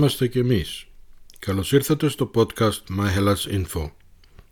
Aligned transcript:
Να 0.00 0.06
είμαστε 0.06 0.28
κι 0.28 0.38
εμείς. 0.38 0.86
Καλώς 1.38 1.72
ήρθατε 1.72 2.08
στο 2.08 2.30
podcast 2.34 2.80
My 2.98 3.16
Hellas 3.16 3.64
Info. 3.64 3.90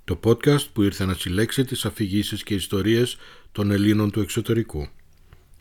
Το 0.05 0.21
podcast 0.25 0.71
που 0.73 0.83
ήρθε 0.83 1.05
να 1.05 1.15
συλλέξει 1.15 1.65
τις 1.65 1.85
αφηγήσεις 1.85 2.43
και 2.43 2.55
ιστορίες 2.55 3.17
των 3.53 3.71
Ελλήνων 3.71 4.11
του 4.11 4.21
εξωτερικού. 4.21 4.89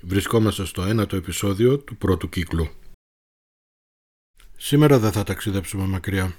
Βρισκόμαστε 0.02 0.66
στο 0.66 0.84
ένατο 0.84 1.16
επεισόδιο 1.16 1.78
του 1.78 1.98
πρώτου 1.98 2.30
κύκλου. 2.30 2.70
Σήμερα 4.58 5.00
δεν 5.00 5.12
θα 5.12 5.24
ταξιδέψουμε 5.24 5.86
μακριά. 5.86 6.36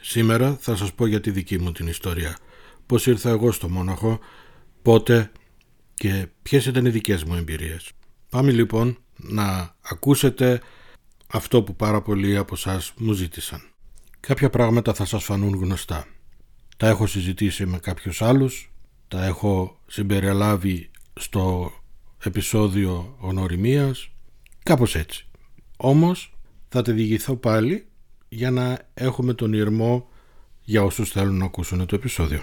Σήμερα 0.00 0.56
θα 0.56 0.76
σας 0.76 0.92
πω 0.92 1.06
για 1.06 1.20
τη 1.20 1.30
δική 1.30 1.58
μου 1.58 1.72
την 1.72 1.86
ιστορία. 1.86 2.38
Πώς 2.86 3.06
ήρθα 3.06 3.30
εγώ 3.30 3.52
στο 3.52 3.68
Μόναχο, 3.68 4.20
πότε 4.82 5.32
και 5.94 6.28
ποιες 6.42 6.66
ήταν 6.66 6.86
οι 6.86 6.90
δικές 6.90 7.24
μου 7.24 7.34
εμπειρίες. 7.34 7.90
Πάμε 8.28 8.52
λοιπόν 8.52 8.98
να 9.16 9.76
ακούσετε 9.82 10.60
αυτό 11.34 11.62
που 11.62 11.76
πάρα 11.76 12.02
πολλοί 12.02 12.36
από 12.36 12.54
εσάς 12.54 12.92
μου 12.96 13.12
ζήτησαν. 13.12 13.60
Κάποια 14.20 14.50
πράγματα 14.50 14.94
θα 14.94 15.04
σας 15.04 15.24
φανούν 15.24 15.54
γνωστά. 15.54 16.06
Τα 16.76 16.88
έχω 16.88 17.06
συζητήσει 17.06 17.66
με 17.66 17.78
κάποιους 17.78 18.22
άλλους, 18.22 18.72
τα 19.08 19.24
έχω 19.24 19.80
συμπεριλάβει 19.86 20.90
στο 21.14 21.72
επεισόδιο 22.18 23.16
γνωριμίας, 23.20 24.10
κάπως 24.62 24.94
έτσι. 24.94 25.26
Όμως 25.76 26.34
θα 26.68 26.82
τη 26.82 26.92
διηγηθώ 26.92 27.36
πάλι 27.36 27.86
για 28.28 28.50
να 28.50 28.88
έχουμε 28.94 29.34
τον 29.34 29.52
ήρμο 29.52 30.08
για 30.62 30.82
όσους 30.82 31.10
θέλουν 31.10 31.36
να 31.36 31.44
ακούσουν 31.44 31.86
το 31.86 31.94
επεισόδιο. 31.94 32.42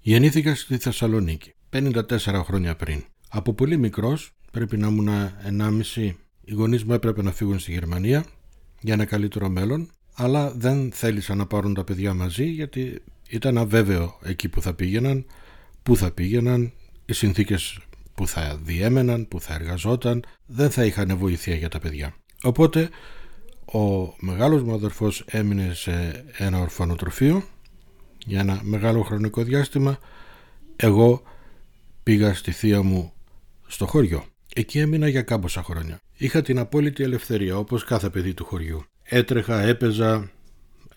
Γεννήθηκα 0.00 0.54
στη 0.54 0.78
Θεσσαλονίκη, 0.78 1.54
54 1.70 2.42
χρόνια 2.44 2.76
πριν. 2.76 3.04
Από 3.28 3.54
πολύ 3.54 3.76
μικρός, 3.76 4.32
πρέπει 4.50 4.76
να 4.76 4.86
ήμουν 4.86 5.08
1,5 5.08 6.25
οι 6.48 6.54
γονείς 6.54 6.84
μου 6.84 6.92
έπρεπε 6.92 7.22
να 7.22 7.32
φύγουν 7.32 7.58
στη 7.58 7.72
Γερμανία 7.72 8.24
για 8.80 8.94
ένα 8.94 9.04
καλύτερο 9.04 9.48
μέλλον, 9.48 9.90
αλλά 10.14 10.52
δεν 10.52 10.92
θέλησαν 10.92 11.38
να 11.38 11.46
πάρουν 11.46 11.74
τα 11.74 11.84
παιδιά 11.84 12.14
μαζί 12.14 12.44
γιατί 12.44 13.02
ήταν 13.28 13.58
αβέβαιο 13.58 14.18
εκεί 14.22 14.48
που 14.48 14.62
θα 14.62 14.74
πήγαιναν, 14.74 15.26
που 15.82 15.96
θα 15.96 16.10
πήγαιναν, 16.10 16.72
οι 17.06 17.12
συνθήκες 17.12 17.78
που 18.14 18.26
θα 18.26 18.60
διέμεναν, 18.62 19.28
που 19.28 19.40
θα 19.40 19.54
εργαζόταν, 19.54 20.24
δεν 20.46 20.70
θα 20.70 20.84
είχαν 20.84 21.16
βοήθεια 21.16 21.54
για 21.54 21.68
τα 21.68 21.78
παιδιά. 21.78 22.14
Οπότε 22.42 22.88
ο 23.72 24.14
μεγάλος 24.20 24.62
μου 24.62 24.74
αδερφός 24.74 25.24
έμεινε 25.26 25.74
σε 25.74 26.24
ένα 26.36 26.60
ορφανοτροφείο 26.60 27.44
για 28.26 28.40
ένα 28.40 28.60
μεγάλο 28.62 29.02
χρονικό 29.02 29.42
διάστημα. 29.42 29.98
Εγώ 30.76 31.22
πήγα 32.02 32.34
στη 32.34 32.50
θεία 32.50 32.82
μου 32.82 33.12
στο 33.66 33.86
χωριό. 33.86 34.24
Εκεί 34.54 34.78
έμεινα 34.78 35.08
για 35.08 35.22
κάμποσα 35.22 35.62
χρόνια. 35.62 36.00
Είχα 36.16 36.42
την 36.42 36.58
απόλυτη 36.58 37.02
ελευθερία 37.02 37.58
όπως 37.58 37.84
κάθε 37.84 38.10
παιδί 38.10 38.34
του 38.34 38.44
χωριού. 38.44 38.84
Έτρεχα, 39.02 39.60
έπαιζα, 39.60 40.30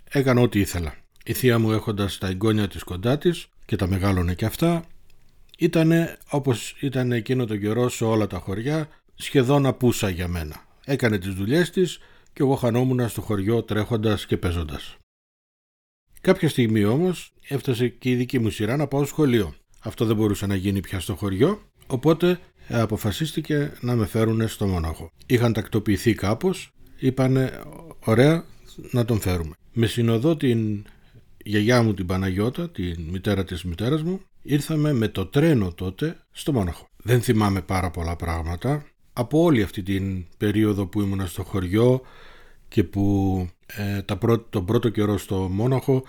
έκανα 0.09 0.42
ό,τι 0.42 0.59
ήθελα. 0.59 0.95
Η 1.23 1.34
θεία 1.34 1.59
μου 1.59 1.72
έχοντας 1.72 2.17
τα 2.17 2.28
εγγόνια 2.28 2.67
της 2.67 2.84
κοντά 2.84 3.17
της 3.17 3.48
και 3.66 3.76
τα 3.76 3.88
μεγάλωνε 3.88 4.34
και 4.34 4.45
αυτά, 4.45 4.86
ήτανε 5.58 6.17
όπως 6.30 6.76
ήταν 6.80 7.11
εκείνο 7.11 7.45
το 7.45 7.58
καιρό 7.58 7.89
σε 7.89 8.04
όλα 8.04 8.27
τα 8.27 8.38
χωριά, 8.39 8.88
σχεδόν 9.16 9.66
απούσα 9.66 10.10
για 10.10 10.27
μένα. 10.27 10.67
Έκανε 10.86 11.17
τις 11.17 11.33
δουλειές 11.33 11.70
της 11.70 11.99
και 12.33 12.43
εγώ 12.43 12.55
χανόμουν 12.55 13.10
στο 13.10 13.22
χωριό 13.22 13.64
τρέχοντας 13.64 14.26
και 14.26 14.38
παίζοντας. 14.38 14.98
Κάποια 16.22 16.49
στιγμή 16.49 16.83
όμως 16.83 17.33
έφτασε 17.48 17.88
και 17.88 18.10
η 18.10 18.16
δική 18.16 18.39
μου 18.39 18.49
σειρά 18.49 18.76
να 18.76 18.88
πάω 18.88 19.05
σχολείο. 19.05 19.54
Αυτό 19.80 20.05
δεν 20.05 20.16
μπορούσε 20.16 20.45
να 20.45 20.55
γίνει 20.55 20.80
πια 20.80 20.99
στο 20.99 21.16
χωριό, 21.16 21.61
οπότε 21.88 22.39
αποφασίστηκε 22.69 23.71
να 23.81 23.95
με 23.95 24.05
φέρουν 24.05 24.47
στο 24.47 24.67
Μόναχο. 24.67 25.11
Είχαν 25.25 25.53
τακτοποιηθεί 25.53 26.13
κάπως, 26.13 26.71
είπανε 26.99 27.61
ωραία 27.99 28.45
να 28.91 29.05
τον 29.05 29.19
φέρουμε. 29.19 29.53
Με 29.73 29.85
συνοδό 29.85 30.37
την 30.37 30.85
γιαγιά 31.43 31.83
μου 31.83 31.93
την 31.93 32.05
Παναγιώτα, 32.05 32.69
την 32.69 33.02
μητέρα 33.11 33.43
της 33.43 33.63
μητέρας 33.63 34.03
μου, 34.03 34.21
ήρθαμε 34.41 34.93
με 34.93 35.07
το 35.07 35.25
τρένο 35.25 35.73
τότε 35.73 36.17
στο 36.31 36.53
Μόναχο. 36.53 36.87
Δεν 36.97 37.21
θυμάμαι 37.21 37.61
πάρα 37.61 37.89
πολλά 37.91 38.15
πράγματα. 38.15 38.86
Από 39.13 39.41
όλη 39.41 39.61
αυτή 39.61 39.83
την 39.83 40.25
περίοδο 40.37 40.86
που 40.86 41.01
ήμουν 41.01 41.27
στο 41.27 41.43
χωριό 41.43 42.01
και 42.67 42.83
που 42.83 43.47
ε, 43.65 44.01
τα 44.01 44.17
τον 44.49 44.65
πρώτο 44.65 44.89
καιρό 44.89 45.17
στο 45.17 45.36
Μόναχο 45.36 46.03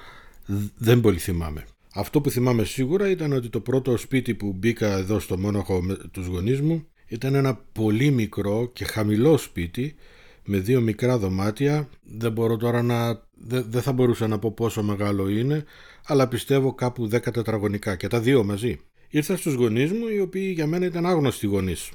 δεν 0.77 1.00
πολύ 1.00 1.19
θυμάμαι. 1.19 1.65
Αυτό 1.95 2.21
που 2.21 2.31
θυμάμαι 2.31 2.65
σίγουρα 2.65 3.11
ήταν 3.11 3.33
ότι 3.33 3.49
το 3.49 3.61
πρώτο 3.61 3.97
σπίτι 3.97 4.34
που 4.34 4.53
μπήκα 4.53 4.97
εδώ 4.97 5.19
στο 5.19 5.39
Μόναχο 5.39 5.83
με 5.83 5.97
τους 6.11 6.27
γονείς 6.27 6.61
μου 6.61 6.87
ήταν 7.06 7.34
ένα 7.34 7.55
πολύ 7.73 8.11
μικρό 8.11 8.71
και 8.73 8.84
χαμηλό 8.84 9.37
σπίτι 9.37 9.95
με 10.45 10.59
δύο 10.59 10.81
μικρά 10.81 11.19
δωμάτια. 11.19 11.89
Δεν 12.03 12.33
μπορώ 12.33 12.56
τώρα 12.56 12.83
να... 12.83 13.28
Δεν 13.43 13.83
θα 13.83 13.93
μπορούσα 13.93 14.27
να 14.28 14.39
πω 14.39 14.53
πόσο 14.53 14.83
μεγάλο 14.83 15.28
είναι, 15.28 15.65
αλλά 16.05 16.28
πιστεύω 16.28 16.75
κάπου 16.75 17.05
10 17.05 17.21
τετραγωνικά 17.33 17.97
και 17.97 18.09
τα 18.09 18.21
δύο 18.21 18.45
μαζί. 18.45 18.78
Ήρθα 19.09 19.37
στους 19.37 19.55
γονείς 19.55 19.93
μου, 19.93 20.09
οι 20.09 20.21
οποίοι 20.21 20.53
για 20.55 20.67
μένα 20.67 20.87
ήταν 20.87 21.07
άγνωστοι 21.07 21.47
γονείς. 21.47 21.91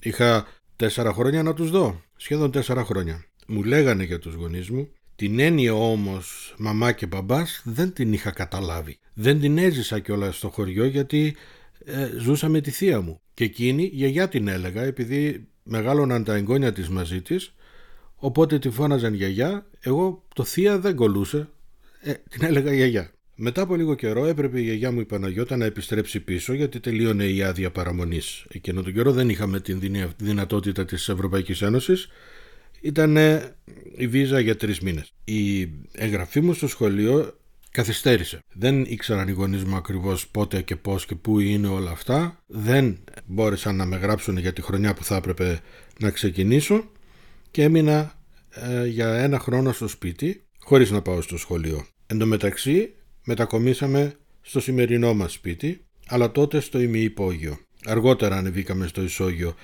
Είχα 0.00 0.46
τέσσερα 0.76 1.12
χρόνια 1.12 1.42
να 1.42 1.54
τους 1.54 1.70
δω, 1.70 2.00
σχεδόν 2.16 2.50
τέσσερα 2.50 2.84
χρόνια. 2.84 3.24
Μου 3.46 3.62
λέγανε 3.62 4.04
για 4.04 4.18
τους 4.18 4.34
γονείς 4.34 4.70
μου 4.70 4.88
την 5.16 5.38
έννοια 5.38 5.74
όμως 5.74 6.54
μαμά 6.58 6.92
και 6.92 7.06
μπαμπάς 7.06 7.62
δεν 7.64 7.92
την 7.92 8.12
είχα 8.12 8.30
καταλάβει. 8.30 8.98
Δεν 9.14 9.40
την 9.40 9.58
έζησα 9.58 9.98
κιόλας 9.98 10.36
στο 10.36 10.48
χωριό 10.48 10.84
γιατί 10.84 11.36
ε, 11.84 12.10
ζούσα 12.18 12.48
με 12.48 12.60
τη 12.60 12.70
θεία 12.70 13.00
μου. 13.00 13.20
Και 13.34 13.44
εκείνη 13.44 13.90
γιαγιά 13.92 14.28
την 14.28 14.48
έλεγα 14.48 14.82
επειδή 14.82 15.46
μεγάλωναν 15.62 16.24
τα 16.24 16.34
εγγόνια 16.34 16.72
της 16.72 16.88
μαζί 16.88 17.22
της 17.22 17.54
οπότε 18.16 18.58
τη 18.58 18.70
φώναζαν 18.70 19.14
γιαγιά, 19.14 19.66
εγώ 19.80 20.24
το 20.34 20.44
θεία 20.44 20.78
δεν 20.78 20.94
κολούσε, 20.94 21.48
ε, 22.00 22.12
την 22.30 22.44
έλεγα 22.44 22.74
γιαγιά. 22.74 23.14
Μετά 23.36 23.62
από 23.62 23.76
λίγο 23.76 23.94
καιρό 23.94 24.26
έπρεπε 24.26 24.60
η 24.60 24.62
γιαγιά 24.62 24.92
μου 24.92 25.00
η 25.00 25.04
Παναγιώτα 25.04 25.56
να 25.56 25.64
επιστρέψει 25.64 26.20
πίσω 26.20 26.52
γιατί 26.52 26.80
τελείωνε 26.80 27.24
η 27.24 27.42
άδεια 27.42 27.70
παραμονής. 27.70 28.44
Εκείνο 28.48 28.82
τον 28.82 28.92
καιρό 28.92 29.12
δεν 29.12 29.28
είχαμε 29.28 29.60
την 29.60 29.80
δυνατότητα 30.16 30.84
της 30.84 31.08
Ευρωπαϊκής 31.08 31.62
Ένωσης 31.62 32.08
ήταν 32.84 33.16
η 33.96 34.06
βίζα 34.06 34.40
για 34.40 34.56
τρεις 34.56 34.80
μήνες. 34.80 35.12
Η 35.24 35.70
εγγραφή 35.92 36.40
μου 36.40 36.52
στο 36.52 36.68
σχολείο 36.68 37.38
καθυστέρησε. 37.70 38.38
Δεν 38.52 38.84
ήξεραν 38.88 39.28
οι 39.28 39.32
γονείς 39.32 39.64
μου 39.64 39.76
ακριβώς 39.76 40.28
πότε 40.28 40.62
και 40.62 40.76
πώς 40.76 41.06
και 41.06 41.14
πού 41.14 41.40
είναι 41.40 41.66
όλα 41.66 41.90
αυτά. 41.90 42.42
Δεν 42.46 42.98
μπόρεσαν 43.26 43.76
να 43.76 43.84
με 43.84 43.96
γράψουν 43.96 44.36
για 44.36 44.52
τη 44.52 44.62
χρονιά 44.62 44.94
που 44.94 45.04
θα 45.04 45.16
έπρεπε 45.16 45.60
να 46.00 46.10
ξεκινήσω 46.10 46.90
και 47.50 47.62
έμεινα 47.62 48.18
ε, 48.50 48.86
για 48.86 49.14
ένα 49.14 49.38
χρόνο 49.38 49.72
στο 49.72 49.88
σπίτι 49.88 50.42
χωρίς 50.58 50.90
να 50.90 51.02
πάω 51.02 51.20
στο 51.20 51.36
σχολείο. 51.36 51.86
Εν 52.06 52.18
τω 52.18 52.26
μεταξύ 52.26 52.94
μετακομίσαμε 53.24 54.14
στο 54.40 54.60
σημερινό 54.60 55.14
μας 55.14 55.32
σπίτι 55.32 55.84
αλλά 56.06 56.30
τότε 56.32 56.60
στο 56.60 56.80
ημιυπόγειο. 56.80 57.58
Αργότερα 57.84 58.36
ανεβήκαμε 58.36 58.86
στο 58.86 59.02
ισόγειο 59.02 59.54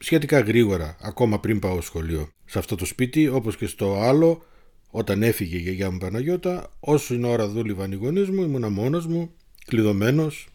σχετικά 0.00 0.40
γρήγορα, 0.40 0.96
ακόμα 1.00 1.40
πριν 1.40 1.58
πάω 1.58 1.80
σχολείο. 1.80 2.28
Σε 2.44 2.58
αυτό 2.58 2.74
το 2.74 2.84
σπίτι, 2.84 3.28
όπως 3.28 3.56
και 3.56 3.66
στο 3.66 4.00
άλλο, 4.00 4.44
όταν 4.90 5.22
έφυγε 5.22 5.56
η 5.56 5.60
γιαγιά 5.60 5.90
μου 5.90 5.98
Παναγιώτα, 5.98 6.70
όσο 6.80 7.14
είναι 7.14 7.26
ώρα 7.26 7.48
δούλευαν 7.48 7.92
οι 7.92 7.94
γονείς 7.94 8.28
μου, 8.28 8.42
ήμουνα 8.42 8.68
μόνος 8.68 9.06
μου, 9.06 9.30
κλειδωμένος, 9.66 10.48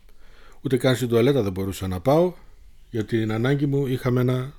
ούτε 0.62 0.77
καν 0.77 0.95
στην 0.95 1.07
τουαλέτα 1.07 1.42
δεν 1.42 1.51
μπορούσα 1.51 1.88
να 1.88 2.00
πάω, 2.00 2.33
γιατί 2.89 3.19
την 3.19 3.31
ανάγκη 3.31 3.65
μου 3.65 3.88
είχαμε 3.88 4.21
ένα 4.21 4.53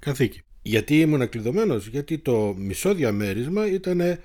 καθήκη. 0.00 0.42
Γιατί 0.62 1.00
ήμουν 1.00 1.28
κλειδωμένος, 1.28 1.86
γιατί 1.86 2.18
το 2.18 2.54
μισό 2.58 2.94
διαμέρισμα 2.94 3.70
ήταν 3.70 4.18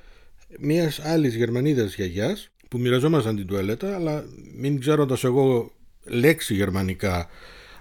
μιας 0.59 0.99
άλλης 0.99 1.35
Γερμανίδας 1.35 1.95
γιαγιάς 1.95 2.49
που 2.69 2.79
μοιραζόμασταν 2.79 3.35
την 3.35 3.47
τουαλέτα, 3.47 3.95
αλλά 3.95 4.25
μην 4.55 4.79
ξέροντας 4.79 5.23
εγώ 5.23 5.71
λέξη 6.03 6.53
γερμανικά 6.53 7.29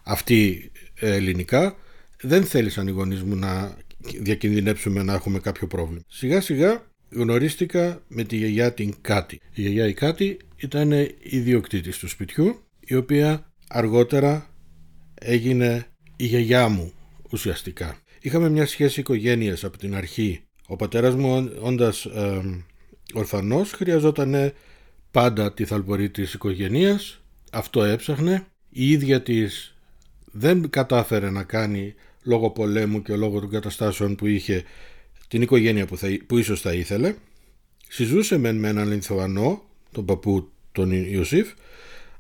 αυτή 0.03 0.71
ε, 0.95 1.15
ελληνικά, 1.15 1.77
δεν 2.25 2.45
θέλησαν 2.45 2.87
οι 2.87 2.91
γονείς 2.91 3.23
μου 3.23 3.37
να 3.37 3.77
διακινδυνεύσουμε 4.21 5.03
να 5.03 5.15
έχουμε 5.15 5.39
κάποιο 5.39 5.67
πρόβλημα. 5.67 6.03
Σιγά 6.07 6.41
σιγά 6.41 6.83
γνωρίστηκα 7.11 8.03
με 8.09 8.25
τη 8.25 8.37
γιαγιά 8.37 8.73
την 8.73 8.95
Κάτι. 9.01 9.41
Η 9.55 9.61
γιαγιά 9.61 9.87
η 9.87 9.93
Κάτι 9.93 10.37
ήταν 10.57 10.93
η 10.93 11.17
ιδιοκτήτης 11.23 11.99
του 11.99 12.09
σπιτιού, 12.09 12.59
η 12.81 12.95
οποία 12.95 13.53
αργότερα 13.69 14.51
έγινε 15.15 15.87
η 16.17 16.27
γιαγιά 16.27 16.69
μου 16.69 16.93
ουσιαστικά. 17.31 17.99
Είχαμε 18.21 18.49
μια 18.49 18.67
σχέση 18.67 19.01
οικογένειας 19.01 19.65
από 19.65 19.79
την 19.79 19.95
αρχή. 19.95 20.41
Ο 20.67 20.77
πατέρας 20.77 21.15
μου 21.15 21.51
όντας 21.61 22.05
ε, 22.05 22.65
ορφανός 23.13 23.73
χρειαζόταν 23.73 24.53
πάντα 25.11 25.53
τη 25.53 25.65
θαλπορή 25.65 26.11
της 26.11 26.35
οικογένειας. 26.35 27.21
Αυτό 27.53 27.85
έψαχνε. 27.85 28.47
Η 28.69 28.91
ίδια 28.91 29.23
της 29.23 29.75
δεν 30.33 30.71
κατάφερε 30.71 31.31
να 31.31 31.43
κάνει 31.43 31.95
λόγω 32.25 32.51
πολέμου 32.51 33.03
και 33.03 33.17
λόγω 33.17 33.41
των 33.41 33.51
καταστάσεων 33.51 34.15
που 34.15 34.27
είχε 34.27 34.65
την 35.29 35.43
οικογένεια 35.43 35.87
που, 35.87 35.97
θα, 35.97 36.09
που 36.27 36.39
ίσως 36.39 36.61
θα 36.61 36.73
ήθελε. 36.73 37.15
Συζούσε 37.89 38.39
μεν 38.39 38.57
με 38.57 38.69
έναν 38.69 38.89
Λινθωανό, 38.89 39.65
τον 39.93 40.05
παππού 40.05 40.51
τον 40.73 40.91
Ιωσήφ, 40.91 41.53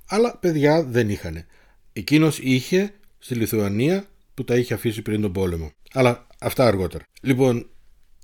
αλλά 0.06 0.36
παιδιά 0.36 0.84
δεν 0.84 1.10
είχαν. 1.10 1.44
Εκείνος 1.92 2.38
είχε 2.38 2.94
στη 3.18 3.34
Λιθουανία 3.34 4.06
που 4.34 4.44
τα 4.44 4.56
είχε 4.56 4.74
αφήσει 4.74 5.02
πριν 5.02 5.20
τον 5.20 5.32
πόλεμο. 5.32 5.72
Αλλά 5.92 6.26
αυτά 6.38 6.66
αργότερα. 6.66 7.04
Λοιπόν, 7.22 7.68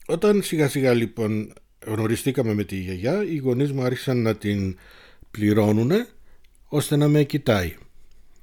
Όταν 0.07 0.43
σιγά 0.43 0.69
σιγά 0.69 0.93
λοιπόν 0.95 1.53
γνωριστήκαμε 1.87 2.55
με 2.55 2.65
τη 2.65 2.77
γιαγιά, 2.77 3.25
οι 3.25 3.37
γονείς 3.37 3.73
μου 3.73 3.83
άρχισαν 3.83 4.23
να 4.23 4.37
την 4.37 4.77
πληρώνουν 5.31 5.91
ώστε 6.69 6.97
να 6.97 7.09
με 7.09 7.23
κοιτάει, 7.23 7.77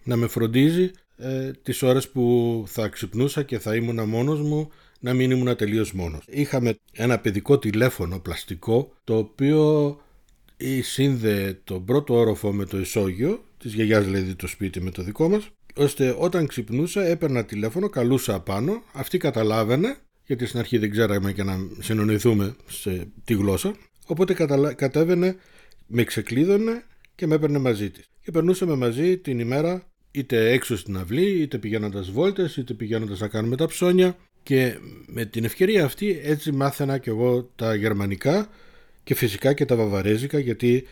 να 0.04 0.16
με 0.16 0.28
φροντίζει 0.28 0.92
ε, 1.18 1.52
τις 1.64 1.84
ώρες 1.84 2.10
που 2.10 2.64
θα 2.68 2.88
ξυπνούσα 2.88 3.44
και 3.44 3.60
θα 3.60 3.76
ήμουν 3.76 4.10
μόνος 4.10 4.42
μου 4.42 4.72
να 5.00 5.14
μην 5.14 5.32
ήμουν 5.32 5.56
τελείως 5.56 5.94
μόνος. 5.94 6.24
Είχαμε 6.28 6.76
ένα 6.92 7.20
παιδικό 7.20 7.60
τηλέφωνο 7.60 8.20
πλαστικό 8.20 8.94
το 9.04 9.18
οποίο 9.18 9.98
σύνδεε 10.82 11.54
τον 11.64 11.86
πρώτο 11.86 12.14
όροφο 12.14 12.54
με 12.54 12.66
το 12.66 12.80
ισόγειο 12.80 13.44
της 13.58 13.74
γιαγιάς 13.74 14.06
δηλαδή 14.06 14.36
το 14.36 14.48
σπίτι 14.48 14.82
με 14.82 14.92
το 14.92 15.04
δικό 15.04 15.30
μας 15.30 15.50
ώστε 15.76 16.16
όταν 16.20 16.48
ξυπνούσα 16.48 17.06
έπαιρνα 17.06 17.46
τηλέφωνο, 17.46 17.90
καλούσα 17.90 18.34
απάνω, 18.34 18.84
αυτή 18.94 19.18
καταλάβαινε 19.18 19.98
γιατί 20.26 20.46
στην 20.46 20.60
αρχή 20.60 20.78
δεν 20.78 20.92
ξέραμε 20.92 21.34
και 21.34 21.44
να 21.44 21.58
συνονιθούμε 21.80 22.56
σε 22.68 23.08
τη 23.24 23.34
γλώσσα 23.34 23.76
οπότε 24.06 24.34
κατέβαινε, 24.76 25.36
με 25.88 26.04
ξεκλείδωνε 26.04 26.84
και 27.16 27.28
με 27.28 27.36
έπαιρνε 27.36 27.58
μαζί 27.58 27.90
της. 27.90 28.06
Και 28.24 28.32
περνούσαμε 28.32 28.76
μαζί 28.76 29.18
την 29.18 29.40
ημέρα 29.40 29.88
είτε 30.12 30.52
έξω 30.52 30.78
στην 30.78 30.98
αυλή, 30.98 31.42
είτε 31.42 31.58
πηγαίνοντας 31.58 32.12
βόλτες, 32.12 32.58
είτε 32.58 32.74
πηγαίνοντας 32.74 33.20
να 33.20 33.28
κάνουμε 33.28 33.56
τα 33.56 33.68
ψώνια 33.68 34.18
και 34.44 34.78
με 35.06 35.26
την 35.26 35.44
ευκαιρία 35.44 35.86
αυτή 35.86 36.20
έτσι 36.24 36.52
μάθαινα 36.52 36.98
και 36.98 37.10
εγώ 37.10 37.50
τα 37.56 37.76
γερμανικά 37.76 38.50
και 39.04 39.16
φυσικά 39.16 39.54
και 39.54 39.66
τα 39.66 39.76
βαβαρέζικα 39.76 40.40
γιατί 40.40 40.88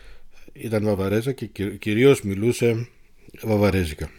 ήταν 0.52 0.84
βαβαρέζα 0.84 1.32
και 1.32 1.46
κυρίως 1.78 2.22
μιλούσε 2.22 2.88
βαβαρέζικα. 3.42 4.10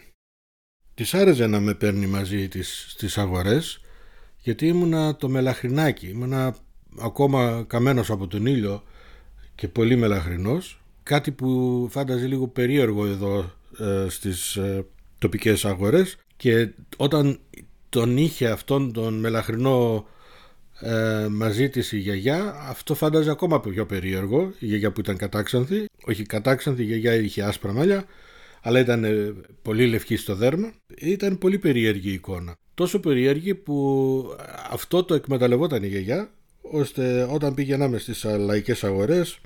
Της 0.94 1.14
άρεσε 1.14 1.48
να 1.48 1.60
με 1.60 1.74
παίρνει 1.74 2.08
μαζί 2.08 2.48
της 2.48 2.86
στις 2.90 3.18
αγορές 3.18 3.82
γιατί 4.38 4.68
ήμουνα 4.68 5.16
το 5.16 5.30
μελαχρινάκι, 5.30 6.08
ήμουνα 6.08 6.56
ακόμα 7.00 7.66
καμένος 7.68 8.10
από 8.10 8.28
τον 8.28 8.46
ήλιο 8.46 8.84
και 9.56 9.68
πολύ 9.68 9.96
μελαχρινός 9.96 10.82
κάτι 11.04 11.32
που 11.32 11.88
φάνταζε 11.92 12.28
λίγο 12.28 12.48
περίεργο 12.48 13.06
εδώ 13.06 13.40
ε, 13.40 13.67
στις 14.08 14.56
ε, 14.56 14.86
τοπικές 15.20 15.66
αγορές 15.66 16.18
και 16.38 16.70
όταν 16.98 17.40
τον 17.90 18.18
είχε 18.18 18.48
αυτόν 18.48 18.94
τον 18.94 19.14
μελαχρινό 19.20 20.08
ε, 20.80 21.28
μαζί 21.30 21.70
της 21.70 21.92
η 21.92 21.98
γιαγιά 21.98 22.56
αυτό 22.60 22.96
φάνταζε 22.96 23.32
ακόμα 23.32 23.60
πιο 23.60 23.86
περίεργο. 23.86 24.54
Η 24.60 24.66
γιαγιά 24.66 24.92
που 24.92 25.00
ήταν 25.00 25.18
κατάξανθη 25.18 25.86
όχι 26.06 26.24
κατάξανθη 26.24 26.82
η 26.82 26.86
γιαγιά 26.86 27.14
είχε 27.14 27.44
άσπρα 27.44 27.74
μαλλιά 27.74 28.06
αλλά 28.62 28.80
ήταν 28.80 29.04
ε, 29.04 29.34
πολύ 29.62 29.88
λευκή 29.88 30.16
στο 30.16 30.36
δέρμα. 30.36 30.74
Ήταν 30.98 31.38
πολύ 31.38 31.58
περίεργη 31.58 32.10
η 32.10 32.14
εικόνα. 32.14 32.56
Τόσο 32.74 33.00
περίεργη 33.00 33.56
που 33.56 34.26
αυτό 34.72 35.04
το 35.04 35.14
εκμεταλλευόταν 35.14 35.84
η 35.84 35.88
γιαγιά 35.88 36.30
ώστε 36.62 37.28
όταν 37.32 37.54
πήγαιναμε 37.54 37.98
στις 37.98 38.24
λαϊκές 38.24 38.84
αγορές 38.84 39.40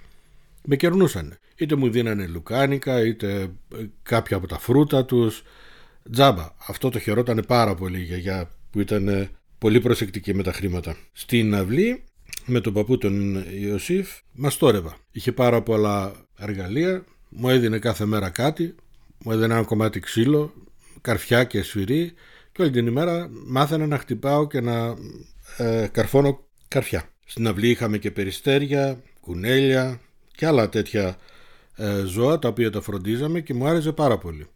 με 0.63 0.75
κερνούσαν 0.75 1.37
είτε 1.55 1.75
μου 1.75 1.89
δίνανε 1.89 2.27
λουκάνικα 2.27 3.05
είτε 3.05 3.41
ε, 3.75 3.85
κάποια 4.03 4.37
από 4.37 4.47
τα 4.47 4.59
φρούτα 4.59 5.05
τους 5.05 5.43
τζάμπα. 6.11 6.55
Αυτό 6.67 6.89
το 6.89 6.99
χαιρόταν 6.99 7.43
πάρα 7.47 7.75
πολύ 7.75 7.99
η 7.99 8.03
γιαγιά 8.03 8.49
που 8.71 8.79
ήταν 8.79 9.29
πολύ 9.57 9.81
προσεκτική 9.81 10.33
με 10.33 10.43
τα 10.43 10.51
χρήματα. 10.51 10.95
Στην 11.11 11.55
αυλή 11.55 12.03
με 12.45 12.59
τον 12.59 12.73
παππού 12.73 12.97
τον 12.97 13.45
Ιωσήφ 13.59 14.09
μας 14.31 14.57
τόρευα. 14.57 14.95
Είχε 15.11 15.31
πάρα 15.31 15.61
πολλά 15.61 16.13
εργαλεία, 16.37 17.03
μου 17.29 17.49
έδινε 17.49 17.79
κάθε 17.79 18.05
μέρα 18.05 18.29
κάτι, 18.29 18.75
μου 19.23 19.31
έδινε 19.31 19.53
ένα 19.53 19.63
κομμάτι 19.63 19.99
ξύλο, 19.99 20.53
καρφιά 21.01 21.43
και 21.43 21.61
σφυρί 21.61 22.13
και 22.51 22.61
όλη 22.61 22.71
την 22.71 22.87
ημέρα 22.87 23.29
μάθαινα 23.45 23.87
να 23.87 23.97
χτυπάω 23.97 24.47
και 24.47 24.61
να 24.61 24.95
ε, 25.57 25.87
καρφώνω 25.91 26.47
καρφιά. 26.67 27.03
Στην 27.25 27.47
αυλή 27.47 27.69
είχαμε 27.69 27.97
και 27.97 28.11
περιστέρια, 28.11 29.03
κουνέλια 29.21 29.99
και 30.35 30.45
άλλα 30.45 30.69
τέτοια 30.69 31.17
ε, 31.75 32.03
ζώα 32.05 32.39
τα 32.39 32.47
οποία 32.47 32.71
τα 32.71 32.81
φροντίζαμε 32.81 33.41
και 33.41 33.53
μου 33.53 33.67
άρεσε 33.67 33.91
πάρα 33.91 34.17
πολύ. 34.17 34.47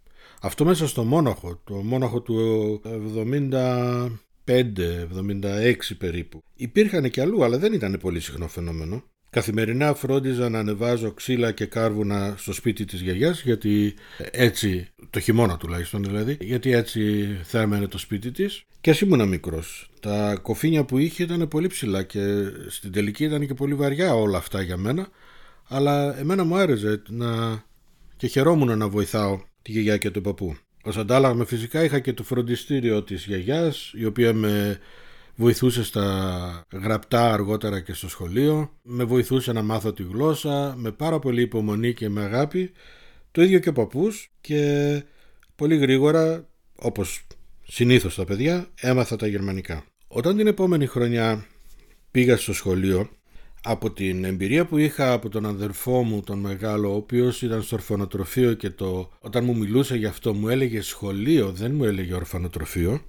Αυτό 0.42 0.66
μέσα 0.66 0.88
στο 0.88 1.04
Μόναχο, 1.04 1.62
το 1.63 1.74
Μόναχο 1.74 2.22
του 2.22 2.81
75-76 4.45 5.74
περίπου. 5.98 6.44
Υπήρχαν 6.56 7.10
και 7.10 7.22
αλλού, 7.22 7.44
αλλά 7.44 7.57
δεν 7.57 7.74
ήταν 7.74 7.98
πολύ 8.01 8.19
συχνό 8.19 8.48
φαινόμενο. 8.48 9.04
Καθημερινά 9.30 9.94
φρόντιζα 9.94 10.50
να 10.50 10.60
ανεβάζω 10.60 11.12
ξύλα 11.12 11.51
και 11.51 11.66
κάρβουνα 11.66 12.36
στο 12.38 12.54
σπίτι 12.54 12.86
της 12.86 13.01
γιαγιάς 13.01 13.42
γιατί 13.42 13.94
έτσι, 14.31 14.88
το 15.10 15.19
χειμώνα 15.19 15.57
τουλάχιστον 15.57 16.04
δηλαδή, 16.04 16.38
γιατί 16.39 16.71
έτσι 16.71 17.28
θέρμενε 17.44 17.88
το 17.88 17.98
σπίτι 17.98 18.31
της 18.31 18.63
και 18.81 18.89
ας 18.89 19.01
ήμουν 19.01 19.28
μικρός. 19.28 19.89
Τα 20.00 20.38
κοφίνια 20.42 20.83
που 20.83 20.98
είχε 20.98 21.24
ήταν 21.24 21.48
πολύ 21.48 21.68
ψηλά 21.68 22.04
και 22.04 22.19
στην 22.68 22.92
τελική 22.92 23.24
ήταν 23.24 23.48
και 23.48 23.54
πολύ 23.54 23.74
βαριά 23.74 24.16
όλα 24.16 24.38
αυτά 24.38 24.62
για 24.62 24.78
μένα 24.78 25.07
αλλά 25.68 26.20
εμένα 26.20 26.44
μου 26.44 26.56
άρεσε 26.56 27.02
να... 27.10 27.64
και 28.18 28.28
χαιρόμουν 28.28 28.78
να 28.78 28.88
βοηθάω 28.88 29.40
τη 29.62 29.72
γιαγιά 29.72 29.98
και 29.98 30.12
τον 30.12 30.24
παππού. 30.24 30.56
Ω 30.84 31.00
αντάλλαγμα 31.00 31.46
φυσικά 31.46 31.84
είχα 31.84 32.00
και 32.00 32.14
το 32.14 32.24
φροντιστήριο 32.24 33.04
της 33.04 33.26
γιαγιάς 33.26 33.92
η 33.96 34.06
οποία 34.06 34.34
με 34.34 34.80
βοηθούσε 35.36 35.84
στα 35.84 36.66
γραπτά 36.72 37.34
αργότερα 37.34 37.80
και 37.80 37.94
στο 37.94 38.10
σχολείο, 38.10 38.72
με 38.82 39.04
βοηθούσε 39.04 39.52
να 39.52 39.62
μάθω 39.62 39.94
τη 39.94 40.04
γλώσσα 40.04 40.76
με 40.78 40.92
πάρα 40.92 41.20
πολύ 41.20 41.42
υπομονή 41.42 41.94
και 41.94 42.10
με 42.10 42.24
αγάπη, 42.24 42.72
το 43.32 43.42
ίδιο 43.42 43.60
και 43.60 43.70
ο 43.70 43.74
παππούς 43.74 44.32
και 44.42 45.04
πολύ 45.56 45.78
γρήγορα 45.78 46.48
όπως 46.76 47.28
συνήθως 47.68 48.16
τα 48.16 48.26
παιδιά 48.26 48.68
έμαθα 48.76 49.16
τα 49.16 49.28
γερμανικά. 49.28 49.84
Όταν 50.08 50.38
την 50.38 50.48
επόμενη 50.48 50.86
χρονιά 50.86 51.46
πήγα 52.12 52.38
στο 52.38 52.54
σχολείο 52.54 53.10
από 53.68 53.92
την 53.92 54.24
εμπειρία 54.24 54.66
που 54.66 54.78
είχα 54.78 55.12
από 55.12 55.30
τον 55.30 55.45
αδερφό 55.45 56.04
μου 56.04 56.22
τον 56.22 56.40
μεγάλο 56.40 56.92
ο 56.92 56.95
οποίος 56.95 57.42
ήταν 57.42 57.62
στο 57.62 57.76
ορφανοτροφείο 57.76 58.54
και 58.54 58.69
το, 58.69 59.10
όταν 59.19 59.44
μου 59.44 59.57
μιλούσε 59.57 59.95
γι' 59.95 60.06
αυτό 60.06 60.34
μου 60.34 60.50
έλεγε 60.50 60.81
σχολείο 60.81 61.52
δεν 61.52 61.76
μου 61.76 61.84
έλεγε 61.84 62.14
ορφανοτροφείο. 62.14 63.02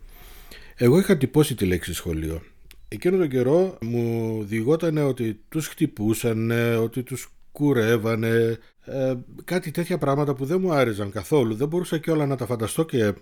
Εγώ 0.77 0.99
είχα 0.99 1.17
τυπώσει 1.17 1.55
τη 1.55 1.65
λέξη 1.65 1.95
σχολείο. 1.95 2.43
Εκείνο 2.89 3.17
τον 3.17 3.29
καιρό 3.29 3.79
μου 3.81 4.43
διηγόταν 4.45 4.99
ότι 4.99 5.41
τους 5.49 5.67
χτυπούσαν 5.67 6.51
ότι 6.81 7.03
τους 7.03 7.29
κουρεύανε 7.53 8.59
ε, 8.85 9.15
κάτι 9.45 9.71
τέτοια 9.71 9.99
πράγματα 9.99 10.35
που 10.35 10.45
δεν 10.45 10.61
μου 10.61 10.73
άρεσαν 10.73 11.11
καθόλου. 11.11 11.55
Δεν 11.55 11.69
μπορούσα 11.69 11.99
και 11.99 12.11
όλα 12.11 12.27
να 12.27 12.37
τα 12.37 12.47
φανταστώ 12.47 12.85
και 12.85 13.13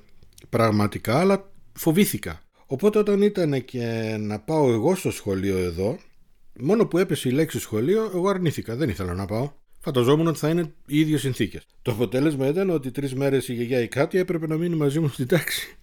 πραγματικά 0.49 1.19
αλλά 1.19 1.51
φοβήθηκα. 1.73 2.41
Οπότε 2.67 2.99
όταν 2.99 3.23
ήταν 3.23 3.65
και 3.65 4.17
να 4.21 4.39
πάω 4.41 4.73
εγώ 4.73 4.95
στο 4.95 5.11
σχολείο 5.11 5.59
εδώ 5.59 5.99
Μόνο 6.61 6.87
που 6.87 6.99
έπεσε 6.99 7.29
η 7.29 7.33
λέξη 7.33 7.61
σχολείο, 7.61 8.11
εγώ 8.15 8.29
αρνήθηκα. 8.29 8.77
Δεν 8.77 8.89
ήθελα 8.89 9.15
να 9.15 9.25
πάω. 9.25 9.53
Φανταζόμουν 9.81 10.27
ότι 10.27 10.39
θα 10.39 10.49
είναι 10.49 10.73
οι 10.87 11.01
ίδιες 11.01 11.21
συνθήκες. 11.21 11.67
Το 11.83 11.93
αποτέλεσμα 11.93 12.49
ήταν 12.49 12.71
ότι 12.71 12.91
τρεις 12.91 13.15
μέρες 13.15 13.49
η 13.49 13.55
γιαγιά 13.55 13.81
η 13.81 13.89
κάτι 13.89 14.19
έπρεπε 14.19 14.47
να 14.47 14.57
μείνει 14.57 14.77
μαζί 14.77 15.01
μου 15.01 15.09
στην 15.09 15.27
τάξη. 15.27 15.77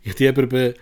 Γιατί 0.00 0.24
έπρεπε 0.24 0.74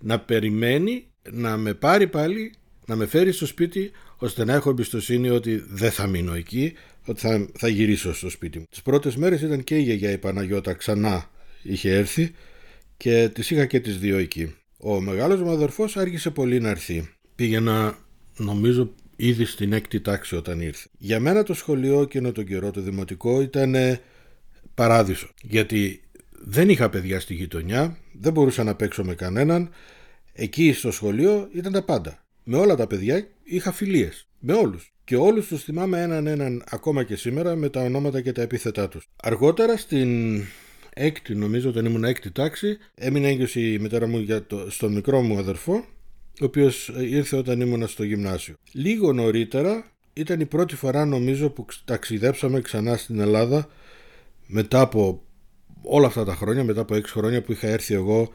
να 0.00 0.20
περιμένει 0.20 1.06
να 1.30 1.56
με 1.56 1.74
πάρει 1.74 2.06
πάλι, 2.06 2.52
να 2.86 2.96
με 2.96 3.06
φέρει 3.06 3.32
στο 3.32 3.46
σπίτι, 3.46 3.90
ώστε 4.16 4.44
να 4.44 4.54
έχω 4.54 4.70
εμπιστοσύνη 4.70 5.28
ότι 5.30 5.64
δεν 5.68 5.90
θα 5.90 6.06
μείνω 6.06 6.34
εκεί, 6.34 6.72
ότι 7.06 7.20
θα, 7.20 7.48
θα 7.54 7.68
γυρίσω 7.68 8.14
στο 8.14 8.30
σπίτι 8.30 8.58
μου. 8.58 8.66
Τις 8.70 8.82
πρώτες 8.82 9.16
μέρες 9.16 9.40
ήταν 9.42 9.64
και 9.64 9.76
η 9.76 9.82
γιαγιά 9.82 10.10
η 10.10 10.18
Παναγιώτα 10.18 10.72
ξανά 10.72 11.30
είχε 11.62 11.94
έρθει 11.94 12.32
και 12.96 13.30
τις 13.34 13.50
είχα 13.50 13.66
και 13.66 13.80
τις 13.80 13.98
δύο 13.98 14.18
εκεί. 14.18 14.54
Ο 14.78 15.00
μεγάλος 15.00 15.40
μου 15.40 15.50
αδερφός 15.50 15.96
άργησε 15.96 16.30
πολύ 16.30 16.60
να 16.60 16.68
έρθει. 16.68 17.08
Πήγαινα 17.34 17.98
νομίζω 18.36 18.94
ήδη 19.16 19.44
στην 19.44 19.72
έκτη 19.72 20.00
τάξη 20.00 20.36
όταν 20.36 20.60
ήρθε. 20.60 20.88
Για 20.98 21.20
μένα 21.20 21.42
το 21.42 21.54
σχολείο 21.54 22.00
εκείνο 22.00 22.32
τον 22.32 22.44
καιρό 22.44 22.70
το 22.70 22.80
δημοτικό 22.80 23.40
ήταν 23.40 23.74
παράδεισο 24.74 25.28
γιατί 25.42 26.04
δεν 26.46 26.68
είχα 26.68 26.90
παιδιά 26.90 27.20
στη 27.20 27.34
γειτονιά, 27.34 27.98
δεν 28.12 28.32
μπορούσα 28.32 28.64
να 28.64 28.74
παίξω 28.74 29.04
με 29.04 29.14
κανέναν. 29.14 29.70
Εκεί 30.32 30.72
στο 30.72 30.90
σχολείο 30.90 31.48
ήταν 31.52 31.72
τα 31.72 31.82
πάντα. 31.82 32.24
Με 32.44 32.56
όλα 32.56 32.76
τα 32.76 32.86
παιδιά 32.86 33.26
είχα 33.42 33.72
φιλίες. 33.72 34.28
Με 34.38 34.52
όλους. 34.52 34.92
Και 35.04 35.16
όλους 35.16 35.46
τους 35.46 35.62
θυμάμαι 35.62 36.02
έναν 36.02 36.26
έναν 36.26 36.64
ακόμα 36.66 37.02
και 37.02 37.16
σήμερα 37.16 37.56
με 37.56 37.68
τα 37.68 37.80
ονόματα 37.80 38.20
και 38.20 38.32
τα 38.32 38.42
επίθετά 38.42 38.88
τους. 38.88 39.08
Αργότερα 39.22 39.76
στην 39.76 40.40
έκτη 40.94 41.34
νομίζω 41.34 41.68
όταν 41.68 41.84
ήμουν 41.84 42.04
έκτη 42.04 42.30
τάξη 42.30 42.78
έμεινε 42.94 43.28
έγκυος 43.28 43.54
η 43.54 43.78
μητέρα 43.80 44.06
μου 44.06 44.18
για 44.18 44.46
το, 44.46 44.70
στον 44.70 44.92
μικρό 44.92 45.20
μου 45.22 45.38
αδερφό 45.38 45.84
ο 46.40 46.44
οποίος 46.44 46.92
ήρθε 46.98 47.36
όταν 47.36 47.60
ήμουν 47.60 47.88
στο 47.88 48.04
γυμνάσιο. 48.04 48.54
Λίγο 48.72 49.12
νωρίτερα 49.12 49.84
ήταν 50.12 50.40
η 50.40 50.46
πρώτη 50.46 50.76
φορά 50.76 51.04
νομίζω 51.04 51.50
που 51.50 51.66
ταξιδέψαμε 51.84 52.60
ξανά 52.60 52.96
στην 52.96 53.20
Ελλάδα 53.20 53.68
μετά 54.46 54.80
από 54.80 55.22
όλα 55.82 56.06
αυτά 56.06 56.24
τα 56.24 56.34
χρόνια, 56.34 56.64
μετά 56.64 56.80
από 56.80 56.94
έξι 56.94 57.12
χρόνια 57.12 57.42
που 57.42 57.52
είχα 57.52 57.66
έρθει 57.68 57.94
εγώ 57.94 58.32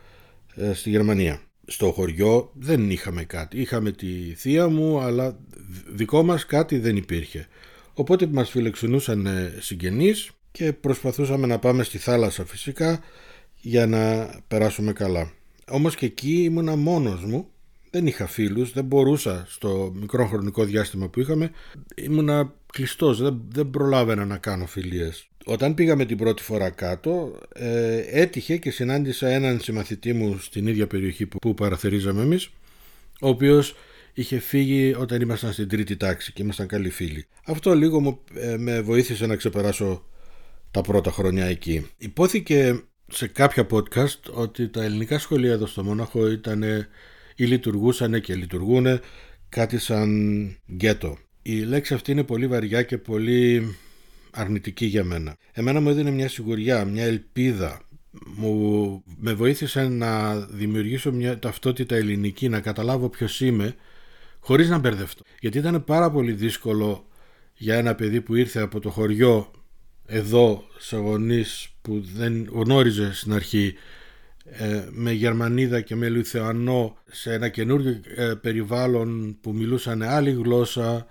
ε, 0.55 0.73
στη 0.73 0.89
Γερμανία. 0.89 1.41
Στο 1.65 1.91
χωριό 1.91 2.51
δεν 2.53 2.89
είχαμε 2.89 3.23
κάτι. 3.23 3.61
Είχαμε 3.61 3.91
τη 3.91 4.33
θεία 4.35 4.67
μου, 4.67 4.99
αλλά 4.99 5.39
δικό 5.87 6.23
μας 6.23 6.45
κάτι 6.45 6.77
δεν 6.77 6.95
υπήρχε. 6.95 7.47
Οπότε 7.93 8.27
μας 8.27 8.49
φιλεξενούσαν 8.49 9.27
συγγενείς 9.59 10.31
και 10.51 10.73
προσπαθούσαμε 10.73 11.47
να 11.47 11.59
πάμε 11.59 11.83
στη 11.83 11.97
θάλασσα 11.97 12.45
φυσικά 12.45 12.99
για 13.55 13.87
να 13.87 14.29
περάσουμε 14.47 14.93
καλά. 14.93 15.31
Όμως 15.69 15.95
και 15.95 16.05
εκεί 16.05 16.43
ήμουνα 16.43 16.75
μόνος 16.75 17.23
μου 17.23 17.47
δεν 17.89 18.07
είχα 18.07 18.27
φίλους, 18.27 18.71
δεν 18.71 18.85
μπορούσα 18.85 19.45
στο 19.49 19.93
μικρό 19.95 20.25
χρονικό 20.27 20.63
διάστημα 20.63 21.09
που 21.09 21.19
είχαμε, 21.19 21.51
ήμουνα 21.95 22.53
κλειστός, 22.71 23.21
δεν, 23.21 23.41
δεν 23.51 23.69
προλάβαινα 23.69 24.25
να 24.25 24.37
κάνω 24.37 24.65
φιλίες. 24.65 25.27
Όταν 25.45 25.73
πήγαμε 25.73 26.05
την 26.05 26.17
πρώτη 26.17 26.43
φορά 26.43 26.69
κάτω, 26.69 27.39
ε, 27.53 27.97
έτυχε 27.97 28.57
και 28.57 28.71
συνάντησα 28.71 29.27
έναν 29.27 29.59
συμμαθητή 29.59 30.13
μου 30.13 30.37
στην 30.37 30.67
ίδια 30.67 30.87
περιοχή 30.87 31.25
που, 31.25 31.37
που 31.39 31.53
παραθερίζαμε 31.53 32.21
εμείς, 32.21 32.49
ο 33.21 33.27
οποίος 33.27 33.75
είχε 34.13 34.39
φύγει 34.39 34.95
όταν 34.97 35.21
ήμασταν 35.21 35.53
στην 35.53 35.67
τρίτη 35.67 35.97
τάξη 35.97 36.33
και 36.33 36.41
ήμασταν 36.41 36.67
καλοί 36.67 36.89
φίλοι. 36.89 37.25
Αυτό 37.45 37.73
λίγο 37.73 37.99
μου, 37.99 38.19
ε, 38.33 38.57
με 38.57 38.81
βοήθησε 38.81 39.25
να 39.25 39.35
ξεπεράσω 39.35 40.03
τα 40.71 40.81
πρώτα 40.81 41.11
χρόνια 41.11 41.45
εκεί. 41.45 41.87
Υπόθηκε 41.97 42.83
σε 43.07 43.27
κάποια 43.27 43.67
podcast 43.71 44.19
ότι 44.31 44.69
τα 44.69 44.83
ελληνικά 44.83 45.19
σχολεία 45.19 45.51
εδώ 45.51 45.65
στο 45.65 45.83
Μόναχο 45.83 46.31
ήταν 46.31 46.63
ή 47.39 47.45
λειτουργούσαν 47.45 48.21
και 48.21 48.35
λειτουργούν 48.35 48.99
κάτι 49.49 49.77
σαν 49.77 50.09
γκέτο. 50.71 51.17
Η 51.41 51.59
λέξη 51.59 51.93
αυτή 51.93 52.11
είναι 52.11 52.23
πολύ 52.23 52.47
βαριά 52.47 52.83
και 52.83 52.97
πολύ 52.97 53.75
αρνητική 54.31 54.85
για 54.85 55.03
μένα. 55.03 55.35
Εμένα 55.51 55.81
μου 55.81 55.89
έδινε 55.89 56.11
μια 56.11 56.29
σιγουριά, 56.29 56.85
μια 56.85 57.03
ελπίδα. 57.03 57.81
Μου, 58.35 59.03
με 59.17 59.33
βοήθησε 59.33 59.87
να 59.87 60.39
δημιουργήσω 60.39 61.11
μια 61.11 61.39
ταυτότητα 61.39 61.95
ελληνική, 61.95 62.49
να 62.49 62.59
καταλάβω 62.59 63.09
ποιος 63.09 63.41
είμαι, 63.41 63.75
χωρίς 64.39 64.69
να 64.69 64.77
μπερδευτώ. 64.77 65.23
Γιατί 65.39 65.57
ήταν 65.57 65.83
πάρα 65.83 66.11
πολύ 66.11 66.31
δύσκολο 66.31 67.07
για 67.53 67.75
ένα 67.75 67.95
παιδί 67.95 68.21
που 68.21 68.35
ήρθε 68.35 68.61
από 68.61 68.79
το 68.79 68.89
χωριό 68.89 69.51
εδώ 70.05 70.63
σε 70.77 70.97
γονείς 70.97 71.69
που 71.81 72.01
δεν 72.15 72.49
γνώριζε 72.51 73.13
στην 73.13 73.33
αρχή 73.33 73.73
ε, 73.75 73.98
με 74.89 75.11
Γερμανίδα 75.11 75.81
και 75.81 75.95
με 75.95 76.09
Λουθεανό 76.09 76.97
σε 77.11 77.33
ένα 77.33 77.49
καινούργιο 77.49 77.99
ε, 78.15 78.33
περιβάλλον 78.41 79.37
που 79.41 79.53
μιλούσαν 79.53 80.01
άλλη 80.01 80.31
γλώσσα 80.31 81.05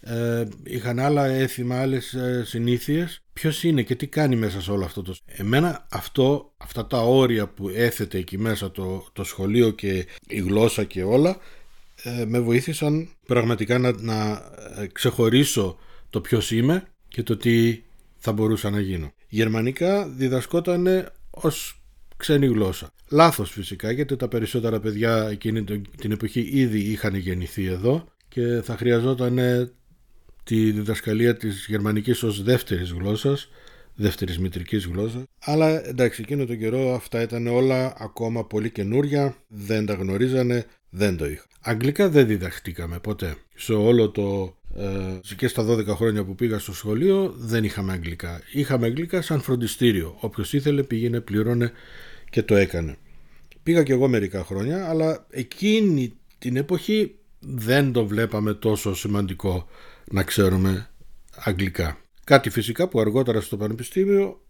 ε, 0.00 0.44
είχαν 0.62 0.98
άλλα 0.98 1.26
έθιμα, 1.26 1.80
άλλες 1.80 2.16
συνήθειες 2.44 3.22
ποιος 3.32 3.62
είναι 3.64 3.82
και 3.82 3.94
τι 3.94 4.06
κάνει 4.06 4.36
μέσα 4.36 4.60
σε 4.60 4.70
όλο 4.70 4.84
αυτό 4.84 5.02
το 5.02 5.14
εμένα 5.26 5.86
αυτό, 5.90 6.52
αυτά 6.56 6.86
τα 6.86 6.98
όρια 6.98 7.48
που 7.48 7.68
έθετε 7.68 8.18
εκεί 8.18 8.38
μέσα 8.38 8.70
το, 8.70 9.06
το 9.12 9.24
σχολείο 9.24 9.70
και 9.70 10.06
η 10.28 10.40
γλώσσα 10.40 10.84
και 10.84 11.02
όλα 11.02 11.36
με 12.26 12.40
βοήθησαν 12.40 13.08
πραγματικά 13.26 13.78
να, 13.78 13.92
να 14.00 14.42
ξεχωρίσω 14.92 15.78
το 16.10 16.20
ποιος 16.20 16.50
είμαι 16.50 16.84
και 17.08 17.22
το 17.22 17.36
τι 17.36 17.82
θα 18.18 18.32
μπορούσα 18.32 18.70
να 18.70 18.80
γίνω. 18.80 19.12
Γερμανικά 19.28 20.08
διδασκόταν 20.08 21.12
ως 21.30 21.81
ξένη 22.22 22.46
γλώσσα. 22.46 22.90
Λάθος 23.08 23.50
φυσικά 23.50 23.90
γιατί 23.90 24.16
τα 24.16 24.28
περισσότερα 24.28 24.80
παιδιά 24.80 25.28
εκείνη 25.30 25.64
την 25.96 26.12
εποχή 26.12 26.48
ήδη 26.52 26.78
είχαν 26.78 27.14
γεννηθεί 27.14 27.66
εδώ 27.66 28.04
και 28.28 28.60
θα 28.64 28.76
χρειαζόταν 28.76 29.38
τη 30.44 30.70
διδασκαλία 30.70 31.36
της 31.36 31.66
γερμανικής 31.68 32.22
ως 32.22 32.42
δεύτερης 32.42 32.90
γλώσσας 32.90 33.48
δεύτερης 33.94 34.38
μητρικής 34.38 34.86
γλώσσας. 34.86 35.22
Αλλά 35.44 35.86
εντάξει, 35.86 36.22
εκείνο 36.22 36.44
τον 36.44 36.58
καιρό 36.58 36.94
αυτά 36.94 37.22
ήταν 37.22 37.46
όλα 37.46 37.94
ακόμα 37.98 38.44
πολύ 38.44 38.70
καινούρια, 38.70 39.36
δεν 39.48 39.86
τα 39.86 39.94
γνωρίζανε, 39.94 40.64
δεν 40.90 41.16
το 41.16 41.26
είχα. 41.26 41.46
Αγγλικά 41.60 42.08
δεν 42.08 42.26
διδαχτήκαμε 42.26 42.98
ποτέ. 42.98 43.36
Σε 43.54 43.72
όλο 43.72 44.10
το 44.10 44.56
ε, 44.76 45.34
και 45.36 45.48
στα 45.48 45.66
12 45.68 45.86
χρόνια 45.86 46.24
που 46.24 46.34
πήγα 46.34 46.58
στο 46.58 46.72
σχολείο 46.72 47.34
δεν 47.38 47.64
είχαμε 47.64 47.92
αγγλικά. 47.92 48.40
Είχαμε 48.52 48.86
αγγλικά 48.86 49.22
σαν 49.22 49.40
φροντιστήριο. 49.40 50.16
Όποιος 50.20 50.52
ήθελε 50.52 50.82
πήγαινε, 50.82 51.20
πλήρωνε 51.20 51.72
και 52.32 52.42
το 52.42 52.56
έκανε. 52.56 52.96
Πήγα 53.62 53.82
και 53.82 53.92
εγώ 53.92 54.08
μερικά 54.08 54.44
χρόνια, 54.44 54.88
αλλά 54.88 55.26
εκείνη 55.30 56.12
την 56.38 56.56
εποχή 56.56 57.14
δεν 57.38 57.92
το 57.92 58.06
βλέπαμε 58.06 58.54
τόσο 58.54 58.94
σημαντικό 58.94 59.68
να 60.10 60.22
ξέρουμε 60.22 60.90
αγγλικά. 61.34 61.98
Κάτι 62.24 62.50
φυσικά 62.50 62.88
που 62.88 63.00
αργότερα 63.00 63.40
στο 63.40 63.56
πανεπιστήμιο 63.56 64.40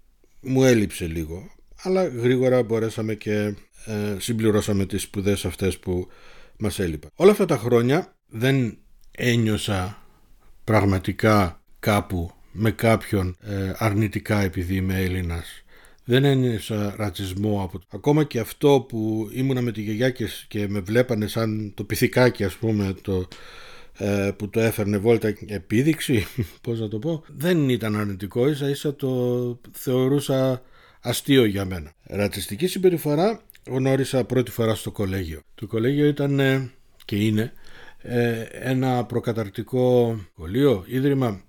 μου 0.41 0.65
έλειψε 0.65 1.07
λίγο, 1.07 1.51
αλλά 1.83 2.07
γρήγορα 2.07 2.63
μπορέσαμε 2.63 3.15
και 3.15 3.55
ε, 3.87 4.17
συμπληρώσαμε 4.19 4.87
τις 4.87 5.03
σπουδές 5.03 5.45
αυτές 5.45 5.79
που 5.79 6.09
μας 6.59 6.79
έλειπαν. 6.79 7.11
Όλα 7.15 7.31
αυτά 7.31 7.45
τα 7.45 7.57
χρόνια 7.57 8.17
δεν 8.27 8.79
ένιωσα 9.11 10.03
πραγματικά 10.65 11.63
κάπου 11.79 12.33
με 12.53 12.71
κάποιον 12.71 13.37
ε, 13.41 13.73
αρνητικά 13.77 14.41
επειδή 14.41 14.75
είμαι 14.75 15.03
Έλληνας 15.03 15.62
δεν 16.05 16.25
ένιωσα 16.25 16.95
ρατσισμό 16.97 17.63
από 17.65 17.81
Ακόμα 17.89 18.25
και 18.25 18.39
αυτό 18.39 18.87
που 18.89 19.31
ήμουνα 19.33 19.61
με 19.61 19.73
τη 19.73 19.83
γιαγιά 19.83 20.11
και, 20.11 20.29
και 20.49 20.69
με 20.69 20.81
βλέπανε 20.81 21.27
σαν 21.27 21.73
το 21.75 21.85
πυθικάκι 21.85 22.45
ας 22.45 22.55
πούμε 22.55 22.95
το, 23.03 23.29
ε, 23.99 24.31
που 24.37 24.49
το 24.49 24.61
έφερνε 24.61 24.99
βόλτα 24.99 25.35
επίδειξη, 25.47 26.27
πώς 26.63 26.81
να 26.81 26.89
το 26.89 26.99
πω, 26.99 27.25
δεν 27.37 27.69
ήταν 27.69 27.97
αρνητικό, 27.97 28.49
ίσα 28.49 28.69
ίσα 28.69 28.95
το 28.95 29.61
θεωρούσα 29.73 30.63
αστείο 31.01 31.45
για 31.45 31.65
μένα. 31.65 31.93
Ρατσιστική 32.03 32.67
συμπεριφορά 32.67 33.41
γνώρισα 33.67 34.25
πρώτη 34.25 34.51
φορά 34.51 34.75
στο 34.75 34.91
κολέγιο. 34.91 35.41
Το 35.55 35.67
κολέγιο 35.67 36.07
ήταν 36.07 36.41
ε, 36.41 36.71
και 37.05 37.17
είναι 37.17 37.53
ε, 37.99 38.41
ένα 38.43 39.05
προκαταρτικό 39.05 40.17
σχολείο, 40.33 40.85
ίδρυμα 40.87 41.43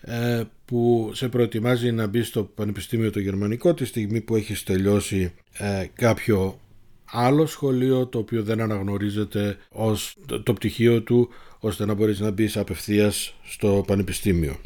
ε, 0.00 0.42
που 0.66 1.10
σε 1.14 1.28
προετοιμάζει 1.28 1.92
να 1.92 2.06
μπει 2.06 2.22
στο 2.22 2.44
Πανεπιστήμιο 2.44 3.10
το 3.10 3.20
Γερμανικό 3.20 3.74
τη 3.74 3.84
στιγμή 3.84 4.20
που 4.20 4.36
έχεις 4.36 4.62
τελειώσει 4.62 5.32
ε, 5.52 5.86
κάποιο 5.94 6.60
άλλο 7.04 7.46
σχολείο 7.46 8.06
το 8.06 8.18
οποίο 8.18 8.42
δεν 8.42 8.60
αναγνωρίζεται 8.60 9.56
ως 9.68 10.16
το, 10.42 10.52
πτυχίο 10.52 11.02
του 11.02 11.28
ώστε 11.58 11.84
να 11.84 11.94
μπορείς 11.94 12.20
να 12.20 12.30
μπεις 12.30 12.56
απευθείας 12.56 13.34
στο 13.44 13.84
Πανεπιστήμιο. 13.86 14.56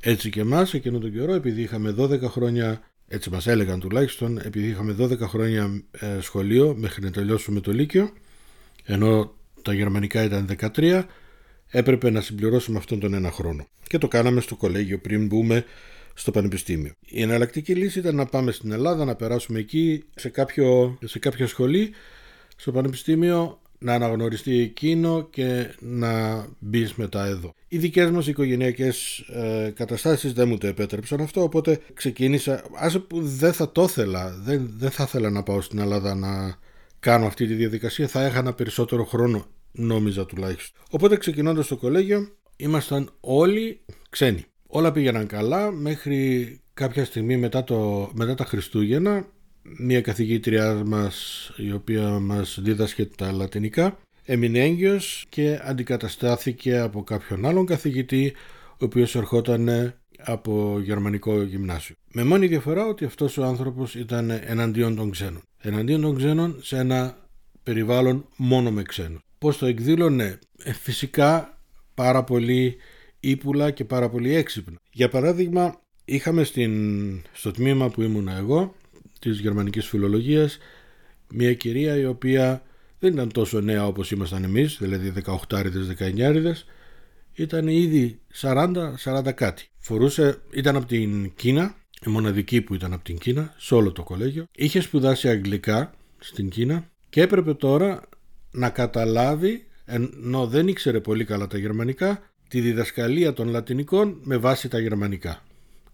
Έτσι 0.00 0.30
και 0.30 0.40
εμάς 0.40 0.74
εκείνο 0.74 0.98
τον 0.98 1.12
καιρό 1.12 1.32
επειδή 1.32 1.62
είχαμε 1.62 1.94
12 1.98 2.20
χρόνια 2.20 2.80
έτσι 3.08 3.30
μας 3.30 3.46
έλεγαν 3.46 3.80
τουλάχιστον 3.80 4.38
επειδή 4.38 4.68
είχαμε 4.68 4.96
12 4.98 5.18
χρόνια 5.20 5.82
ε, 5.90 6.20
σχολείο 6.20 6.74
μέχρι 6.78 7.02
να 7.02 7.10
τελειώσουμε 7.10 7.60
το 7.60 7.72
Λύκειο 7.72 8.10
ενώ 8.84 9.34
τα 9.62 9.74
γερμανικά 9.74 10.22
ήταν 10.22 10.48
13 10.76 11.02
έπρεπε 11.72 12.10
να 12.10 12.20
συμπληρώσουμε 12.20 12.78
αυτόν 12.78 13.00
τον 13.00 13.14
ένα 13.14 13.30
χρόνο. 13.30 13.66
Και 13.86 13.98
το 13.98 14.08
κάναμε 14.08 14.40
στο 14.40 14.56
κολέγιο 14.56 14.98
πριν 14.98 15.26
μπούμε 15.26 15.64
στο 16.14 16.30
πανεπιστήμιο. 16.30 16.92
Η 17.06 17.22
εναλλακτική 17.22 17.74
λύση 17.74 17.98
ήταν 17.98 18.14
να 18.14 18.26
πάμε 18.26 18.52
στην 18.52 18.72
Ελλάδα, 18.72 19.04
να 19.04 19.14
περάσουμε 19.14 19.58
εκεί 19.58 20.04
σε 20.14 20.28
κάποιο, 20.28 20.98
σε 21.04 21.18
κάποια 21.18 21.46
σχολή, 21.46 21.90
στο 22.56 22.72
πανεπιστήμιο, 22.72 23.60
να 23.78 23.94
αναγνωριστεί 23.94 24.58
εκείνο 24.58 25.28
και 25.30 25.74
να 25.80 26.44
μπεις 26.58 26.94
μετά 26.94 27.26
εδώ. 27.26 27.54
Οι 27.68 27.78
δικές 27.78 28.10
μας 28.10 28.26
οικογενειακές 28.26 29.18
ε, 29.18 29.72
καταστάσεις 29.74 30.32
δεν 30.32 30.48
μου 30.48 30.58
το 30.58 30.66
επέτρεψαν 30.66 31.20
αυτό, 31.20 31.42
οπότε 31.42 31.78
ξεκίνησα, 31.94 32.64
άσε 32.76 32.98
που 32.98 33.20
δεν 33.22 33.52
θα 33.52 33.72
το 33.72 33.82
ήθελα, 33.82 34.40
δεν, 34.42 34.70
δεν 34.76 34.90
θα 34.90 35.02
ήθελα 35.02 35.30
να 35.30 35.42
πάω 35.42 35.60
στην 35.60 35.78
Ελλάδα 35.78 36.14
να 36.14 36.58
κάνω 37.00 37.26
αυτή 37.26 37.46
τη 37.46 37.54
διαδικασία, 37.54 38.08
θα 38.08 38.24
έχανα 38.24 38.52
περισσότερο 38.52 39.04
χρόνο 39.04 39.46
νόμιζα 39.72 40.26
τουλάχιστον. 40.26 40.82
Οπότε 40.90 41.16
ξεκινώντας 41.16 41.66
το 41.66 41.76
κολέγιο 41.76 42.28
ήμασταν 42.56 43.10
όλοι 43.20 43.80
ξένοι. 44.10 44.44
Όλα 44.66 44.92
πήγαιναν 44.92 45.26
καλά 45.26 45.70
μέχρι 45.70 46.60
κάποια 46.74 47.04
στιγμή 47.04 47.36
μετά, 47.36 47.64
το, 47.64 48.10
μετά 48.14 48.34
τα 48.34 48.44
Χριστούγεννα 48.44 49.26
μια 49.62 50.00
καθηγήτρια 50.00 50.82
μας 50.86 51.50
η 51.56 51.72
οποία 51.72 52.08
μας 52.08 52.58
δίδασκε 52.62 53.06
τα 53.06 53.32
λατινικά 53.32 53.98
έμεινε 54.24 54.58
έγκυος 54.58 55.26
και 55.28 55.60
αντικαταστάθηκε 55.62 56.78
από 56.78 57.02
κάποιον 57.04 57.46
άλλον 57.46 57.66
καθηγητή 57.66 58.32
ο 58.70 58.84
οποίος 58.84 59.14
ερχόταν 59.14 59.94
από 60.18 60.80
γερμανικό 60.82 61.42
γυμνάσιο. 61.42 61.94
Με 62.12 62.24
μόνη 62.24 62.46
διαφορά 62.46 62.86
ότι 62.86 63.04
αυτός 63.04 63.38
ο 63.38 63.44
άνθρωπος 63.44 63.94
ήταν 63.94 64.30
εναντίον 64.30 64.96
των 64.96 65.10
ξένων. 65.10 65.42
Εναντίον 65.58 66.00
των 66.00 66.16
ξένων 66.16 66.58
σε 66.62 66.76
ένα 66.78 67.16
περιβάλλον 67.62 68.28
μόνο 68.36 68.70
με 68.70 68.82
ξένους 68.82 69.20
πώς 69.42 69.58
το 69.58 69.66
εκδήλωνε 69.66 70.38
ε, 70.62 70.72
φυσικά 70.72 71.58
πάρα 71.94 72.24
πολύ 72.24 72.76
ύπουλα 73.20 73.70
και 73.70 73.84
πάρα 73.84 74.08
πολύ 74.08 74.34
έξυπνα. 74.34 74.78
Για 74.92 75.08
παράδειγμα 75.08 75.80
είχαμε 76.04 76.44
στην, 76.44 76.72
στο 77.32 77.50
τμήμα 77.50 77.90
που 77.90 78.02
ήμουν 78.02 78.28
εγώ 78.28 78.74
της 79.18 79.40
γερμανικής 79.40 79.86
φιλολογίας 79.86 80.58
μια 81.28 81.54
κυρία 81.54 81.96
η 81.96 82.04
οποία 82.04 82.62
δεν 82.98 83.12
ήταν 83.12 83.32
τόσο 83.32 83.60
νέα 83.60 83.86
όπως 83.86 84.10
ήμασταν 84.10 84.44
εμείς, 84.44 84.78
δηλαδή 84.80 85.12
18-19 85.48 86.52
ήταν 87.32 87.68
ήδη 87.68 88.20
40-40 88.40 89.32
κάτι. 89.34 89.68
Φορούσε, 89.78 90.40
ήταν 90.52 90.76
από 90.76 90.86
την 90.86 91.32
Κίνα, 91.36 91.74
η 92.06 92.10
μοναδική 92.10 92.60
που 92.60 92.74
ήταν 92.74 92.92
από 92.92 93.04
την 93.04 93.18
Κίνα, 93.18 93.54
σε 93.56 93.74
όλο 93.74 93.92
το 93.92 94.02
κολέγιο. 94.02 94.44
Είχε 94.52 94.80
σπουδάσει 94.80 95.28
αγγλικά 95.28 95.94
στην 96.18 96.48
Κίνα 96.48 96.90
και 97.08 97.22
έπρεπε 97.22 97.54
τώρα 97.54 98.02
να 98.52 98.70
καταλάβει, 98.70 99.66
ενώ 99.84 100.46
δεν 100.46 100.68
ήξερε 100.68 101.00
πολύ 101.00 101.24
καλά 101.24 101.46
τα 101.46 101.58
γερμανικά, 101.58 102.22
τη 102.48 102.60
διδασκαλία 102.60 103.32
των 103.32 103.48
λατινικών 103.48 104.20
με 104.22 104.36
βάση 104.36 104.68
τα 104.68 104.78
γερμανικά. 104.78 105.42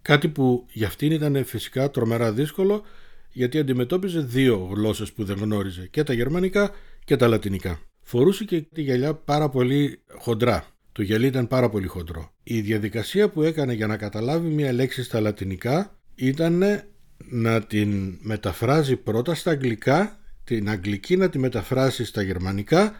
Κάτι 0.02 0.28
που 0.28 0.66
για 0.72 0.86
αυτήν 0.86 1.12
ήταν 1.12 1.44
φυσικά 1.44 1.90
τρομερά 1.90 2.32
δύσκολο 2.32 2.82
γιατί 3.32 3.58
αντιμετώπιζε 3.58 4.20
δύο 4.20 4.70
γλώσσες 4.74 5.12
που 5.12 5.24
δεν 5.24 5.36
γνώριζε 5.36 5.86
και 5.90 6.02
τα 6.02 6.12
γερμανικά 6.12 6.70
και 7.04 7.16
τα 7.16 7.28
λατινικά. 7.28 7.80
φορούσε 8.02 8.44
και 8.44 8.60
τη 8.60 8.82
γυαλιά 8.82 9.14
πάρα 9.14 9.48
πολύ 9.48 10.00
χοντρά. 10.18 10.66
Το 10.92 11.02
γυαλί 11.02 11.26
ήταν 11.26 11.48
πάρα 11.48 11.68
πολύ 11.68 11.86
χοντρό. 11.86 12.32
Η 12.42 12.60
διαδικασία 12.60 13.28
που 13.28 13.42
έκανε 13.42 13.72
για 13.72 13.86
να 13.86 13.96
καταλάβει 13.96 14.48
μια 14.48 14.72
λέξη 14.72 15.02
στα 15.02 15.20
λατινικά 15.20 15.98
ήταν 16.14 16.62
να 17.30 17.62
την 17.62 18.18
μεταφράζει 18.20 18.96
πρώτα 18.96 19.34
στα 19.34 19.50
αγγλικά, 19.50 20.18
την 20.48 20.68
αγγλική 20.68 21.16
να 21.16 21.28
τη 21.28 21.38
μεταφράσει 21.38 22.04
στα 22.04 22.22
γερμανικά, 22.22 22.96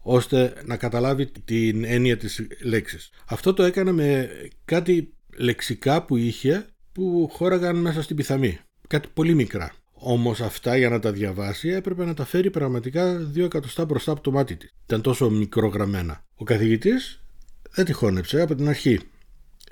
ώστε 0.00 0.54
να 0.64 0.76
καταλάβει 0.76 1.30
την 1.44 1.84
έννοια 1.84 2.16
της 2.16 2.46
λέξης. 2.62 3.10
Αυτό 3.26 3.54
το 3.54 3.62
έκανε 3.62 3.92
με 3.92 4.30
κάτι 4.64 5.14
λεξικά 5.36 6.04
που 6.04 6.16
είχε 6.16 6.66
που 6.92 7.28
χώραγαν 7.32 7.76
μέσα 7.76 8.02
στην 8.02 8.16
πιθαμή. 8.16 8.58
Κάτι 8.88 9.08
πολύ 9.14 9.34
μικρά. 9.34 9.72
Όμως 9.92 10.40
αυτά 10.40 10.76
για 10.76 10.88
να 10.88 10.98
τα 10.98 11.12
διαβάσει 11.12 11.68
έπρεπε 11.68 12.04
να 12.04 12.14
τα 12.14 12.24
φέρει 12.24 12.50
πραγματικά 12.50 13.16
δύο 13.16 13.44
εκατοστά 13.44 13.84
μπροστά 13.84 14.12
από 14.12 14.20
το 14.20 14.30
μάτι 14.30 14.56
της. 14.56 14.70
Ήταν 14.84 15.00
τόσο 15.00 15.30
μικρογραμμένα. 15.30 16.24
Ο 16.34 16.44
καθηγητής 16.44 17.22
δεν 17.70 17.84
τη 17.84 17.92
χώνεψε 17.92 18.40
από 18.40 18.54
την 18.54 18.68
αρχή. 18.68 19.00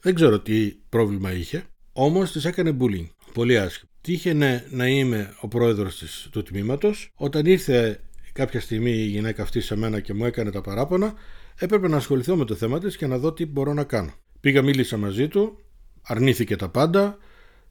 Δεν 0.01 0.15
ξέρω 0.15 0.41
τι 0.41 0.75
πρόβλημα 0.89 1.33
είχε, 1.33 1.65
όμως 1.93 2.33
της 2.33 2.45
έκανε 2.45 2.77
bullying. 2.81 3.07
Πολύ 3.33 3.59
άσχημο. 3.59 3.92
Τύχε 4.03 4.33
να 4.71 4.87
είμαι 4.87 5.35
ο 5.41 5.49
πρόεδρος 5.49 6.29
του 6.33 6.43
τμήματος. 6.43 7.11
Όταν 7.15 7.47
ήρθε 7.47 8.01
κάποια 8.33 8.61
στιγμή 8.61 8.91
η 8.91 9.07
γυναίκα 9.07 9.43
αυτή 9.43 9.61
σε 9.61 9.77
μένα 9.77 10.01
και 10.01 10.15
μου 10.15 10.25
έκανε 10.25 10.51
τα 10.51 10.61
παράπονα, 10.61 11.15
έπρεπε 11.59 11.89
να 11.89 11.97
ασχοληθώ 11.97 12.37
με 12.37 12.45
το 12.45 12.55
θέμα 12.55 12.79
της 12.79 12.97
και 12.97 13.07
να 13.07 13.19
δω 13.19 13.33
τι 13.33 13.47
μπορώ 13.47 13.73
να 13.73 13.85
κάνω. 13.85 14.13
Πήγα, 14.41 14.63
μίλησα 14.63 14.97
μαζί 14.97 15.29
του, 15.29 15.59
αρνήθηκε 16.03 16.57
τα 16.57 16.69
πάντα, 16.69 17.19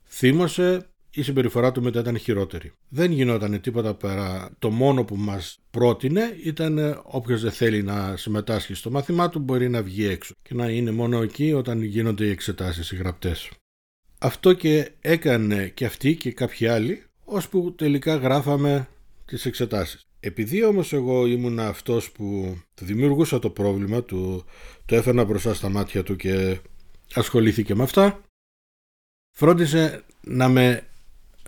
θύμωσε, 0.08 0.86
η 1.14 1.22
συμπεριφορά 1.22 1.72
του 1.72 1.82
μετά 1.82 2.00
ήταν 2.00 2.18
χειρότερη. 2.18 2.72
Δεν 2.90 3.12
γινόταν 3.12 3.62
τίποτα 3.62 3.96
πέρα. 3.96 4.50
Το 4.60 4.70
μόνο 4.70 5.04
που 5.04 5.16
μας 5.16 5.60
πρότεινε 5.72 6.36
ήταν 6.44 7.02
όποιος 7.04 7.42
δεν 7.42 7.52
θέλει 7.52 7.84
να 7.84 8.18
συμμετάσχει 8.18 8.74
στο 8.74 8.92
μάθημά 8.92 9.30
του 9.30 9.40
μπορεί 9.40 9.70
να 9.70 9.84
βγει 9.84 10.08
έξω 10.08 10.34
και 10.42 10.54
να 10.54 10.70
είναι 10.70 10.92
μόνο 10.92 11.22
εκεί 11.22 11.54
όταν 11.54 11.82
γίνονται 11.82 12.26
οι 12.26 12.30
εξετάσεις 12.30 12.92
οι 12.92 12.96
γραπτές. 12.96 13.52
Αυτό 14.24 14.54
και 14.54 14.92
έκανε 15.02 15.68
και 15.68 15.86
αυτή 15.86 16.16
και 16.16 16.32
κάποιοι 16.32 16.68
άλλοι, 16.68 17.04
ώσπου 17.26 17.76
τελικά 17.76 18.16
γράφαμε 18.16 18.90
τις 19.26 19.46
εξετάσεις. 19.46 20.08
Επειδή 20.20 20.64
όμως 20.64 20.94
εγώ 20.94 21.26
ήμουν 21.26 21.60
αυτός 21.60 22.12
που 22.12 22.58
του 22.74 22.86
δημιουργούσα 22.86 23.40
το 23.40 23.50
πρόβλημα, 23.50 24.04
του, 24.04 24.46
το 24.86 24.96
έφερνα 24.96 25.24
μπροστά 25.24 25.54
στα 25.54 25.70
μάτια 25.70 26.04
του 26.04 26.16
και 26.16 26.60
ασχολήθηκε 27.14 27.76
με 27.76 27.84
αυτά, 27.84 28.22
φρόντισε 29.36 30.04
να 30.22 30.50
με 30.50 30.88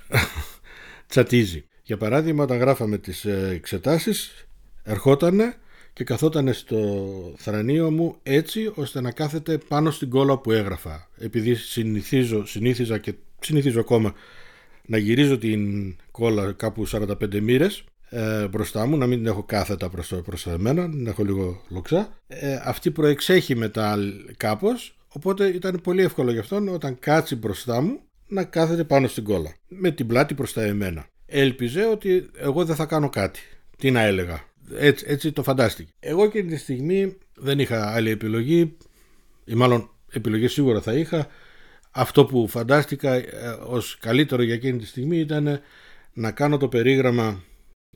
τσατίζει. 1.09 1.65
Για 1.83 1.97
παράδειγμα, 1.97 2.43
όταν 2.43 2.57
γράφαμε 2.57 2.97
τις 2.97 3.25
ε, 3.25 3.49
εξετάσεις, 3.53 4.45
ερχότανε 4.83 5.57
και 5.93 6.03
καθότανε 6.03 6.51
στο 6.51 7.07
θρανίο 7.37 7.91
μου 7.91 8.15
έτσι 8.23 8.71
ώστε 8.75 9.01
να 9.01 9.11
κάθεται 9.11 9.57
πάνω 9.67 9.91
στην 9.91 10.09
κόλλα 10.09 10.37
που 10.37 10.51
έγραφα. 10.51 11.09
Επειδή 11.17 11.55
συνηθίζω, 11.55 12.45
συνήθιζα 12.45 12.97
και 12.97 13.13
συνηθίζω 13.39 13.79
ακόμα 13.79 14.13
να 14.85 14.97
γυρίζω 14.97 15.37
την 15.37 15.95
κόλλα 16.11 16.51
κάπου 16.51 16.87
45 16.89 17.41
μοίρες 17.41 17.83
ε, 18.09 18.47
μπροστά 18.47 18.85
μου, 18.85 18.97
να 18.97 19.07
μην 19.07 19.17
την 19.17 19.27
έχω 19.27 19.43
κάθετα 19.43 19.89
προς, 19.89 20.13
προς 20.25 20.47
εμένα, 20.47 20.87
να 20.87 21.09
έχω 21.09 21.23
λίγο 21.23 21.61
λοξά. 21.69 22.17
Ε, 22.27 22.59
αυτή 22.63 22.91
προεξέχει 22.91 23.55
μετά 23.55 23.97
κάπως, 24.37 24.95
οπότε 25.07 25.47
ήταν 25.47 25.79
πολύ 25.83 26.03
εύκολο 26.03 26.31
γι' 26.31 26.39
αυτόν 26.39 26.67
όταν 26.67 26.99
κάτσει 26.99 27.35
μπροστά 27.35 27.81
μου 27.81 27.99
να 28.27 28.43
κάθεται 28.43 28.83
πάνω 28.83 29.07
στην 29.07 29.23
κόλλα, 29.23 29.55
με 29.67 29.91
την 29.91 30.07
πλάτη 30.07 30.33
προς 30.33 30.53
τα 30.53 30.61
εμένα. 30.61 31.05
Έλπιζε 31.25 31.85
ότι 31.85 32.29
εγώ 32.37 32.65
δεν 32.65 32.75
θα 32.75 32.85
κάνω 32.85 33.09
κάτι. 33.09 33.39
Τι 33.77 33.91
να 33.91 34.01
έλεγα. 34.01 34.43
Έτσι, 34.77 35.05
έτσι 35.07 35.31
το 35.31 35.43
φαντάστηκε. 35.43 35.91
Εγώ 35.99 36.23
εκείνη 36.23 36.49
τη 36.49 36.57
στιγμή 36.57 37.17
δεν 37.35 37.59
είχα 37.59 37.93
άλλη 37.93 38.09
επιλογή, 38.09 38.77
ή 39.45 39.53
μάλλον 39.53 39.89
επιλογή 40.11 40.47
σίγουρα 40.47 40.81
θα 40.81 40.93
είχα. 40.93 41.27
Αυτό 41.91 42.25
που 42.25 42.47
φαντάστηκα 42.47 43.13
ε, 43.13 43.25
ως 43.67 43.97
καλύτερο 43.97 44.43
για 44.43 44.53
εκείνη 44.53 44.77
τη 44.77 44.85
στιγμή 44.85 45.17
ήταν 45.17 45.59
να 46.13 46.31
κάνω 46.31 46.57
το 46.57 46.67
περίγραμμα 46.67 47.43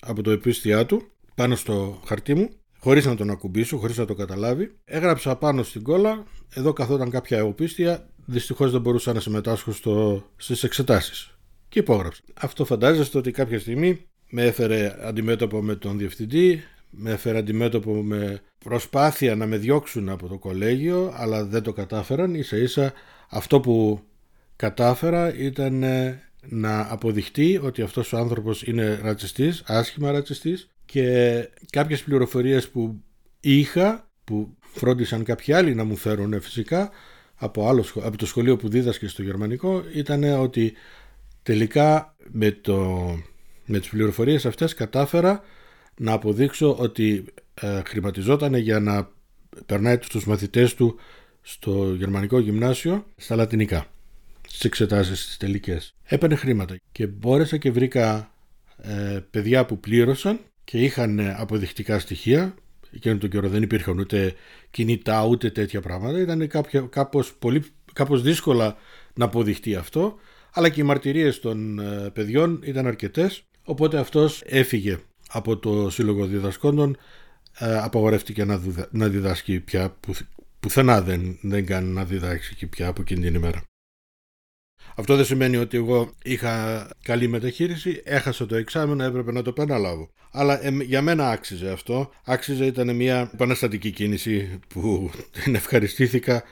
από 0.01 0.21
το 0.21 0.32
επίστια 0.32 0.86
του 0.86 1.12
πάνω 1.36 1.56
στο 1.56 2.01
χαρτί 2.06 2.36
μου 2.36 2.49
χωρίς 2.80 3.06
να 3.06 3.15
τον 3.15 3.30
ακουμπήσω, 3.30 3.77
χωρίς 3.77 3.97
να 3.97 4.06
το 4.06 4.13
καταλάβει. 4.13 4.75
Έγραψα 4.86 5.36
πάνω 5.36 5.63
στην 5.63 5.84
κόλλα, 5.84 6.23
εδώ 6.53 6.73
καθόταν 6.73 7.10
κάποια 7.10 7.43
οπίστια, 7.43 8.10
δυστυχώς 8.25 8.71
δεν 8.71 8.82
μπορούσα 8.82 9.13
να 9.13 9.19
συμμετάσχω 9.19 9.71
στο, 9.71 10.25
στις 10.36 10.63
εξετάσεις. 10.63 11.38
Και 11.69 11.80
υπόγραψα. 11.80 12.21
Αυτό 12.34 12.65
φαντάζεστε 12.65 13.17
ότι 13.17 13.32
κάποια 13.32 13.60
στιγμή 13.60 14.08
με 14.29 14.45
έφερε 14.45 14.95
αντιμέτωπο 15.01 15.61
με 15.61 15.75
τον 15.75 15.97
διευθυντή, 15.97 16.63
με 16.89 17.11
έφερε 17.11 17.37
αντιμέτωπο 17.37 17.93
με 17.93 18.41
προσπάθεια 18.63 19.35
να 19.35 19.45
με 19.45 19.57
διώξουν 19.57 20.09
από 20.09 20.27
το 20.27 20.37
κολέγιο, 20.37 21.13
αλλά 21.15 21.43
δεν 21.43 21.63
το 21.63 21.73
κατάφεραν. 21.73 22.35
Ίσα 22.35 22.57
ίσα 22.57 22.93
αυτό 23.29 23.59
που 23.59 24.01
κατάφερα 24.55 25.35
ήταν 25.37 25.83
ε, 25.83 26.21
να 26.49 26.91
αποδειχτεί 26.91 27.59
ότι 27.63 27.81
αυτός 27.81 28.13
ο 28.13 28.17
άνθρωπος 28.17 28.63
είναι 28.63 28.99
ρατσιστής, 29.03 29.63
άσχημα 29.65 30.11
ρατσιστής 30.11 30.69
και 30.85 31.49
κάποιες 31.69 32.03
πληροφορίες 32.03 32.69
που 32.69 33.03
είχα, 33.39 34.09
που 34.23 34.55
φρόντισαν 34.59 35.23
κάποιοι 35.23 35.53
άλλοι 35.53 35.75
να 35.75 35.83
μου 35.83 35.95
φέρουν 35.95 36.41
φυσικά, 36.41 36.89
από, 37.35 37.67
άλλο, 37.69 37.85
από 38.03 38.17
το 38.17 38.25
σχολείο 38.25 38.57
που 38.57 38.69
δίδασκε 38.69 39.07
στο 39.07 39.23
γερμανικό 39.23 39.83
ήταν 39.93 40.23
ότι 40.23 40.73
τελικά 41.43 42.15
με, 42.31 42.51
το, 42.51 43.07
με 43.67 43.80
τις 43.80 43.89
πληροφορίες 43.89 44.45
αυτές 44.45 44.73
κατάφερα 44.73 45.43
να 45.97 46.12
αποδείξω 46.12 46.75
ότι 46.75 47.25
ε, 47.53 47.82
χρηματιζόταν 47.86 48.56
για 48.56 48.80
να 48.80 49.10
περνάει 49.65 49.97
τους 49.97 50.25
μαθητές 50.25 50.73
του 50.73 50.95
στο 51.41 51.93
γερμανικό 51.93 52.39
γυμνάσιο 52.39 53.06
στα 53.15 53.36
λατινικά 53.36 53.86
στις 54.47 54.63
εξετάσεις 54.63 55.25
τις 55.25 55.38
τελικές. 55.38 55.95
Έπαιρνε 56.03 56.36
χρήματα 56.36 56.75
και 56.91 57.08
μπόρεσα 57.08 57.58
και 57.58 57.71
βρήκα 57.71 58.32
ε, 58.77 59.19
παιδιά 59.32 59.65
που 59.65 59.80
πλήρωσαν 59.80 60.39
και 60.63 60.77
είχαν 60.84 61.19
αποδεικτικά 61.19 61.99
στοιχεία 61.99 62.56
εκείνο 62.91 63.17
τον 63.17 63.30
καιρό 63.30 63.49
δεν 63.49 63.62
υπήρχαν 63.62 63.99
ούτε 63.99 64.34
κινητά 64.71 65.25
ούτε 65.25 65.49
τέτοια 65.49 65.82
πράγματα. 65.82 66.19
Ήταν 66.19 66.49
κάπως, 66.89 67.34
πολύ, 67.39 67.63
κάπως 67.93 68.21
δύσκολα 68.21 68.75
να 69.13 69.25
αποδειχτεί 69.25 69.75
αυτό, 69.75 70.15
αλλά 70.51 70.69
και 70.69 70.82
οι 70.82 70.84
μαρτυρίες 70.84 71.39
των 71.39 71.80
ε, 71.80 72.10
παιδιών 72.13 72.60
ήταν 72.63 72.88
αρκετές, 72.88 73.43
οπότε 73.67 73.97
αυτός 73.97 74.41
έφυγε 74.45 74.97
από 75.30 75.58
το 75.58 75.89
Σύλλογο 75.89 76.25
Διδασκόντων, 76.25 76.97
ε, 77.58 77.77
απαγορεύτηκε 77.77 78.43
να, 78.43 78.62
να 78.91 79.08
διδάσκει 79.08 79.60
πια, 79.60 79.97
που, 79.99 80.13
πουθενά 80.60 81.01
δεν, 81.01 81.38
δεν 81.41 81.65
κάνει 81.65 81.93
να 81.93 82.06
διδάξει 82.06 82.67
πια 82.67 82.88
από 82.88 83.01
εκείνη 83.01 83.21
την 83.21 83.36
ημέρα. 83.36 83.63
Αυτό 84.95 85.15
δεν 85.15 85.25
σημαίνει 85.25 85.58
ότι 85.58 85.77
εγώ 85.77 86.13
είχα 86.23 86.88
καλή 87.01 87.27
μεταχείριση, 87.27 88.01
έχασα 88.03 88.45
το 88.45 88.56
εξάμεινο, 88.56 89.03
έπρεπε 89.03 89.32
να 89.32 89.41
το 89.41 89.49
επαναλάβω. 89.49 90.10
Αλλά 90.32 90.60
για 90.82 91.01
μένα 91.01 91.30
άξιζε 91.30 91.71
αυτό. 91.71 92.10
Άξιζε, 92.25 92.65
ήταν 92.65 92.95
μια 92.95 93.30
επαναστατική 93.34 93.91
κίνηση 93.91 94.60
που 94.67 95.12
την 95.43 95.56
ευχαριστήθηκα 95.56 96.43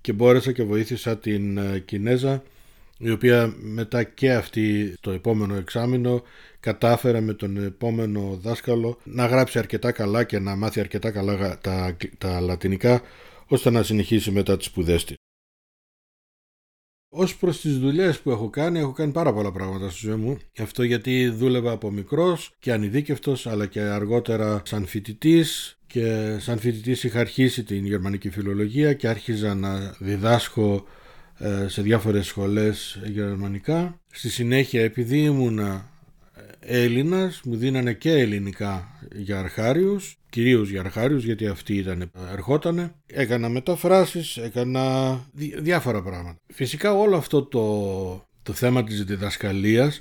και 0.00 0.12
μπόρεσα 0.12 0.52
και 0.52 0.62
βοήθησα 0.62 1.18
την 1.18 1.58
ε, 1.58 1.78
Κινέζα 1.78 2.42
η 3.04 3.10
οποία 3.10 3.54
μετά 3.60 4.02
και 4.02 4.32
αυτή 4.32 4.94
το 5.00 5.10
επόμενο 5.10 5.54
εξάμεινο 5.54 6.22
κατάφερε 6.60 7.20
με 7.20 7.34
τον 7.34 7.56
επόμενο 7.56 8.38
δάσκαλο 8.42 8.98
να 9.04 9.26
γράψει 9.26 9.58
αρκετά 9.58 9.92
καλά 9.92 10.24
και 10.24 10.38
να 10.38 10.56
μάθει 10.56 10.80
αρκετά 10.80 11.10
καλά 11.10 11.58
τα, 11.58 11.96
τα 12.18 12.40
λατινικά 12.40 13.02
ώστε 13.46 13.70
να 13.70 13.82
συνεχίσει 13.82 14.30
μετά 14.30 14.56
τις 14.56 14.66
σπουδές 14.66 15.04
της. 15.04 15.16
Ως 17.08 17.36
προς 17.36 17.60
τις 17.60 17.78
δουλειές 17.78 18.20
που 18.20 18.30
έχω 18.30 18.50
κάνει, 18.50 18.78
έχω 18.78 18.92
κάνει 18.92 19.12
πάρα 19.12 19.32
πολλά 19.32 19.52
πράγματα 19.52 19.90
στη 19.90 20.06
ζωή 20.06 20.16
μου. 20.16 20.38
Αυτό 20.58 20.82
γιατί 20.82 21.28
δούλευα 21.28 21.72
από 21.72 21.90
μικρός 21.90 22.52
και 22.58 22.72
ανειδίκευτος, 22.72 23.46
αλλά 23.46 23.66
και 23.66 23.80
αργότερα 23.80 24.62
σαν 24.64 24.86
φοιτητής. 24.86 25.78
Και 25.86 26.36
σαν 26.38 26.58
φοιτητής 26.58 27.04
είχα 27.04 27.20
αρχίσει 27.20 27.64
την 27.64 27.86
γερμανική 27.86 28.30
φιλολογία 28.30 28.92
και 28.92 29.08
άρχιζα 29.08 29.54
να 29.54 29.96
διδάσκω 29.98 30.74
ε, 30.74 31.02
σε 31.66 31.82
διάφορες 31.82 32.26
σχολές 32.26 33.00
γερμανικά. 33.04 34.00
Στη 34.10 34.28
συνέχεια 34.28 34.82
επειδή 34.82 35.18
ήμουνα 35.18 35.90
Έλληνας, 36.60 37.40
μου 37.44 37.56
δίνανε 37.56 37.92
και 37.92 38.12
ελληνικά 38.12 38.98
για 39.14 39.38
αρχάριους, 39.38 40.16
κυρίως 40.30 40.70
για 40.70 40.80
αρχάριους 40.80 41.24
γιατί 41.24 41.46
αυτοί 41.46 41.76
ήταν, 41.76 42.10
ερχότανε. 42.32 42.94
Έκανα 43.06 43.48
μεταφράσεις, 43.48 44.36
έκανα 44.36 45.14
διάφορα 45.58 46.02
πράγματα. 46.02 46.38
Φυσικά 46.52 46.94
όλο 46.94 47.16
αυτό 47.16 47.42
το, 47.42 48.26
το 48.42 48.52
θέμα 48.52 48.84
της 48.84 49.04
διδασκαλίας 49.04 50.00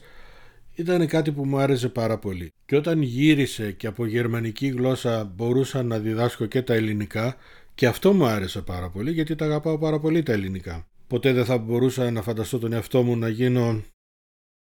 ήταν 0.75 1.07
κάτι 1.07 1.31
που 1.31 1.45
μου 1.45 1.57
άρεσε 1.57 1.89
πάρα 1.89 2.17
πολύ. 2.17 2.53
Και 2.65 2.75
όταν 2.75 3.01
γύρισε 3.01 3.71
και 3.71 3.87
από 3.87 4.05
γερμανική 4.05 4.67
γλώσσα 4.67 5.31
μπορούσα 5.35 5.83
να 5.83 5.99
διδάσκω 5.99 6.45
και 6.45 6.61
τα 6.61 6.73
ελληνικά 6.73 7.35
και 7.75 7.87
αυτό 7.87 8.13
μου 8.13 8.25
άρεσε 8.25 8.61
πάρα 8.61 8.89
πολύ 8.89 9.11
γιατί 9.11 9.35
τα 9.35 9.45
αγαπάω 9.45 9.77
πάρα 9.77 9.99
πολύ 9.99 10.23
τα 10.23 10.31
ελληνικά. 10.31 10.87
Ποτέ 11.13 11.33
δεν 11.33 11.45
θα 11.45 11.57
μπορούσα 11.57 12.11
να 12.11 12.21
φανταστώ 12.21 12.59
τον 12.59 12.73
εαυτό 12.73 13.03
μου 13.03 13.17
να 13.17 13.27
γίνω 13.29 13.81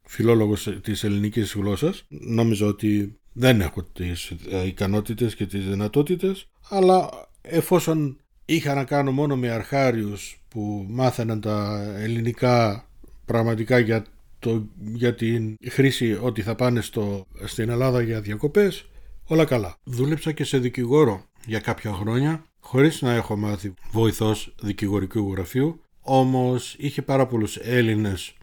φιλόλογος 0.02 0.78
της 0.82 1.04
ελληνικής 1.04 1.52
γλώσσας. 1.52 2.04
Νόμιζα 2.08 2.66
ότι 2.66 3.18
δεν 3.32 3.60
έχω 3.60 3.82
τις 3.82 4.30
ε, 4.50 4.66
ικανότητες 4.66 5.34
και 5.34 5.46
τις 5.46 5.68
δυνατότητες, 5.68 6.48
αλλά 6.68 7.08
εφόσον 7.40 8.20
είχα 8.44 8.74
να 8.74 8.84
κάνω 8.84 9.12
μόνο 9.12 9.36
με 9.36 9.48
αρχάριους 9.48 10.42
που 10.48 10.86
μάθαιναν 10.88 11.40
τα 11.40 11.82
ελληνικά 11.96 12.88
πραγματικά 13.24 13.78
για, 13.78 14.04
το, 14.38 14.68
για 14.78 15.14
την 15.14 15.56
χρήση 15.68 16.18
ότι 16.20 16.42
θα 16.42 16.54
πάνε 16.54 16.80
στο, 16.80 17.26
στην 17.44 17.68
Ελλάδα 17.68 18.02
για 18.02 18.20
διακοπές, 18.20 18.88
όλα 19.24 19.44
καλά. 19.44 19.76
Δούλεψα 19.84 20.32
και 20.32 20.44
σε 20.44 20.58
δικηγόρο 20.58 21.24
για 21.46 21.60
κάποια 21.60 21.92
χρόνια, 21.92 22.44
χωρίς 22.60 23.02
να 23.02 23.12
έχω 23.12 23.36
μάθει 23.36 23.74
βοηθός 23.92 24.54
δικηγορικού 24.60 25.32
γραφείου, 25.32 25.80
όμως 26.00 26.74
είχε 26.78 27.02
πάρα 27.02 27.26
πολλούς 27.26 27.56
Έλληνες 27.56 28.34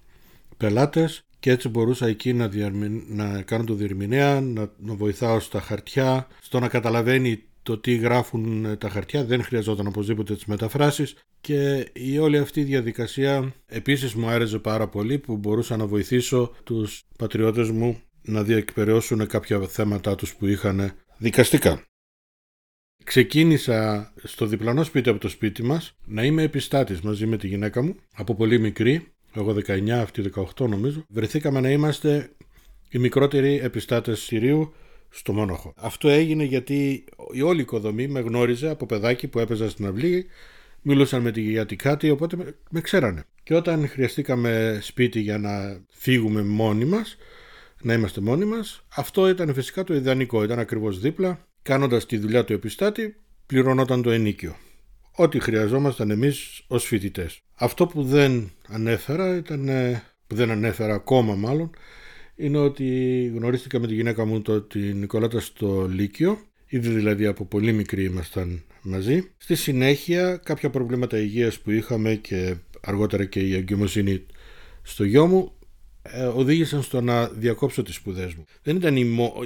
πελάτες 0.57 1.21
και 1.39 1.51
έτσι 1.51 1.69
μπορούσα 1.69 2.07
εκεί 2.07 2.33
να, 2.33 2.49
να 3.07 3.41
κάνω 3.41 3.63
το 3.63 3.73
διερμηνέα, 3.73 4.41
να... 4.41 4.71
να 4.77 4.93
βοηθάω 4.93 5.39
στα 5.39 5.61
χαρτιά, 5.61 6.27
στο 6.41 6.59
να 6.59 6.67
καταλαβαίνει 6.67 7.43
το 7.63 7.77
τι 7.77 7.95
γράφουν 7.95 8.77
τα 8.77 8.89
χαρτιά, 8.89 9.25
δεν 9.25 9.43
χρειαζόταν 9.43 9.87
οπωσδήποτε 9.87 10.33
τις 10.33 10.45
μεταφράσεις 10.45 11.15
και 11.41 11.89
η 11.93 12.17
όλη 12.17 12.37
αυτή 12.37 12.59
η 12.59 12.63
διαδικασία 12.63 13.53
επίσης 13.65 14.13
μου 14.13 14.27
άρεσε 14.27 14.59
πάρα 14.59 14.87
πολύ 14.87 15.17
που 15.17 15.37
μπορούσα 15.37 15.77
να 15.77 15.87
βοηθήσω 15.87 16.55
τους 16.63 17.03
πατριώτες 17.17 17.69
μου 17.69 18.01
να 18.21 18.43
διεκπαιρεώσουν 18.43 19.27
κάποια 19.27 19.59
θέματα 19.59 20.15
τους 20.15 20.35
που 20.35 20.45
είχαν 20.47 20.91
δικαστικά. 21.17 21.86
Ξεκίνησα 23.07 24.11
στο 24.23 24.45
διπλανό 24.45 24.83
σπίτι 24.83 25.09
από 25.09 25.19
το 25.19 25.29
σπίτι 25.29 25.63
μας 25.63 25.95
να 26.05 26.23
είμαι 26.23 26.41
επιστάτης 26.41 27.01
μαζί 27.01 27.25
με 27.25 27.37
τη 27.37 27.47
γυναίκα 27.47 27.83
μου 27.83 27.95
από 28.13 28.35
πολύ 28.35 28.59
μικρή 28.59 29.07
εγώ 29.33 29.55
19, 29.67 29.89
αυτή 29.89 30.31
18 30.57 30.67
νομίζω, 30.69 31.05
βρεθήκαμε 31.09 31.59
να 31.59 31.69
είμαστε 31.69 32.29
οι 32.89 32.97
μικρότεροι 32.97 33.59
επιστάτες 33.63 34.19
Συρίου 34.19 34.73
στο 35.09 35.33
Μόνοχο. 35.33 35.73
Αυτό 35.77 36.09
έγινε 36.09 36.43
γιατί 36.43 37.05
η 37.31 37.41
όλη 37.41 37.61
οικοδομή 37.61 38.07
με 38.07 38.19
γνώριζε 38.19 38.69
από 38.69 38.85
παιδάκι 38.85 39.27
που 39.27 39.39
έπαιζα 39.39 39.69
στην 39.69 39.85
αυλή, 39.85 40.25
μιλούσαν 40.81 41.21
με 41.21 41.31
τη 41.31 41.41
γιατί 41.41 41.75
κάτι, 41.75 42.09
οπότε 42.09 42.55
με, 42.69 42.81
ξέρανε. 42.81 43.23
Και 43.43 43.55
όταν 43.55 43.87
χρειαστήκαμε 43.87 44.79
σπίτι 44.81 45.19
για 45.19 45.37
να 45.37 45.81
φύγουμε 45.89 46.43
μόνοι 46.43 46.85
μας, 46.85 47.17
να 47.81 47.93
είμαστε 47.93 48.21
μόνοι 48.21 48.45
μας, 48.45 48.85
αυτό 48.95 49.29
ήταν 49.29 49.53
φυσικά 49.53 49.83
το 49.83 49.93
ιδανικό, 49.93 50.43
ήταν 50.43 50.59
ακριβώς 50.59 50.99
δίπλα, 50.99 51.47
κάνοντας 51.67 52.05
τη 52.05 52.17
δουλειά 52.17 52.45
του 52.45 52.53
επιστάτη, 52.53 53.15
πληρωνόταν 53.45 54.01
το 54.01 54.11
ενίκιο 54.11 54.55
ό,τι 55.17 55.39
χρειαζόμασταν 55.39 56.09
εμείς 56.09 56.63
ως 56.67 56.85
φοιτητές. 56.85 57.39
Αυτό 57.55 57.87
που 57.87 58.03
δεν 58.03 58.51
ανέφερα, 58.67 59.35
ήταν, 59.35 59.67
ε, 59.67 60.03
που 60.27 60.35
δεν 60.35 60.51
ανέφερα 60.51 60.93
ακόμα 60.93 61.35
μάλλον, 61.35 61.69
είναι 62.35 62.57
ότι 62.57 62.85
γνωρίστηκα 63.35 63.79
με 63.79 63.87
τη 63.87 63.93
γυναίκα 63.93 64.25
μου 64.25 64.41
το, 64.41 64.61
την 64.61 64.97
Νικολάτα 64.97 65.39
στο 65.39 65.87
Λύκειο, 65.87 66.39
ήδη 66.67 66.89
δηλαδή 66.89 67.25
από 67.25 67.45
πολύ 67.45 67.73
μικρή 67.73 68.03
ήμασταν 68.03 68.63
μαζί. 68.81 69.31
Στη 69.37 69.55
συνέχεια 69.55 70.39
κάποια 70.43 70.69
προβλήματα 70.69 71.17
υγείας 71.17 71.59
που 71.59 71.71
είχαμε 71.71 72.15
και 72.15 72.55
αργότερα 72.81 73.25
και 73.25 73.39
η 73.39 73.55
εγκυμοσύνη 73.55 74.25
στο 74.81 75.03
γιο 75.03 75.25
μου 75.27 75.51
ε, 75.51 75.56
οδήγησαν 76.35 76.81
στο 76.81 77.01
να 77.01 77.27
διακόψω 77.27 77.83
τις 77.83 77.95
σπουδές 77.95 78.33
μου. 78.33 78.45
Δεν 78.63 78.75
ήταν 78.75 78.95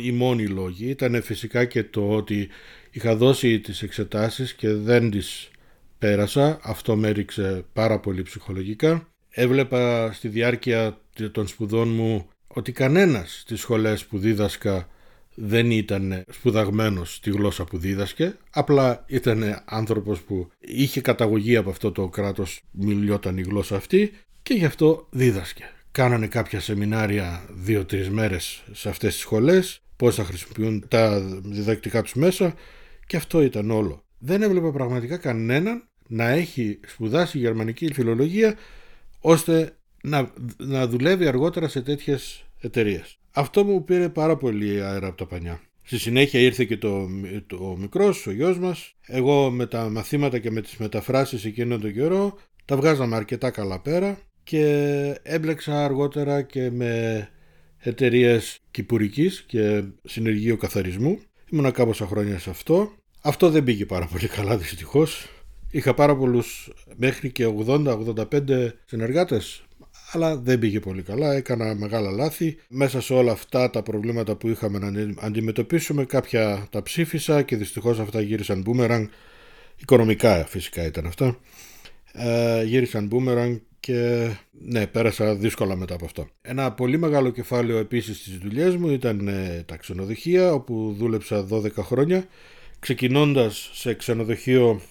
οι, 0.02 0.12
μόνοι 0.12 0.48
λόγοι, 0.48 0.90
ήταν 0.90 1.22
φυσικά 1.22 1.66
και 1.66 1.84
το 1.84 2.10
ότι 2.10 2.48
είχα 2.92 3.16
δώσει 3.16 3.60
τις 3.60 3.82
εξετάσεις 3.82 4.54
και 4.54 4.74
δεν 4.74 5.12
τις 5.12 5.50
πέρασα, 5.98 6.60
αυτό 6.64 6.96
με 6.96 7.08
έριξε 7.08 7.66
πάρα 7.74 8.00
πολύ 8.00 8.22
ψυχολογικά. 8.22 9.08
Έβλεπα 9.30 10.12
στη 10.14 10.28
διάρκεια 10.28 10.98
των 11.32 11.48
σπουδών 11.48 11.88
μου 11.90 12.30
ότι 12.48 12.72
κανένας 12.72 13.40
στις 13.40 13.60
σχολές 13.60 14.06
που 14.06 14.18
δίδασκα 14.18 14.88
δεν 15.36 15.72
ήταν 15.72 16.24
σπουδαγμένος 16.30 17.16
στη 17.16 17.30
γλώσσα 17.30 17.64
που 17.64 17.78
δίδασκε, 17.78 18.36
απλά 18.50 19.04
ήταν 19.08 19.64
άνθρωπος 19.66 20.22
που 20.22 20.52
είχε 20.60 21.02
καταγωγή 21.02 21.56
από 21.56 21.70
αυτό 21.70 21.92
το 21.92 22.08
κράτος, 22.08 22.62
μιλιόταν 22.72 23.38
η 23.38 23.42
γλώσσα 23.42 23.76
αυτή 23.76 24.12
και 24.44 24.54
γι' 24.54 24.66
αυτό 24.66 25.08
δίδασκε. 25.10 25.70
Κάνανε 25.92 26.28
κάποια 26.28 26.60
σεμινάρια 26.60 27.46
δύο-τρεις 27.50 28.10
μέρες 28.10 28.64
σε 28.72 28.90
αυτές 28.90 29.14
τις 29.14 29.22
σχολές, 29.22 29.82
πώς 29.96 30.16
θα 30.16 30.24
χρησιμοποιούν 30.24 30.88
τα 30.88 31.20
διδακτικά 31.44 32.02
τους 32.02 32.14
μέσα 32.14 32.54
και 33.06 33.18
αυτό 33.18 33.42
ήταν 33.42 33.72
όλο. 33.72 34.04
Δεν 34.18 34.42
έβλεπα 34.42 34.72
πραγματικά 34.72 35.18
κανέναν 35.18 35.84
να 36.08 36.30
έχει 36.30 36.80
σπουδάσει 36.88 37.38
γερμανική 37.38 37.94
φιλολογία 37.94 38.56
ώστε 39.20 39.78
να, 40.04 40.32
να 40.58 40.88
δουλεύει 40.88 41.28
αργότερα 41.28 41.68
σε 41.68 41.82
τέτοιες 41.82 42.46
εταιρείες. 42.62 43.20
Αυτό 43.32 43.64
μου 43.64 43.84
πήρε 43.84 44.10
πάρα 44.10 44.38
πολύ 44.38 44.82
αέρα 44.84 45.08
από 45.08 45.18
τα 45.18 45.26
πανιά. 45.26 45.62
Στη 45.82 45.98
συνέχεια 45.98 46.40
ήρθε 46.40 46.64
και 46.64 46.78
το, 46.78 47.08
το 47.48 47.76
μικρός, 47.80 48.28
ο 48.28 48.32
γιος 48.32 48.60
μας. 48.60 48.96
Εγώ 49.08 49.50
με 49.50 49.66
τα 49.66 49.90
μαθήματα 49.90 50.40
και 50.40 50.52
με 50.52 50.62
τις 50.62 50.78
μεταφράσεις 50.78 51.46
εκείνο 51.46 51.78
τον 51.80 51.94
καιρό 51.94 52.38
τα 52.66 52.76
βγάζαμε 52.76 53.16
αρκετά 53.16 53.50
καλά 53.50 53.80
πέρα 53.80 54.18
και 54.52 55.20
έμπλεξα 55.24 55.84
αργότερα 55.84 56.42
και 56.42 56.72
με 56.72 57.30
εταιρείες 57.78 58.60
κυπουρικής 58.72 59.44
και 59.48 59.84
συνεργείο 60.04 60.58
καθαρισμού. 60.58 61.20
Ήμουνα 61.50 61.72
κάμποσα 61.72 62.06
χρόνια 62.06 62.40
σε 62.40 62.50
αυτό. 62.50 62.92
Αυτό 63.22 63.50
δεν 63.50 63.64
πήγε 63.64 63.86
πάρα 63.86 64.06
πολύ 64.06 64.28
καλά 64.28 64.58
δυστυχώς. 64.58 65.28
Είχα 65.70 65.94
πάρα 65.94 66.16
πολλούς 66.16 66.72
μέχρι 66.96 67.32
και 67.32 67.48
80-85 67.66 68.70
συνεργάτες 68.86 69.64
αλλά 70.12 70.38
δεν 70.38 70.60
πήγε 70.60 70.80
πολύ 70.80 71.02
καλά, 71.02 71.34
έκανα 71.34 71.76
μεγάλα 71.76 72.12
λάθη. 72.12 72.58
Μέσα 72.68 73.02
σε 73.02 73.14
όλα 73.14 73.32
αυτά 73.32 73.70
τα 73.70 73.84
προβλήματα 73.84 74.36
που 74.36 74.48
είχαμε 74.48 74.80
να 74.80 75.14
αντιμετωπίσουμε 75.20 76.06
κάποια 76.06 76.68
τα 76.70 76.84
ψήφισα 76.84 77.42
και 77.42 77.56
δυστυχώς 77.56 78.00
αυτά 78.00 78.22
γύρισαν 78.22 78.62
μπούμερανγκ, 78.62 79.08
οικονομικά 79.76 80.46
φυσικά 80.46 80.86
ήταν 80.86 81.06
αυτά, 81.06 81.40
ε, 82.14 82.64
γύρισαν 82.64 83.06
μπούμερανγκ 83.08 83.58
και 83.82 84.30
ναι, 84.52 84.88
πέρασα 84.88 85.36
δύσκολα 85.36 85.76
μετά 85.76 85.94
από 85.94 86.06
αυτό. 86.06 86.28
Ένα 86.42 86.72
πολύ 86.72 86.98
μεγάλο 86.98 87.30
κεφάλαιο 87.30 87.78
επίσης 87.78 88.18
στις 88.18 88.38
δουλειές 88.38 88.76
μου 88.76 88.90
ήταν 88.90 89.28
ε, 89.28 89.64
τα 89.68 89.78
ξενοδοχεία 89.78 90.54
όπου 90.54 90.96
δούλεψα 90.98 91.48
12 91.52 91.72
χρόνια 91.72 92.26
ξεκινώντας 92.80 93.70
σε 93.74 93.94
ξενοδοχείο 93.94 94.82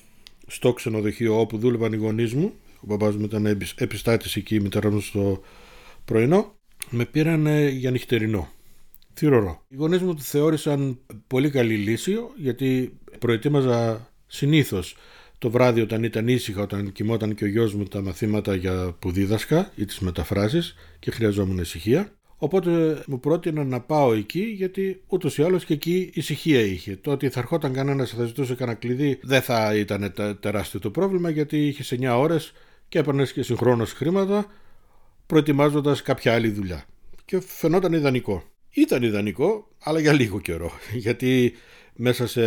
στο 0.47 0.73
ξενοδοχείο 0.73 1.41
όπου 1.41 1.59
δούλευαν 1.59 1.93
οι 1.93 1.97
γονείς 1.97 2.35
μου. 2.35 2.53
Ο 2.75 2.87
μπαμπάς 2.87 3.17
μου 3.17 3.25
ήταν 3.25 3.47
επιστάτης 3.75 4.37
εκεί, 4.37 4.55
η 4.55 4.61
μητέρα 4.61 4.91
μου 4.91 5.01
στο 5.01 5.41
πρωινό. 6.05 6.55
Με 6.91 7.05
πήραν 7.05 7.69
για 7.69 7.91
νυχτερινό. 7.91 8.49
Θηρορό. 9.15 9.65
Οι 9.69 9.77
γονείς 9.77 10.01
μου 10.01 10.15
το 10.15 10.23
θεώρησαν 10.23 10.99
πολύ 11.27 11.51
καλή 11.51 11.77
λύση 11.77 12.17
γιατί 12.37 12.99
προετοίμαζα 13.19 14.09
συνήθως 14.27 14.97
το 15.41 15.51
βράδυ 15.51 15.81
όταν 15.81 16.03
ήταν 16.03 16.29
ήσυχα, 16.29 16.63
όταν 16.63 16.93
κοιμόταν 16.93 17.35
και 17.35 17.45
ο 17.45 17.47
γιος 17.47 17.75
μου 17.75 17.85
τα 17.85 18.03
μαθήματα 18.03 18.55
για 18.55 18.97
που 18.99 19.11
δίδασκα 19.11 19.73
ή 19.75 19.85
τις 19.85 19.99
μεταφράσεις 19.99 20.75
και 20.99 21.11
χρειαζόμουν 21.11 21.59
ησυχία. 21.59 22.13
Οπότε 22.37 23.03
μου 23.07 23.21
πρότειναν 23.21 23.69
να 23.69 23.81
πάω 23.81 24.13
εκεί 24.13 24.41
γιατί 24.41 25.03
ούτως 25.07 25.39
ή 25.39 25.43
άλλως 25.43 25.65
και 25.65 25.73
εκεί 25.73 26.11
ησυχία 26.15 26.61
είχε. 26.61 26.97
Το 26.97 27.11
ότι 27.11 27.29
θα 27.29 27.41
ερχόταν 27.41 27.73
κανένας 27.73 28.11
και 28.11 28.17
θα 28.17 28.25
ζητούσε 28.25 28.55
κανένα 28.55 28.79
κλειδί 28.79 29.19
δεν 29.23 29.43
θα 29.43 29.77
ήταν 29.77 30.13
τεράστιο 30.41 30.81
το 30.81 30.91
πρόβλημα 30.91 31.31
γιατί 31.31 31.67
είχε 31.67 31.97
9 32.01 32.19
ώρες 32.19 32.53
και 32.89 32.99
έπαιρνες 32.99 33.33
και 33.33 33.43
συγχρόνως 33.43 33.93
χρήματα 33.93 34.47
προετοιμάζοντας 35.27 36.03
κάποια 36.03 36.35
άλλη 36.35 36.49
δουλειά. 36.49 36.85
Και 37.25 37.41
φαινόταν 37.41 37.93
ιδανικό. 37.93 38.43
Ήταν 38.71 39.03
ιδανικό, 39.03 39.69
αλλά 39.83 40.01
για 40.01 40.13
λίγο 40.13 40.41
καιρό. 40.41 40.73
Γιατί 41.05 41.53
μέσα 42.03 42.27
σε 42.27 42.43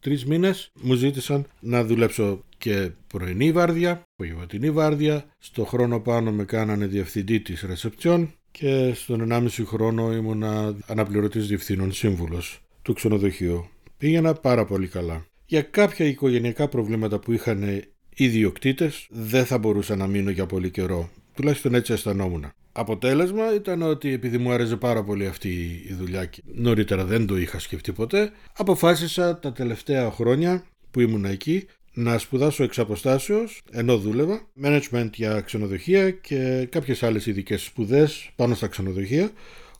τρεις 0.00 0.24
μήνες 0.24 0.70
μου 0.80 0.94
ζήτησαν 0.94 1.46
να 1.60 1.84
δουλέψω 1.84 2.44
και 2.58 2.90
πρωινή 3.06 3.52
βάρδια, 3.52 4.02
απογευματινή 4.12 4.70
βάρδια. 4.70 5.24
Στο 5.38 5.64
χρόνο 5.64 6.00
πάνω 6.00 6.32
με 6.32 6.44
κάνανε 6.44 6.86
διευθυντή 6.86 7.40
της 7.40 7.62
ρεσεψιόν 7.62 8.32
και 8.50 8.92
στον 8.94 9.28
1,5 9.32 9.48
χρόνο 9.64 10.12
ήμουνα 10.12 10.76
αναπληρωτής 10.86 11.46
διευθύνων 11.46 11.92
σύμβουλος 11.92 12.60
του 12.82 12.92
ξενοδοχείου. 12.92 13.68
Πήγαινα 13.98 14.34
πάρα 14.34 14.64
πολύ 14.64 14.86
καλά. 14.86 15.26
Για 15.46 15.62
κάποια 15.62 16.06
οικογενειακά 16.06 16.68
προβλήματα 16.68 17.18
που 17.18 17.32
είχαν 17.32 17.62
οι 17.62 17.84
ιδιοκτήτες, 18.14 19.06
δεν 19.10 19.44
θα 19.44 19.58
μπορούσα 19.58 19.96
να 19.96 20.06
μείνω 20.06 20.30
για 20.30 20.46
πολύ 20.46 20.70
καιρό. 20.70 21.10
Τουλάχιστον 21.34 21.74
έτσι 21.74 21.92
αισθανόμουν. 21.92 22.50
Αποτέλεσμα 22.78 23.54
ήταν 23.54 23.82
ότι 23.82 24.12
επειδή 24.12 24.38
μου 24.38 24.52
άρεσε 24.52 24.76
πάρα 24.76 25.04
πολύ 25.04 25.26
αυτή 25.26 25.48
η 25.88 25.94
δουλειά 25.98 26.24
και 26.24 26.42
νωρίτερα 26.44 27.04
δεν 27.04 27.26
το 27.26 27.36
είχα 27.36 27.58
σκεφτεί 27.58 27.92
ποτέ, 27.92 28.30
αποφάσισα 28.56 29.38
τα 29.38 29.52
τελευταία 29.52 30.10
χρόνια 30.10 30.64
που 30.90 31.00
ήμουν 31.00 31.24
εκεί 31.24 31.66
να 31.92 32.18
σπουδάσω 32.18 32.62
εξ 32.62 32.78
αποστάσεως, 32.78 33.62
ενώ 33.70 33.98
δούλευα, 33.98 34.46
management 34.62 35.10
για 35.12 35.40
ξενοδοχεία 35.40 36.10
και 36.10 36.68
κάποιες 36.70 37.02
άλλες 37.02 37.26
ειδικές 37.26 37.62
σπουδές 37.62 38.30
πάνω 38.36 38.54
στα 38.54 38.66
ξενοδοχεία, 38.66 39.30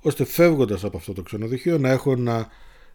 ώστε 0.01 0.25
φεύγοντας 0.25 0.85
από 0.85 0.97
αυτό 0.97 1.13
το 1.13 1.23
ξενοδοχείο 1.23 1.79
να 1.79 1.91
έχω 1.91 2.17
να 2.17 2.49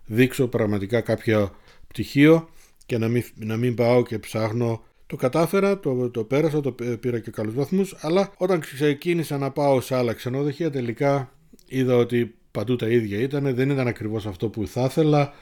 δείξω 0.06 0.48
πραγματικά 0.48 1.02
κάποιο 1.02 1.56
πτυχίο 1.88 2.50
και 2.86 2.98
να 2.98 3.08
μην, 3.08 3.24
να 3.36 3.58
μην 3.58 3.76
πάω 3.76 4.04
και 4.04 4.20
ψάχνω 4.20 4.84
Το 5.12 5.18
κατάφερα, 5.18 5.80
το, 5.80 6.10
το 6.10 6.24
πέρασα, 6.24 6.62
το 6.62 6.76
πήρα 7.00 7.20
και 7.20 7.32
καλούς 7.32 7.54
βαθμούς, 7.54 7.96
αλλά 8.02 8.34
όταν 8.38 8.60
ξεκίνησα 8.60 9.38
να 9.38 9.52
πάω 9.52 9.82
σε 9.82 9.96
άλλα 9.96 10.14
ξενοδοχεία 10.14 10.70
τελικά 10.70 11.32
είδα 11.68 11.96
ότι 11.96 12.36
παντού 12.52 12.76
τα 12.76 12.88
ίδια 12.88 13.20
ήταν, 13.20 13.56
δεν 13.56 13.70
ήταν 13.70 13.88
ακριβώς 13.88 14.26
αυτό 14.26 14.50
που 14.50 14.68
θα 14.68 14.84
ήθελα. 14.84 15.34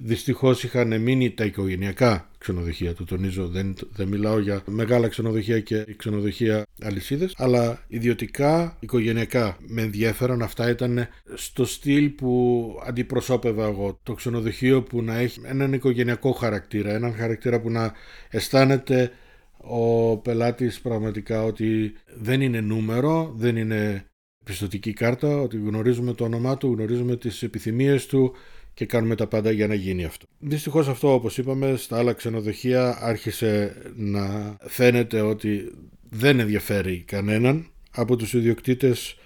Δυστυχώς 0.00 0.64
είχαν 0.64 1.00
μείνει 1.00 1.30
τα 1.30 1.44
οικογενειακά 1.44 2.30
ξενοδοχεία, 2.38 2.94
το 2.94 3.04
τονίζω. 3.04 3.48
Δεν, 3.48 3.74
δεν 3.92 4.08
μιλάω 4.08 4.38
για 4.38 4.62
μεγάλα 4.66 5.08
ξενοδοχεία 5.08 5.60
και 5.60 5.94
ξενοδοχεία 5.96 6.66
αλυσίδες, 6.82 7.34
αλλά 7.36 7.84
ιδιωτικά, 7.88 8.76
οικογενειακά 8.80 9.56
με 9.66 9.82
ενδιαφέρον. 9.82 10.42
Αυτά 10.42 10.68
ήταν 10.70 11.08
στο 11.34 11.64
στυλ 11.64 12.08
που 12.08 12.82
αντιπροσώπευα 12.86 13.64
εγώ. 13.64 13.98
Το 14.02 14.14
ξενοδοχείο 14.14 14.82
που 14.82 15.02
να 15.02 15.16
έχει 15.16 15.40
έναν 15.44 15.72
οικογενειακό 15.72 16.32
χαρακτήρα, 16.32 16.92
έναν 16.92 17.14
χαρακτήρα 17.14 17.60
που 17.60 17.70
να 17.70 17.92
αισθάνεται 18.30 19.10
ο 19.56 20.16
πελάτης 20.16 20.80
πραγματικά 20.80 21.42
ότι 21.42 21.92
δεν 22.16 22.40
είναι 22.40 22.60
νούμερο, 22.60 23.32
δεν 23.36 23.56
είναι 23.56 24.04
πιστοτική 24.44 24.92
κάρτα, 24.92 25.40
ότι 25.40 25.56
γνωρίζουμε 25.56 26.12
το 26.12 26.24
όνομά 26.24 26.56
του, 26.56 26.72
γνωρίζουμε 26.72 27.16
τις 27.16 27.42
επιθυμίες 27.42 28.06
του, 28.06 28.34
και 28.78 28.86
κάνουμε 28.86 29.14
τα 29.14 29.26
πάντα 29.26 29.50
για 29.50 29.66
να 29.66 29.74
γίνει 29.74 30.04
αυτό. 30.04 30.26
Δυστυχώς 30.38 30.88
αυτό 30.88 31.12
όπως 31.14 31.38
είπαμε 31.38 31.76
στα 31.76 31.98
άλλα 31.98 32.12
ξενοδοχεία 32.12 32.98
άρχισε 33.00 33.76
να 33.96 34.56
φαίνεται 34.60 35.20
ότι 35.20 35.72
δεν 36.08 36.40
ενδιαφέρει 36.40 37.02
κανέναν 37.06 37.66
από 37.90 38.16
τους 38.16 38.32
ιδιοκτήτες 38.32 39.16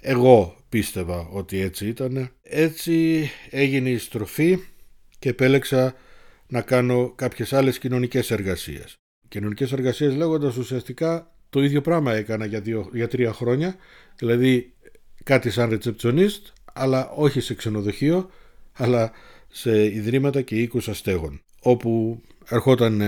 εγώ 0.00 0.56
πίστευα 0.68 1.28
ότι 1.32 1.60
έτσι 1.60 1.86
ήταν. 1.86 2.30
Έτσι 2.42 3.28
έγινε 3.50 3.90
η 3.90 3.98
στροφή 3.98 4.58
και 5.18 5.28
επέλεξα 5.28 5.94
να 6.46 6.60
κάνω 6.60 7.12
κάποιες 7.14 7.52
άλλες 7.52 7.78
κοινωνικές 7.78 8.30
εργασίες. 8.30 8.96
Κοινωνικές 9.28 9.72
εργασίες 9.72 10.14
λέγοντας 10.14 10.56
ουσιαστικά 10.56 11.34
το 11.50 11.62
ίδιο 11.62 11.80
πράγμα 11.80 12.14
έκανα 12.14 12.44
για, 12.44 12.60
δύο, 12.60 12.90
για 12.92 13.08
τρία 13.08 13.32
χρόνια, 13.32 13.76
δηλαδή 14.16 14.74
κάτι 15.24 15.50
σαν 15.50 15.70
ρετσεπτσονίστ, 15.70 16.46
αλλά 16.72 17.10
όχι 17.10 17.40
σε 17.40 17.54
ξενοδοχείο, 17.54 18.30
αλλά 18.72 19.12
σε 19.48 19.84
ιδρύματα 19.84 20.42
και 20.42 20.54
οίκους 20.54 20.88
αστέγων 20.88 21.40
όπου 21.60 22.20
ερχόταν 22.48 23.02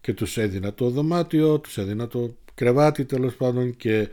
και 0.00 0.12
τους 0.12 0.36
έδινα 0.36 0.74
το 0.74 0.90
δωμάτιο, 0.90 1.58
τους 1.58 1.78
έδινα 1.78 2.06
το 2.08 2.36
κρεβάτι 2.54 3.04
τέλος 3.04 3.34
πάντων 3.34 3.76
και 3.76 4.08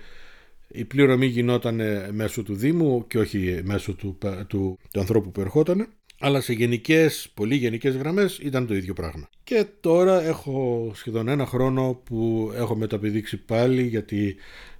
η 0.68 0.86
πληρωμή 0.86 1.26
γινόταν 1.26 1.82
μέσω 2.12 2.44
του 2.44 2.56
Δήμου 2.56 3.08
και 3.08 3.18
όχι 3.18 3.62
μέσω 3.64 3.94
του, 3.94 4.18
του, 4.48 4.78
του 4.92 5.00
ανθρώπου 5.00 5.32
που 5.32 5.42
ερχόταν 5.42 5.88
αλλά 6.20 6.42
σε 6.42 6.54
γενικές, 6.54 7.30
πολύ 7.34 7.56
γενικές 7.56 7.96
γραμμές 7.96 8.38
ήταν 8.38 8.68
το 8.68 8.76
ίδιο 8.76 8.94
πράγμα. 8.94 9.30
Και 9.44 9.66
τώρα 9.80 10.22
έχω 10.24 10.92
σχεδόν 10.96 11.28
ένα 11.28 11.46
χρόνο 11.46 12.02
που 12.04 12.52
έχω 12.56 12.76
μεταπηδήξει 12.76 13.38
πάλι 13.38 13.88
γιατί 13.88 14.36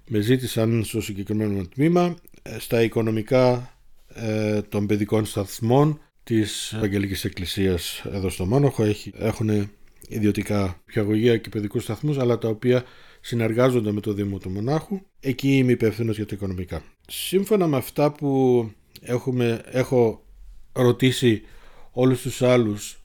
με 0.08 0.20
ζήτησαν 0.20 0.84
στο 0.84 1.00
συγκεκριμένο 1.00 1.66
τμήμα 1.66 2.16
ε, 2.42 2.58
στα 2.58 2.82
οικονομικά 2.82 3.74
ε, 4.14 4.62
των 4.62 4.86
παιδικών 4.86 5.24
σταθμών 5.24 6.00
της 6.24 6.72
Ευαγγελικής 6.72 7.24
Εκκλησίας 7.24 8.02
εδώ 8.12 8.28
στο 8.28 8.46
Μόνοχο. 8.46 8.84
Έχουν 9.18 9.70
ιδιωτικά 10.08 10.82
πιαγωγεία 10.84 11.36
και 11.36 11.48
παιδικούς 11.48 11.82
σταθμούς 11.82 12.18
αλλά 12.18 12.38
τα 12.38 12.48
οποία 12.48 12.84
συνεργάζονται 13.20 13.92
με 13.92 14.00
το 14.00 14.12
Δήμο 14.12 14.38
του 14.38 14.50
Μονάχου. 14.50 15.00
Εκεί 15.20 15.56
είμαι 15.56 15.72
υπεύθυνος 15.72 16.16
για 16.16 16.26
τα 16.26 16.34
οικονομικά. 16.34 16.82
Σύμφωνα 17.08 17.66
με 17.66 17.76
αυτά 17.76 18.12
που 18.12 18.70
έχουμε, 19.00 19.62
έχω 19.64 20.24
ρωτήσει 20.72 21.42
όλους 21.90 22.22
τους 22.22 22.42
άλλους 22.42 23.00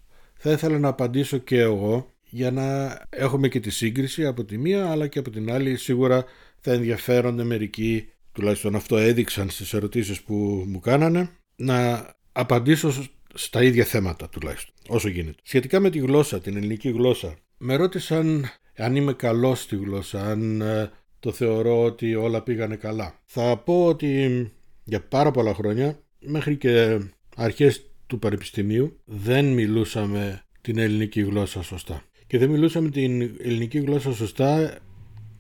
θα 0.47 0.51
ήθελα 0.51 0.79
να 0.79 0.87
απαντήσω 0.87 1.37
και 1.37 1.59
εγώ 1.59 2.13
για 2.29 2.51
να 2.51 2.99
έχουμε 3.09 3.47
και 3.47 3.59
τη 3.59 3.69
σύγκριση 3.69 4.25
από 4.25 4.43
τη 4.43 4.57
μία 4.57 4.89
αλλά 4.91 5.07
και 5.07 5.19
από 5.19 5.29
την 5.29 5.51
άλλη. 5.51 5.77
Σίγουρα 5.77 6.25
θα 6.59 6.71
ενδιαφέρονται 6.71 7.43
μερικοί 7.43 8.09
τουλάχιστον 8.36 8.76
αυτό 8.76 8.98
έδειξαν 8.98 9.50
στις 9.50 9.74
ερωτήσεις 9.74 10.21
που 10.21 10.63
μου 10.67 10.80
κάνανε, 10.80 11.30
να 11.56 12.08
απαντήσω 12.32 12.93
στα 13.34 13.63
ίδια 13.63 13.84
θέματα 13.84 14.30
τουλάχιστον, 14.30 14.74
όσο 14.88 15.08
γίνεται. 15.08 15.38
Σχετικά 15.43 15.80
με 15.80 15.89
τη 15.89 16.00
γλώσσα, 16.00 16.39
την 16.39 16.58
ελληνική 16.58 16.89
γλώσσα, 16.89 17.36
με 17.58 17.76
ρώτησαν 17.76 18.45
αν 18.78 18.95
είμαι 18.95 19.13
καλός 19.13 19.62
στη 19.62 19.76
γλώσσα, 19.76 20.26
αν 20.26 20.62
ε, 20.62 20.91
το 21.19 21.32
θεωρώ 21.32 21.84
ότι 21.84 22.15
όλα 22.15 22.41
πήγανε 22.41 22.76
καλά. 22.76 23.19
Θα 23.26 23.58
πω 23.58 23.86
ότι 23.86 24.52
για 24.84 25.02
πάρα 25.02 25.32
πολλά 25.32 25.54
χρόνια, 25.54 26.00
μέχρι 26.19 26.58
και 26.58 27.00
αρχές 27.36 27.86
του 28.08 28.19
πανεπιστημίου, 28.19 29.00
δεν 29.06 29.45
μιλούσαμε 29.45 30.41
την 30.62 30.78
ελληνική 30.78 31.21
γλώσσα 31.21 31.63
σωστά. 31.63 32.04
Και 32.28 32.38
δεν 32.38 32.50
μιλούσαμε 32.50 32.89
την 32.89 33.21
ελληνική 33.21 33.80
γλώσσα 33.80 34.13
σωστά 34.13 34.78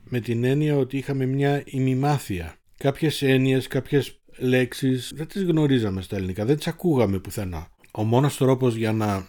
με 0.03 0.19
την 0.19 0.43
έννοια 0.43 0.77
ότι 0.77 0.97
είχαμε 0.97 1.25
μια 1.25 1.63
ημιμάθεια 1.65 2.55
κάποιες 2.77 3.21
έννοιες, 3.21 3.67
κάποιες 3.67 4.19
λέξεις 4.37 5.11
δεν 5.15 5.27
τις 5.27 5.43
γνωρίζαμε 5.43 6.01
στα 6.01 6.15
ελληνικά, 6.15 6.45
δεν 6.45 6.57
τις 6.57 6.67
ακούγαμε 6.67 7.19
πουθενά. 7.19 7.67
Ο 7.91 8.03
μόνος 8.03 8.37
τρόπος 8.37 8.75
για 8.75 8.91
να 8.91 9.27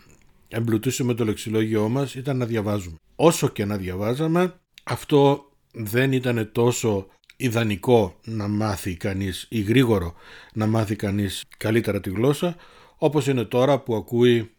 εμπλουτίσουμε 0.48 1.14
το 1.14 1.24
λεξιλόγιό 1.24 1.88
μας 1.88 2.14
ήταν 2.14 2.36
να 2.36 2.46
διαβάζουμε. 2.46 2.96
Όσο 3.16 3.48
και 3.48 3.64
να 3.64 3.76
διαβάζαμε, 3.76 4.54
αυτό 4.84 5.50
δεν 5.72 6.12
ήταν 6.12 6.48
τόσο 6.52 7.06
ιδανικό 7.36 8.20
να 8.24 8.48
μάθει 8.48 8.96
κανείς 8.96 9.46
ή 9.48 9.60
γρήγορο 9.60 10.14
να 10.52 10.66
μάθει 10.66 10.96
κανείς 10.96 11.44
καλύτερα 11.56 12.00
τη 12.00 12.10
γλώσσα 12.10 12.56
όπως 12.96 13.26
είναι 13.26 13.44
τώρα 13.44 13.78
που 13.78 13.94
ακούει 13.94 14.50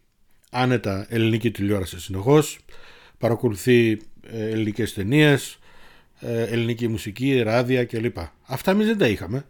άνετα 0.50 1.06
ελληνική 1.08 1.50
τηλεόραση 1.50 2.00
συνεχώς, 2.00 2.58
παρακολουθεί 3.18 3.90
ε, 4.30 4.48
ελληνικές 4.48 4.94
ταινίες, 4.94 5.52
ε, 5.52 5.57
ελληνική 6.20 6.88
μουσική, 6.88 7.42
ράδια 7.42 7.84
κλπ. 7.84 8.16
Αυτά 8.46 8.70
εμείς 8.70 8.86
δεν 8.86 8.98
τα 8.98 9.08
είχαμε. 9.08 9.44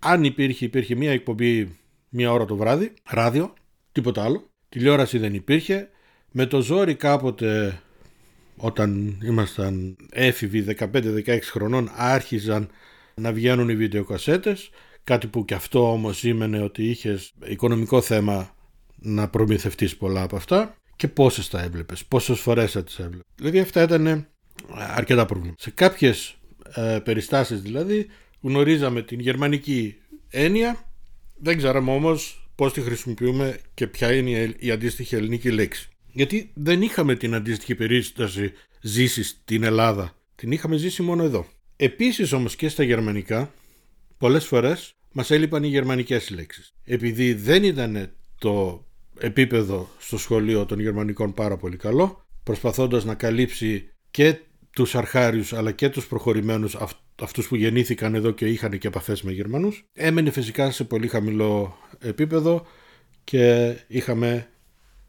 Αν 0.00 0.24
υπήρχε, 0.24 0.64
υπήρχε 0.64 0.94
μία 0.94 1.12
εκπομπή 1.12 1.78
μία 2.08 2.32
ώρα 2.32 2.44
το 2.44 2.56
βράδυ, 2.56 2.92
ράδιο, 3.10 3.54
τίποτα 3.92 4.24
άλλο. 4.24 4.50
Τηλεόραση 4.68 5.18
δεν 5.18 5.34
υπήρχε. 5.34 5.88
Με 6.30 6.46
το 6.46 6.60
ζόρι 6.60 6.94
κάποτε 6.94 7.80
όταν 8.56 9.18
ήμασταν 9.22 9.96
έφηβοι 10.10 10.76
15-16 10.78 11.38
χρονών 11.42 11.90
άρχιζαν 11.94 12.70
να 13.14 13.32
βγαίνουν 13.32 13.68
οι 13.68 13.76
βιντεοκασέτες 13.76 14.70
κάτι 15.04 15.26
που 15.26 15.44
και 15.44 15.54
αυτό 15.54 15.92
όμως 15.92 16.18
σήμαινε 16.18 16.62
ότι 16.62 16.84
είχες 16.84 17.32
οικονομικό 17.44 18.00
θέμα 18.00 18.54
να 18.96 19.28
προμηθευτείς 19.28 19.96
πολλά 19.96 20.22
από 20.22 20.36
αυτά 20.36 20.74
και 20.96 21.08
πόσες 21.08 21.48
τα 21.48 21.62
έβλεπες, 21.62 22.04
πόσες 22.04 22.40
φορές 22.40 22.72
θα 22.72 22.84
τις 22.84 22.98
έβλεπες. 22.98 23.26
Δηλαδή 23.34 23.58
αυτά 23.58 23.82
ήταν 23.82 24.28
αρκετά 24.68 25.26
προβλήματα. 25.26 25.62
Σε 25.62 25.70
κάποιες 25.70 26.36
ε, 26.74 26.98
περιστάσεις 27.04 27.60
δηλαδή 27.60 28.06
γνωρίζαμε 28.40 29.02
την 29.02 29.20
γερμανική 29.20 29.96
έννοια, 30.30 30.92
δεν 31.36 31.56
ξέραμε 31.56 31.90
όμως 31.90 32.48
πώς 32.54 32.72
τη 32.72 32.80
χρησιμοποιούμε 32.80 33.58
και 33.74 33.86
ποια 33.86 34.12
είναι 34.12 34.54
η 34.58 34.70
αντίστοιχη 34.70 35.14
ελληνική 35.14 35.50
λέξη. 35.50 35.88
Γιατί 36.12 36.50
δεν 36.54 36.82
είχαμε 36.82 37.14
την 37.14 37.34
αντίστοιχη 37.34 37.74
περίσταση 37.74 38.52
ζήσεις 38.80 39.28
στην 39.28 39.62
Ελλάδα. 39.62 40.14
Την 40.34 40.52
είχαμε 40.52 40.76
ζήσει 40.76 41.02
μόνο 41.02 41.22
εδώ. 41.22 41.46
Επίσης 41.76 42.32
όμως 42.32 42.56
και 42.56 42.68
στα 42.68 42.82
γερμανικά 42.82 43.52
πολλές 44.18 44.46
φορές 44.46 44.94
μας 45.12 45.30
έλειπαν 45.30 45.62
οι 45.62 45.68
γερμανικές 45.68 46.30
λέξεις. 46.30 46.72
Επειδή 46.84 47.34
δεν 47.34 47.64
ήταν 47.64 48.12
το 48.38 48.84
επίπεδο 49.18 49.88
στο 49.98 50.18
σχολείο 50.18 50.66
των 50.66 50.80
γερμανικών 50.80 51.34
πάρα 51.34 51.56
πολύ 51.56 51.76
καλό, 51.76 52.26
προσπαθώντας 52.42 53.04
να 53.04 53.14
καλύψει 53.14 53.90
και 54.10 54.38
τους 54.72 54.94
αρχάριους 54.94 55.52
αλλά 55.52 55.72
και 55.72 55.88
τους 55.88 56.06
προχωρημένους 56.06 56.76
αυτούς 57.22 57.48
που 57.48 57.56
γεννήθηκαν 57.56 58.14
εδώ 58.14 58.30
και 58.30 58.46
είχαν 58.46 58.78
και 58.78 58.88
επαφές 58.88 59.22
με 59.22 59.32
Γερμανούς 59.32 59.84
έμενε 59.92 60.30
φυσικά 60.30 60.70
σε 60.70 60.84
πολύ 60.84 61.08
χαμηλό 61.08 61.76
επίπεδο 61.98 62.66
και 63.24 63.74
είχαμε 63.86 64.48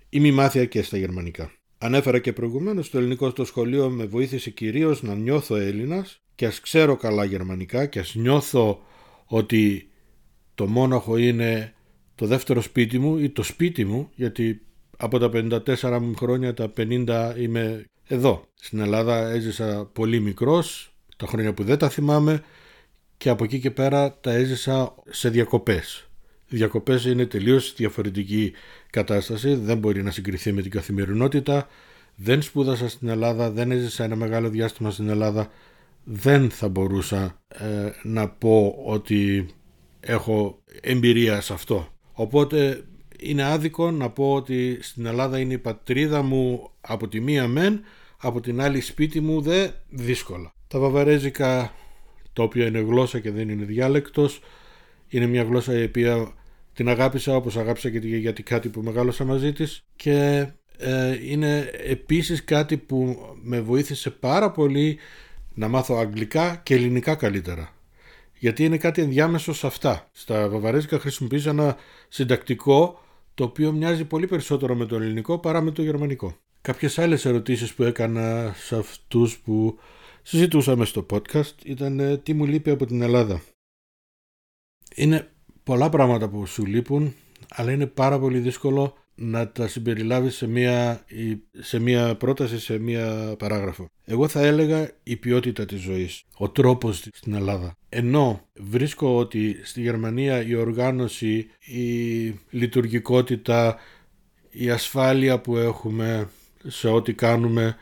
ημιμάθεια 0.09 0.65
και 0.65 0.81
στα 0.81 0.97
γερμανικά. 0.97 1.51
Ανέφερα 1.77 2.19
και 2.19 2.33
προηγουμένως 2.33 2.89
το 2.89 2.97
ελληνικό 2.97 3.29
στο 3.29 3.45
σχολείο 3.45 3.89
με 3.89 4.05
βοήθησε 4.05 4.49
κυρίως 4.49 5.03
να 5.03 5.15
νιώθω 5.15 5.55
Έλληνας 5.55 6.21
και 6.35 6.45
ας 6.45 6.59
ξέρω 6.59 6.95
καλά 6.95 7.23
γερμανικά 7.23 7.85
και 7.85 7.99
ας 7.99 8.15
νιώθω 8.15 8.81
ότι 9.25 9.89
το 10.55 10.67
μόναχο 10.67 11.17
είναι 11.17 11.73
το 12.15 12.25
δεύτερο 12.25 12.61
σπίτι 12.61 12.99
μου 12.99 13.17
ή 13.17 13.29
το 13.29 13.43
σπίτι 13.43 13.85
μου 13.85 14.09
γιατί 14.15 14.61
από 14.97 15.19
τα 15.19 15.29
54 15.33 15.99
μου 16.01 16.15
χρόνια 16.15 16.53
τα 16.53 16.73
50 16.77 17.33
είμαι 17.37 17.85
εδώ. 18.11 18.45
Στην 18.53 18.79
Ελλάδα 18.79 19.29
έζησα 19.29 19.89
πολύ 19.93 20.19
μικρός, 20.19 20.93
τα 21.17 21.27
χρόνια 21.27 21.53
που 21.53 21.63
δεν 21.63 21.77
τα 21.77 21.89
θυμάμαι 21.89 22.43
και 23.17 23.29
από 23.29 23.43
εκεί 23.43 23.59
και 23.59 23.71
πέρα 23.71 24.17
τα 24.21 24.31
έζησα 24.31 24.95
σε 25.09 25.29
διακοπές. 25.29 26.09
Οι 26.49 26.55
διακοπές 26.55 27.05
είναι 27.05 27.25
τελείως 27.25 27.73
διαφορετική 27.75 28.51
κατάσταση, 28.89 29.53
δεν 29.53 29.77
μπορεί 29.77 30.03
να 30.03 30.11
συγκριθεί 30.11 30.51
με 30.51 30.61
την 30.61 30.71
καθημερινότητα. 30.71 31.67
Δεν 32.15 32.41
σπούδασα 32.41 32.89
στην 32.89 33.07
Ελλάδα, 33.07 33.51
δεν 33.51 33.71
έζησα 33.71 34.03
ένα 34.03 34.15
μεγάλο 34.15 34.49
διάστημα 34.49 34.91
στην 34.91 35.09
Ελλάδα. 35.09 35.49
Δεν 36.03 36.49
θα 36.49 36.69
μπορούσα 36.69 37.41
ε, 37.47 37.89
να 38.03 38.29
πω 38.29 38.75
ότι 38.85 39.49
έχω 39.99 40.61
εμπειρία 40.81 41.41
σε 41.41 41.53
αυτό. 41.53 41.87
Οπότε 42.11 42.83
είναι 43.19 43.43
άδικο 43.43 43.91
να 43.91 44.09
πω 44.09 44.33
ότι 44.33 44.77
στην 44.81 45.05
Ελλάδα 45.05 45.39
είναι 45.39 45.53
η 45.53 45.57
πατρίδα 45.57 46.21
μου 46.21 46.71
από 46.81 47.07
τη 47.07 47.19
μία 47.19 47.47
μεν, 47.47 47.81
Από 48.21 48.41
την 48.41 48.61
άλλη 48.61 48.81
σπίτι 48.81 49.19
μου 49.19 49.41
δε 49.41 49.69
δύσκολα. 49.89 50.53
Τα 50.67 50.79
βαβαρέζικα, 50.79 51.73
το 52.33 52.43
οποίο 52.43 52.65
είναι 52.65 52.79
γλώσσα 52.79 53.19
και 53.19 53.31
δεν 53.31 53.49
είναι 53.49 53.65
διάλεκτος, 53.65 54.41
είναι 55.07 55.25
μια 55.25 55.43
γλώσσα 55.43 55.79
η 55.79 55.83
οποία 55.83 56.33
την 56.73 56.89
αγάπησα 56.89 57.35
όπως 57.35 57.57
αγάπησα 57.57 57.89
και 57.89 57.99
τη 57.99 58.17
γιατί 58.17 58.43
κάτι 58.43 58.69
που 58.69 58.81
μεγάλωσα 58.81 59.25
μαζί 59.25 59.53
της 59.53 59.83
και 59.95 60.47
ε, 60.77 61.17
είναι 61.29 61.71
επίσης 61.73 62.43
κάτι 62.43 62.77
που 62.77 63.17
με 63.41 63.61
βοήθησε 63.61 64.09
πάρα 64.09 64.51
πολύ 64.51 64.97
να 65.53 65.67
μάθω 65.67 65.95
αγγλικά 65.95 66.55
και 66.63 66.75
ελληνικά 66.75 67.15
καλύτερα. 67.15 67.75
Γιατί 68.37 68.65
είναι 68.65 68.77
κάτι 68.77 69.01
ενδιάμεσο 69.01 69.53
σε 69.53 69.67
αυτά. 69.67 70.09
Στα 70.11 70.49
βαβαρέζικα 70.49 70.99
χρησιμοποιείς 70.99 71.45
ένα 71.45 71.77
συντακτικό 72.07 73.03
το 73.33 73.43
οποίο 73.43 73.71
μοιάζει 73.71 74.05
πολύ 74.05 74.27
περισσότερο 74.27 74.75
με 74.75 74.85
το 74.85 74.95
ελληνικό 74.95 75.39
παρά 75.39 75.61
με 75.61 75.71
το 75.71 75.81
γερμανικό. 75.81 76.37
Κάποιες 76.61 76.99
άλλες 76.99 77.25
ερωτήσεις 77.25 77.73
που 77.73 77.83
έκανα 77.83 78.53
σε 78.57 78.75
αυτούς 78.75 79.37
που 79.37 79.79
συζητούσαμε 80.21 80.85
στο 80.85 81.05
podcast 81.11 81.53
ήταν 81.65 81.99
ε, 81.99 82.17
τι 82.17 82.33
μου 82.33 82.45
λείπει 82.45 82.69
από 82.69 82.85
την 82.85 83.01
Ελλάδα. 83.01 83.41
Είναι 84.95 85.31
πολλά 85.63 85.89
πράγματα 85.89 86.29
που 86.29 86.45
σου 86.45 86.65
λείπουν, 86.65 87.13
αλλά 87.49 87.71
είναι 87.71 87.87
πάρα 87.87 88.19
πολύ 88.19 88.39
δύσκολο 88.39 88.95
να 89.15 89.51
τα 89.51 89.67
συμπεριλάβεις 89.67 90.35
σε 90.35 90.47
μια, 90.47 91.05
σε 91.59 91.79
μια 91.79 92.15
πρόταση, 92.15 92.59
σε 92.59 92.77
μια 92.77 93.35
παράγραφο. 93.39 93.85
Εγώ 94.05 94.27
θα 94.27 94.41
έλεγα 94.41 94.91
η 95.03 95.15
ποιότητα 95.15 95.65
της 95.65 95.81
ζωής, 95.81 96.23
ο 96.37 96.49
τρόπος 96.49 97.07
στην 97.13 97.33
Ελλάδα. 97.33 97.75
Ενώ 97.89 98.41
βρίσκω 98.53 99.17
ότι 99.17 99.59
στη 99.63 99.81
Γερμανία 99.81 100.45
η 100.45 100.55
οργάνωση, 100.55 101.49
η 101.59 102.25
λειτουργικότητα, 102.49 103.77
η 104.49 104.69
ασφάλεια 104.69 105.39
που 105.39 105.57
έχουμε 105.57 106.29
σε 106.67 106.87
ό,τι 106.87 107.13
κάνουμε, 107.13 107.77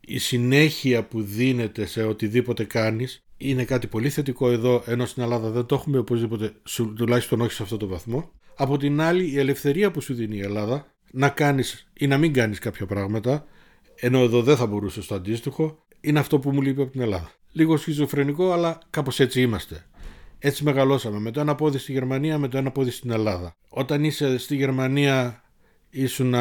η 0.00 0.18
συνέχεια 0.18 1.04
που 1.04 1.22
δίνεται 1.22 1.86
σε 1.86 2.02
οτιδήποτε 2.02 2.64
κάνεις 2.64 3.24
είναι 3.36 3.64
κάτι 3.64 3.86
πολύ 3.86 4.10
θετικό 4.10 4.50
εδώ, 4.50 4.82
ενώ 4.86 5.06
στην 5.06 5.22
Ελλάδα 5.22 5.50
δεν 5.50 5.66
το 5.66 5.74
έχουμε 5.74 5.98
οπωσδήποτε, 5.98 6.52
τουλάχιστον 6.96 7.40
όχι 7.40 7.52
σε 7.52 7.62
αυτό 7.62 7.76
το 7.76 7.86
βαθμό. 7.86 8.30
Από 8.56 8.76
την 8.76 9.00
άλλη, 9.00 9.30
η 9.30 9.38
ελευθερία 9.38 9.90
που 9.90 10.00
σου 10.00 10.14
δίνει 10.14 10.36
η 10.36 10.40
Ελλάδα 10.40 10.94
να 11.12 11.28
κάνεις 11.28 11.88
ή 11.92 12.06
να 12.06 12.18
μην 12.18 12.32
κάνεις 12.32 12.58
κάποια 12.58 12.86
πράγματα, 12.86 13.46
ενώ 13.94 14.18
εδώ 14.18 14.42
δεν 14.42 14.56
θα 14.56 14.66
μπορούσε 14.66 15.06
το 15.06 15.14
αντίστοιχο, 15.14 15.84
είναι 16.00 16.18
αυτό 16.18 16.38
που 16.38 16.50
μου 16.50 16.62
λείπει 16.62 16.82
από 16.82 16.90
την 16.90 17.00
Ελλάδα. 17.00 17.30
Λίγο 17.52 17.76
σχιζοφρενικό, 17.76 18.52
αλλά 18.52 18.78
κάπως 18.90 19.20
έτσι 19.20 19.40
είμαστε. 19.40 19.86
Έτσι 20.38 20.64
μεγαλώσαμε. 20.64 21.18
Με 21.18 21.30
το 21.30 21.40
ένα 21.40 21.54
πόδι 21.54 21.78
στη 21.78 21.92
Γερμανία, 21.92 22.38
με 22.38 22.48
το 22.48 22.58
ένα 22.58 22.70
πόδι 22.70 22.90
στην 22.90 23.10
Ελλάδα. 23.10 23.56
Όταν 23.68 24.04
είσαι 24.04 24.38
στη 24.38 24.56
Γερμανία, 24.56 25.42
ήσουν 25.90 26.34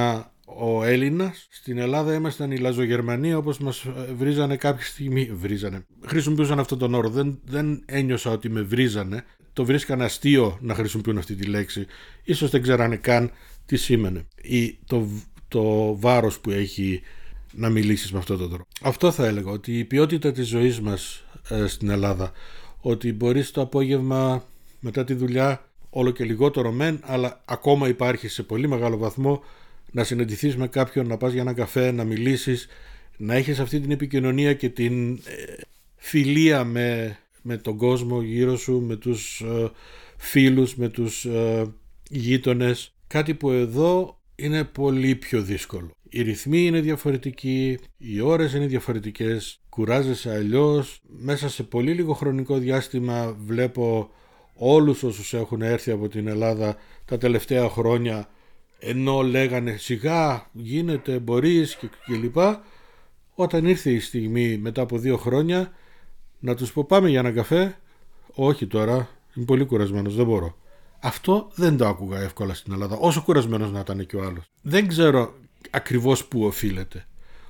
ο 0.45 0.83
Έλληνας. 0.83 1.47
Στην 1.49 1.77
Ελλάδα 1.77 2.13
ήμασταν 2.13 2.51
οι 2.51 2.57
Λαζογερμανοί, 2.57 3.33
όπως 3.33 3.57
μας 3.57 3.85
βρίζανε 4.15 4.55
κάποια 4.55 4.85
στιγμή. 4.85 5.31
Βρίζανε. 5.33 5.85
Χρησιμοποιούσαν 6.05 6.59
αυτόν 6.59 6.77
τον 6.77 6.93
όρο. 6.93 7.09
Δεν, 7.09 7.39
δεν 7.45 7.83
ένιωσα 7.85 8.31
ότι 8.31 8.49
με 8.49 8.61
βρίζανε. 8.61 9.23
Το 9.53 9.65
βρίσκαν 9.65 10.01
αστείο 10.01 10.57
να 10.61 10.73
χρησιμοποιούν 10.73 11.17
αυτή 11.17 11.35
τη 11.35 11.45
λέξη. 11.45 11.85
Ίσως 12.23 12.49
δεν 12.49 12.61
ξέρανε 12.61 12.95
καν 12.95 13.31
τι 13.65 13.77
σήμαινε. 13.77 14.27
Ή 14.41 14.77
το, 14.85 15.07
το 15.47 15.95
βάρος 15.99 16.39
που 16.39 16.51
έχει 16.51 17.01
να 17.53 17.69
μιλήσεις 17.69 18.11
με 18.11 18.17
αυτόν 18.17 18.37
τον 18.37 18.49
τρόπο. 18.49 18.67
Αυτό 18.81 19.11
θα 19.11 19.25
έλεγα, 19.25 19.51
ότι 19.51 19.77
η 19.77 19.83
ποιότητα 19.83 20.31
της 20.31 20.47
ζωής 20.47 20.81
μας 20.81 21.25
ε, 21.49 21.67
στην 21.67 21.89
Ελλάδα, 21.89 22.31
ότι 22.79 23.13
μπορείς 23.13 23.51
το 23.51 23.61
απόγευμα 23.61 24.43
μετά 24.79 25.03
τη 25.03 25.13
δουλειά, 25.13 25.69
όλο 25.89 26.11
και 26.11 26.23
λιγότερο 26.23 26.71
μεν, 26.71 26.99
αλλά 27.03 27.41
ακόμα 27.45 27.87
υπάρχει 27.87 28.27
σε 28.27 28.43
πολύ 28.43 28.67
μεγάλο 28.67 28.97
βαθμό 28.97 29.43
να 29.95 30.03
συναντηθείς 30.03 30.55
με 30.57 30.67
κάποιον, 30.67 31.07
να 31.07 31.17
πας 31.17 31.31
για 31.31 31.41
ένα 31.41 31.53
καφέ, 31.53 31.91
να 31.91 32.03
μιλήσεις, 32.03 32.67
να 33.17 33.35
έχεις 33.35 33.59
αυτή 33.59 33.79
την 33.79 33.91
επικοινωνία 33.91 34.53
και 34.53 34.69
την 34.69 35.13
ε, 35.13 35.17
φιλία 35.95 36.63
με, 36.63 37.17
με 37.41 37.57
τον 37.57 37.77
κόσμο 37.77 38.21
γύρω 38.21 38.57
σου, 38.57 38.81
με 38.81 38.95
τους 38.95 39.41
ε, 39.41 39.71
φίλους, 40.17 40.75
με 40.75 40.89
τους 40.89 41.25
ε, 41.25 41.73
γείτονες. 42.09 42.93
Κάτι 43.07 43.33
που 43.33 43.51
εδώ 43.51 44.19
είναι 44.35 44.63
πολύ 44.63 45.15
πιο 45.15 45.41
δύσκολο. 45.41 45.91
Οι 46.09 46.21
ρυθμοί 46.21 46.65
είναι 46.65 46.79
διαφορετικοί, 46.79 47.79
οι 47.97 48.19
ώρες 48.19 48.53
είναι 48.53 48.65
διαφορετικές, 48.65 49.59
κουράζεσαι 49.69 50.31
αλλιώς. 50.31 51.01
Μέσα 51.07 51.49
σε 51.49 51.63
πολύ 51.63 51.91
λίγο 51.91 52.13
χρονικό 52.13 52.57
διάστημα 52.57 53.37
βλέπω 53.45 54.09
όλους 54.53 55.03
όσους 55.03 55.33
έχουν 55.33 55.61
έρθει 55.61 55.91
από 55.91 56.07
την 56.07 56.27
Ελλάδα 56.27 56.75
τα 57.05 57.17
τελευταία 57.17 57.69
χρόνια 57.69 58.29
ενώ 58.79 59.21
λέγανε 59.21 59.75
σιγά 59.77 60.49
γίνεται 60.51 61.19
μπορείς 61.19 61.75
και, 61.75 61.89
και 62.05 62.15
λοιπά. 62.15 62.63
Όταν 63.35 63.65
ήρθε 63.65 63.91
η 63.91 63.99
στιγμή 63.99 64.57
μετά 64.57 64.81
από 64.81 64.97
δύο 64.97 65.17
χρόνια 65.17 65.71
να 66.39 66.55
τους 66.55 66.73
πω 66.73 66.83
πάμε 66.83 67.09
για 67.09 67.19
ένα 67.19 67.31
καφέ 67.31 67.77
όχι 68.33 68.67
τώρα 68.67 69.09
είμαι 69.33 69.45
πολύ 69.45 69.65
κουρασμένος 69.65 70.15
δεν 70.15 70.25
μπορώ 70.25 70.55
αυτό 71.05 71.51
δεν 71.55 71.77
το 71.77 71.87
άκουγα 71.87 72.19
εύκολα 72.19 72.53
στην 72.53 72.73
Ελλάδα 72.73 72.95
όσο 72.95 73.21
κουρασμένος 73.21 73.71
να 73.71 73.79
ήταν 73.79 74.05
και 74.05 74.15
ο 74.15 74.23
άλλος. 74.23 74.43
Δεν 74.61 74.87
ξέρω 74.87 75.33
ακριβώς 75.69 76.25
πού 76.25 76.45
οφείλεται. 76.45 77.05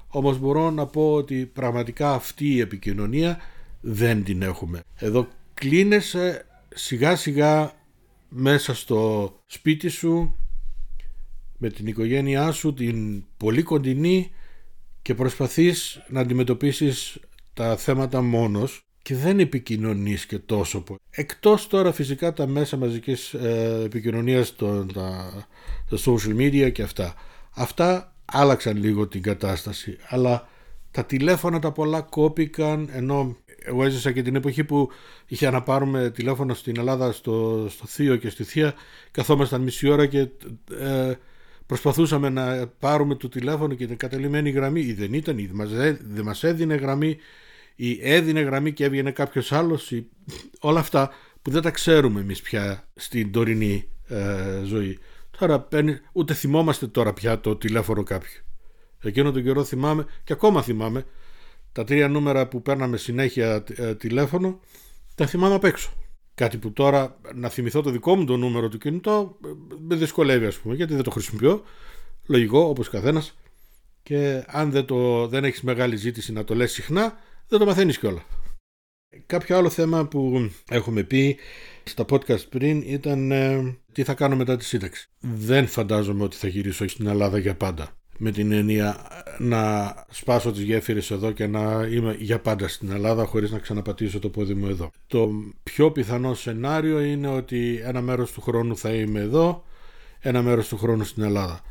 Όμως 0.08 0.40
μπορώ 0.40 0.72
να 0.72 0.86
πω 0.86 1.14
ότι 1.14 1.46
πραγματικά 1.54 2.14
αυτή 2.14 2.48
η 2.48 2.60
επικοινωνία 2.60 3.40
δεν 3.82 4.24
την 4.24 4.42
έχουμε. 4.42 4.80
Εδώ 4.96 5.28
κλείνεσαι 5.54 6.46
σιγά 6.74 7.16
σιγά 7.16 7.72
μέσα 8.30 8.76
στο 8.76 9.32
σπίτι 9.46 9.88
σου 9.88 10.36
με 11.58 11.70
την 11.70 11.88
οικογένειά 11.88 12.52
σου 12.52 12.74
την 12.74 13.24
πολύ 13.38 13.64
κοντινή 13.64 14.32
και 15.02 15.16
προσπαθείς 15.16 16.02
να 16.10 16.20
αντιμετωπίσεις 16.20 17.20
τα 17.54 17.78
θέματα 17.78 18.22
μόνος 18.22 18.86
και 19.02 19.16
δεν 19.16 19.40
επικοινωνείς 19.40 20.26
και 20.26 20.40
τόσο 20.40 20.82
πολύ. 20.82 21.00
Εκτός 21.10 21.68
τώρα 21.68 21.92
φυσικά 21.92 22.34
τα 22.34 22.48
μέσα 22.48 22.78
μαζικής 22.78 23.34
ε, 23.34 23.82
επικοινωνίας, 23.86 24.56
το, 24.56 24.86
τα, 24.86 25.32
τα 25.90 25.98
social 26.06 26.36
media 26.38 26.72
και 26.72 26.82
αυτά. 26.82 27.14
Αυτά 27.52 28.16
άλλαξαν 28.26 28.78
λίγο 28.78 29.08
την 29.08 29.22
κατάσταση, 29.22 29.98
αλλά 30.08 30.48
τα 30.92 31.06
τηλέφωνα 31.06 31.60
τα 31.60 31.72
πολλά 31.72 32.02
κόπηκαν, 32.02 32.90
ενώ 32.92 33.38
εγώ 33.66 33.84
έζησα 33.84 34.12
και 34.12 34.22
την 34.22 34.36
εποχή 34.36 34.64
που 34.64 34.90
είχε 35.26 35.50
να 35.50 35.62
πάρουμε 35.62 36.10
τηλέφωνο 36.10 36.54
στην 36.54 36.78
Ελλάδα 36.78 37.12
στο, 37.12 37.68
στο 37.70 37.86
Θείο 37.86 38.16
και 38.16 38.30
στη 38.30 38.44
Θεία, 38.44 38.74
καθόμασταν 39.12 39.62
μισή 39.62 39.90
ώρα 39.90 40.06
και 40.06 40.28
ε, 40.80 41.14
προσπαθούσαμε 41.66 42.30
να 42.30 42.68
πάρουμε 42.68 43.16
το 43.16 43.30
τηλέφωνο 43.30 43.74
και 43.74 43.88
την 43.88 43.98
κατελημένη 43.98 44.50
γραμμή 44.50 44.82
ή 44.82 44.94
δεν 44.94 45.14
ήταν, 45.14 45.38
ή 45.38 45.52
δεν 46.14 46.24
μας 46.26 46.44
έδινε 46.44 46.76
γραμμή 46.76 47.18
ή 47.76 48.00
έδινε 48.02 48.42
γραμμή 48.42 48.74
και 48.74 48.84
έβγαινε 48.84 49.12
κάποιος 49.12 49.52
άλλος 49.52 49.92
ή 49.92 50.08
όλα 50.60 50.80
αυτά 50.80 51.12
που 51.42 51.52
δεν 51.52 51.62
τα 51.62 51.72
ξέρουμε 51.72 52.20
εμείς 52.20 52.42
πια 52.42 52.88
στην 52.96 53.32
τωρινή 53.32 53.88
ε, 54.08 54.62
ζωή. 54.64 55.00
Τώρα 55.40 55.60
παίρνει, 55.60 55.98
ούτε 56.12 56.34
θυμόμαστε 56.34 56.88
τώρα 56.88 57.14
πια 57.14 57.40
το 57.40 57.56
τηλέφωνο 57.56 58.04
κάποιου. 58.04 58.42
Εκείνο 59.02 59.32
τον 59.32 59.44
καιρό 59.44 59.64
θυμάμαι 59.64 60.06
και 60.24 60.34
ακόμα 60.34 60.62
θυμάμαι 60.62 61.06
τα 61.72 61.84
τρία 61.84 62.08
νούμερα 62.08 62.48
που 62.48 62.62
παίρναμε 62.62 62.98
συνέχεια 62.98 63.64
ε, 63.76 63.96
τηλέφωνο 63.96 64.60
τα 65.16 65.26
θυμάμαι 65.26 65.56
απ' 65.56 65.64
έξω. 65.64 65.92
Κάτι 66.36 66.58
που 66.58 66.72
τώρα 66.72 67.20
να 67.36 67.50
θυμηθώ 67.50 67.82
το 67.82 67.90
δικό 67.90 68.16
μου 68.16 68.26
το 68.26 68.38
νούμερο 68.38 68.70
του 68.70 68.78
κινητό 68.78 69.38
με 69.80 69.96
δυσκολεύει 69.96 70.46
ας 70.46 70.58
πούμε 70.58 70.76
γιατί 70.76 70.94
δεν 70.94 71.04
το 71.04 71.12
χρησιμοποιώ. 71.12 71.64
Λογικό 72.26 72.60
όπως 72.60 72.90
καθένας 72.90 73.38
και 74.04 74.44
αν 74.48 74.72
δεν, 74.72 74.86
το, 74.86 75.28
δεν 75.28 75.44
έχεις 75.44 75.62
μεγάλη 75.62 75.96
ζήτηση 75.96 76.32
να 76.32 76.44
το 76.44 76.56
λες 76.56 76.72
συχνά 76.72 77.18
δεν 77.48 77.60
το 77.60 77.66
μαθαίνεις 77.66 77.98
κιόλα. 77.98 78.26
Κάποιο 79.26 79.58
άλλο 79.58 79.70
θέμα 79.70 80.08
που 80.08 80.52
έχουμε 80.70 81.04
πει 81.04 81.38
στα 81.84 82.06
podcast 82.10 82.50
πριν 82.50 82.82
ήταν 82.86 83.32
ε, 83.32 83.78
τι 83.92 84.04
θα 84.04 84.14
κάνω 84.14 84.36
μετά 84.36 84.58
τη 84.58 84.66
σύνταξη. 84.66 85.10
Δεν 85.20 85.68
φαντάζομαι 85.68 86.24
ότι 86.24 86.36
θα 86.36 86.48
γυρίσω 86.48 86.88
στην 86.88 87.08
Ελλάδα 87.08 87.38
για 87.38 87.56
πάντα 87.56 87.98
με 88.18 88.32
την 88.32 88.52
έννοια 88.52 88.98
να 89.38 89.94
σπάσω 90.10 90.52
τις 90.52 90.62
γέφυρες 90.62 91.12
εδώ 91.12 91.32
και 91.32 91.48
να 91.48 91.88
είμαι 91.92 92.16
για 92.20 92.40
πάντα 92.40 92.68
στην 92.68 92.92
Ελλάδα 92.92 93.26
χωρίς 93.26 93.52
να 93.52 93.60
ξαναπατήσω 93.60 94.20
το 94.20 94.30
πόδι 94.30 94.54
μου 94.54 94.68
εδώ. 94.68 94.92
Το 95.08 95.30
πιο 95.64 95.92
πιθανό 95.92 96.34
σενάριο 96.34 97.00
είναι 97.02 97.28
ότι 97.28 97.82
ένα 97.84 98.02
μέρος 98.02 98.32
του 98.32 98.42
χρόνου 98.42 98.78
θα 98.78 98.94
είμαι 98.94 99.20
εδώ, 99.20 99.64
ένα 100.20 100.42
μέρος 100.42 100.68
του 100.68 100.78
χρόνου 100.78 101.04
στην 101.04 101.24
Ελλάδα. 101.24 101.62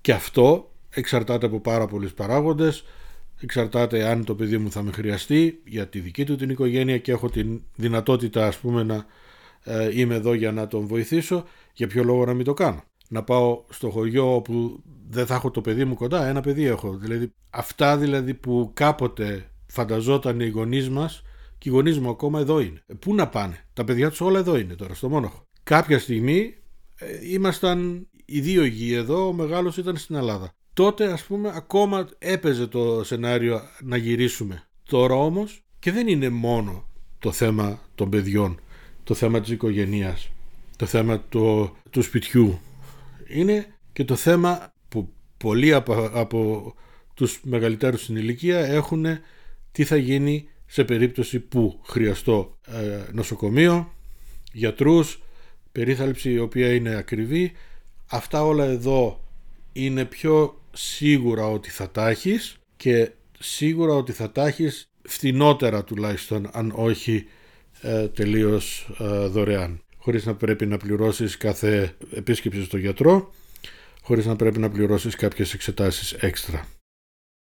Και 0.00 0.12
αυτό 0.12 0.70
εξαρτάται 0.90 1.46
από 1.46 1.60
πάρα 1.60 1.86
πολλούς 1.86 2.12
παράγοντες, 2.12 2.84
εξαρτάται 3.40 4.04
αν 4.06 4.24
το 4.24 4.34
παιδί 4.34 4.58
μου 4.58 4.70
θα 4.70 4.82
με 4.82 4.92
χρειαστεί 4.92 5.60
για 5.64 5.88
τη 5.88 6.00
δική 6.00 6.24
του 6.24 6.36
την 6.36 6.50
οικογένεια 6.50 6.98
και 6.98 7.12
έχω 7.12 7.30
την 7.30 7.60
δυνατότητα 7.74 8.46
ας 8.46 8.56
πούμε 8.56 8.82
να 8.82 9.06
ε, 9.64 9.98
είμαι 10.00 10.14
εδώ 10.14 10.34
για 10.34 10.52
να 10.52 10.66
τον 10.66 10.86
βοηθήσω, 10.86 11.44
για 11.72 11.86
ποιο 11.86 12.04
λόγο 12.04 12.24
να 12.24 12.34
μην 12.34 12.44
το 12.44 12.54
κάνω; 12.54 12.84
Να 13.12 13.22
πάω 13.22 13.64
στο 13.68 13.90
χωριό 13.90 14.34
όπου 14.34 14.82
δεν 15.08 15.26
θα 15.26 15.34
έχω 15.34 15.50
το 15.50 15.60
παιδί 15.60 15.84
μου 15.84 15.94
κοντά, 15.94 16.26
ένα 16.26 16.40
παιδί 16.40 16.64
έχω. 16.64 16.96
Δηλαδή, 16.96 17.32
αυτά 17.50 17.96
δηλαδή 17.96 18.34
που 18.34 18.70
κάποτε 18.74 19.50
φανταζόταν 19.66 20.40
οι 20.40 20.48
γονείς 20.48 20.90
μας 20.90 21.22
και 21.58 21.68
οι 21.68 21.72
γονείς 21.72 21.98
μου 21.98 22.10
ακόμα 22.10 22.40
εδώ 22.40 22.60
είναι. 22.60 22.82
Ε, 22.86 22.94
πού 22.94 23.14
να 23.14 23.28
πάνε, 23.28 23.64
τα 23.72 23.84
παιδιά 23.84 24.08
τους 24.08 24.20
όλα 24.20 24.38
εδώ 24.38 24.58
είναι 24.58 24.74
τώρα, 24.74 24.94
στο 24.94 25.08
Μόνοχο. 25.08 25.46
Κάποια 25.62 25.98
στιγμή 25.98 26.54
ε, 26.96 27.32
ήμασταν 27.32 28.06
οι 28.24 28.40
δύο 28.40 28.64
γη 28.64 28.92
εδώ, 28.92 29.26
ο 29.26 29.32
μεγάλος 29.32 29.76
ήταν 29.76 29.96
στην 29.96 30.14
Ελλάδα. 30.14 30.54
τότε 30.72 31.12
ας 31.12 31.22
πούμε 31.22 31.52
ακόμα 31.54 32.08
έπαιζε 32.18 32.66
το 32.66 33.04
σενάριο 33.04 33.60
να 33.82 33.96
γυρίσουμε. 33.96 34.62
Τώρα 34.88 35.14
όμως 35.14 35.62
και 35.78 35.92
δεν 35.92 36.08
είναι 36.08 36.28
μόνο 36.28 36.88
το 37.18 37.32
θέμα 37.32 37.80
των 37.94 38.10
παιδιών, 38.10 38.60
το 39.04 39.14
θέμα 39.14 39.40
της 39.40 39.50
οικογένειας, 39.50 40.30
το 40.76 40.86
θέμα 40.86 41.20
του, 41.20 41.76
του 41.90 42.02
σπιτιού. 42.02 42.60
Είναι 43.32 43.66
και 43.92 44.04
το 44.04 44.16
θέμα 44.16 44.72
που 44.88 45.12
πολλοί 45.36 45.72
από, 45.72 46.10
από 46.12 46.74
τους 47.14 47.40
μεγαλύτερους 47.42 48.02
στην 48.02 48.16
ηλικία 48.16 48.58
έχουν 48.58 49.06
τι 49.72 49.84
θα 49.84 49.96
γίνει 49.96 50.48
σε 50.66 50.84
περίπτωση 50.84 51.40
που 51.40 51.80
χρειαστώ 51.84 52.58
ε, 52.66 53.12
νοσοκομείο, 53.12 53.94
γιατρούς, 54.52 55.22
περίθαλψη 55.72 56.30
η 56.32 56.38
οποία 56.38 56.74
είναι 56.74 56.94
ακριβή. 56.94 57.52
Αυτά 58.06 58.44
όλα 58.44 58.64
εδώ 58.64 59.24
είναι 59.72 60.04
πιο 60.04 60.60
σίγουρα 60.72 61.46
ότι 61.46 61.70
θα 61.70 61.90
τα 61.90 62.16
και 62.76 63.10
σίγουρα 63.38 63.94
ότι 63.94 64.12
θα 64.12 64.30
τα 64.30 64.54
φθηνότερα 65.02 65.84
τουλάχιστον 65.84 66.48
αν 66.52 66.72
όχι 66.74 67.26
ε, 67.80 68.08
τελείως 68.08 68.88
ε, 68.98 69.26
δωρεάν 69.26 69.82
χωρίς 70.02 70.26
να 70.26 70.34
πρέπει 70.34 70.66
να 70.66 70.76
πληρώσεις 70.76 71.36
κάθε 71.36 71.96
επίσκεψη 72.10 72.64
στο 72.64 72.76
γιατρό 72.76 73.32
χωρίς 74.02 74.26
να 74.26 74.36
πρέπει 74.36 74.58
να 74.58 74.70
πληρώσεις 74.70 75.16
κάποιες 75.16 75.54
εξετάσεις 75.54 76.12
έξτρα. 76.12 76.66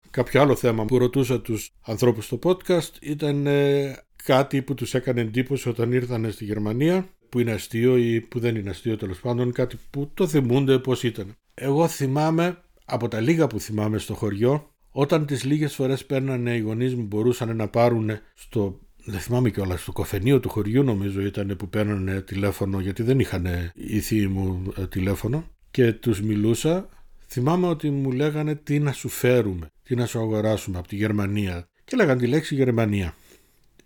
Κάποιο 0.09 0.41
άλλο 0.41 0.55
θέμα 0.55 0.85
που 0.85 0.97
ρωτούσα 0.97 1.41
τους 1.41 1.73
ανθρώπους 1.81 2.25
στο 2.25 2.39
podcast 2.43 2.91
ήταν 3.01 3.47
ε, 3.47 3.95
κάτι 4.23 4.61
που 4.61 4.73
τους 4.73 4.93
έκανε 4.93 5.21
εντύπωση 5.21 5.69
όταν 5.69 5.91
ήρθαν 5.91 6.31
στη 6.31 6.43
Γερμανία 6.43 7.09
που 7.29 7.39
είναι 7.39 7.51
αστείο 7.51 7.97
ή 7.97 8.21
που 8.21 8.39
δεν 8.39 8.55
είναι 8.55 8.69
αστείο 8.69 8.97
τέλος 8.97 9.19
πάντων, 9.19 9.51
κάτι 9.51 9.77
που 9.89 10.11
το 10.13 10.27
θυμούνται 10.27 10.79
πώς 10.79 11.03
ήταν. 11.03 11.35
Εγώ 11.53 11.87
θυμάμαι, 11.87 12.57
από 12.85 13.07
τα 13.07 13.19
λίγα 13.19 13.47
που 13.47 13.59
θυμάμαι 13.59 13.97
στο 13.97 14.13
χωριό, 14.13 14.69
όταν 14.91 15.25
τις 15.25 15.43
λίγες 15.43 15.75
φορές 15.75 16.05
παίρνανε 16.05 16.55
οι 16.55 16.59
γονείς 16.59 16.95
μου 16.95 17.03
μπορούσαν 17.03 17.55
να 17.55 17.67
πάρουν 17.67 18.09
στο 18.33 18.79
δεν 19.03 19.19
θυμάμαι 19.19 19.49
κιόλας, 19.49 19.81
στο 19.81 19.91
κοφενείο 19.91 20.39
του 20.39 20.49
χωριού 20.49 20.83
νομίζω 20.83 21.21
ήταν 21.21 21.55
που 21.57 21.69
παίρνανε 21.69 22.21
τηλέφωνο 22.21 22.79
γιατί 22.79 23.03
δεν 23.03 23.19
είχαν 23.19 23.47
οι 23.73 23.99
θείοι 23.99 24.27
μου 24.31 24.73
ε, 24.77 24.87
τηλέφωνο 24.87 25.45
και 25.71 25.93
τους 25.93 26.21
μιλούσα 26.21 26.89
θυμάμαι 27.27 27.67
ότι 27.67 27.89
μου 27.89 28.11
λέγανε 28.11 28.55
τι 28.55 28.79
να 28.79 28.91
σου 28.91 29.09
φέρουμε, 29.09 29.67
τι 29.83 29.95
να 29.95 30.05
σου 30.05 30.19
αγοράσουμε 30.19 30.77
από 30.77 30.87
τη 30.87 30.95
Γερμανία 30.95 31.67
και 31.83 31.95
λέγανε 31.95 32.19
τη 32.19 32.27
λέξη 32.27 32.55
Γερμανία. 32.55 33.15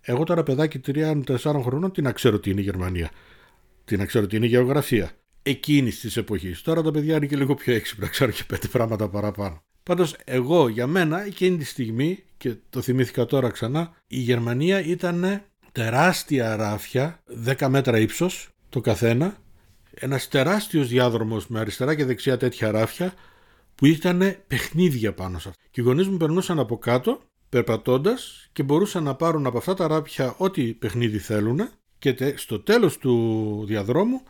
Εγώ 0.02 0.24
τώρα 0.24 0.44
παιδάκι 0.44 0.80
3-4 0.88 1.38
χρονών 1.64 1.92
τι 1.92 2.02
να 2.02 2.12
ξέρω 2.12 2.40
τι 2.40 2.50
είναι 2.50 2.62
η 2.62 2.64
Γερμανία. 2.64 3.12
Τι 3.86 3.98
να 3.98 4.06
ξέρω 4.06 4.28
τι 4.28 4.36
είναι 4.36 4.46
η 4.46 4.50
γεωγραφία. 4.50 5.12
Εκείνης 5.44 6.00
της 6.00 6.18
εποχής. 6.18 6.62
Τώρα 6.62 6.82
τα 6.82 6.92
παιδιά 6.92 7.16
είναι 7.16 7.26
και 7.26 7.36
λίγο 7.36 7.56
πιο 7.56 7.74
έξυπνα, 7.74 8.08
ξέρω 8.08 8.32
και 8.32 8.44
πέντε 8.48 8.68
πράγματα 8.68 9.10
παραπάνω. 9.10 9.64
Πάντως 9.84 10.16
εγώ 10.24 10.68
για 10.68 10.88
μένα 10.88 11.26
εκείνη 11.26 11.58
τη 11.58 11.66
στιγμή 11.66 12.24
και 12.38 12.56
το 12.70 12.82
θυμήθηκα 12.82 13.26
τώρα 13.26 13.50
ξανά 13.50 13.94
η 14.08 14.20
Γερμανία 14.20 14.80
ήταν 14.82 15.42
τεράστια 15.72 16.56
ράφια 16.56 17.24
10 17.58 17.68
μέτρα 17.68 18.00
ύψος 18.00 18.50
το 18.70 18.82
καθένα 18.82 19.38
ένας 19.96 20.28
τεράστιος 20.28 20.88
διάδρομος 20.88 21.48
με 21.48 21.60
αριστερά 21.60 21.96
και 21.96 22.06
δεξιά 22.06 22.38
τέτοια 22.38 22.72
ράφια 22.72 23.14
που 23.76 23.86
ήταν 23.86 24.36
παιχνίδια 24.48 25.14
πάνω 25.14 25.40
σε 25.40 25.50
αυτό. 25.50 25.62
Και 25.72 25.82
οι 25.82 25.84
γονείς 25.84 26.08
μου 26.08 26.18
περνούσαν 26.18 26.60
από 26.60 26.78
κάτω 26.78 27.22
περπατώντας 27.50 28.50
και 28.54 28.64
μπορούσαν 28.64 29.04
να 29.04 29.16
πάρουν 29.16 29.46
από 29.46 29.58
αυτά 29.58 29.74
τα 29.74 29.88
ράπια 29.88 30.36
ό,τι 30.38 30.74
παιχνίδι 30.74 31.18
θέλουν 31.18 31.70
και 32.00 32.34
στο 32.36 32.60
τέλος 32.60 32.98
του 32.98 33.64
διαδρόμου 33.68 34.22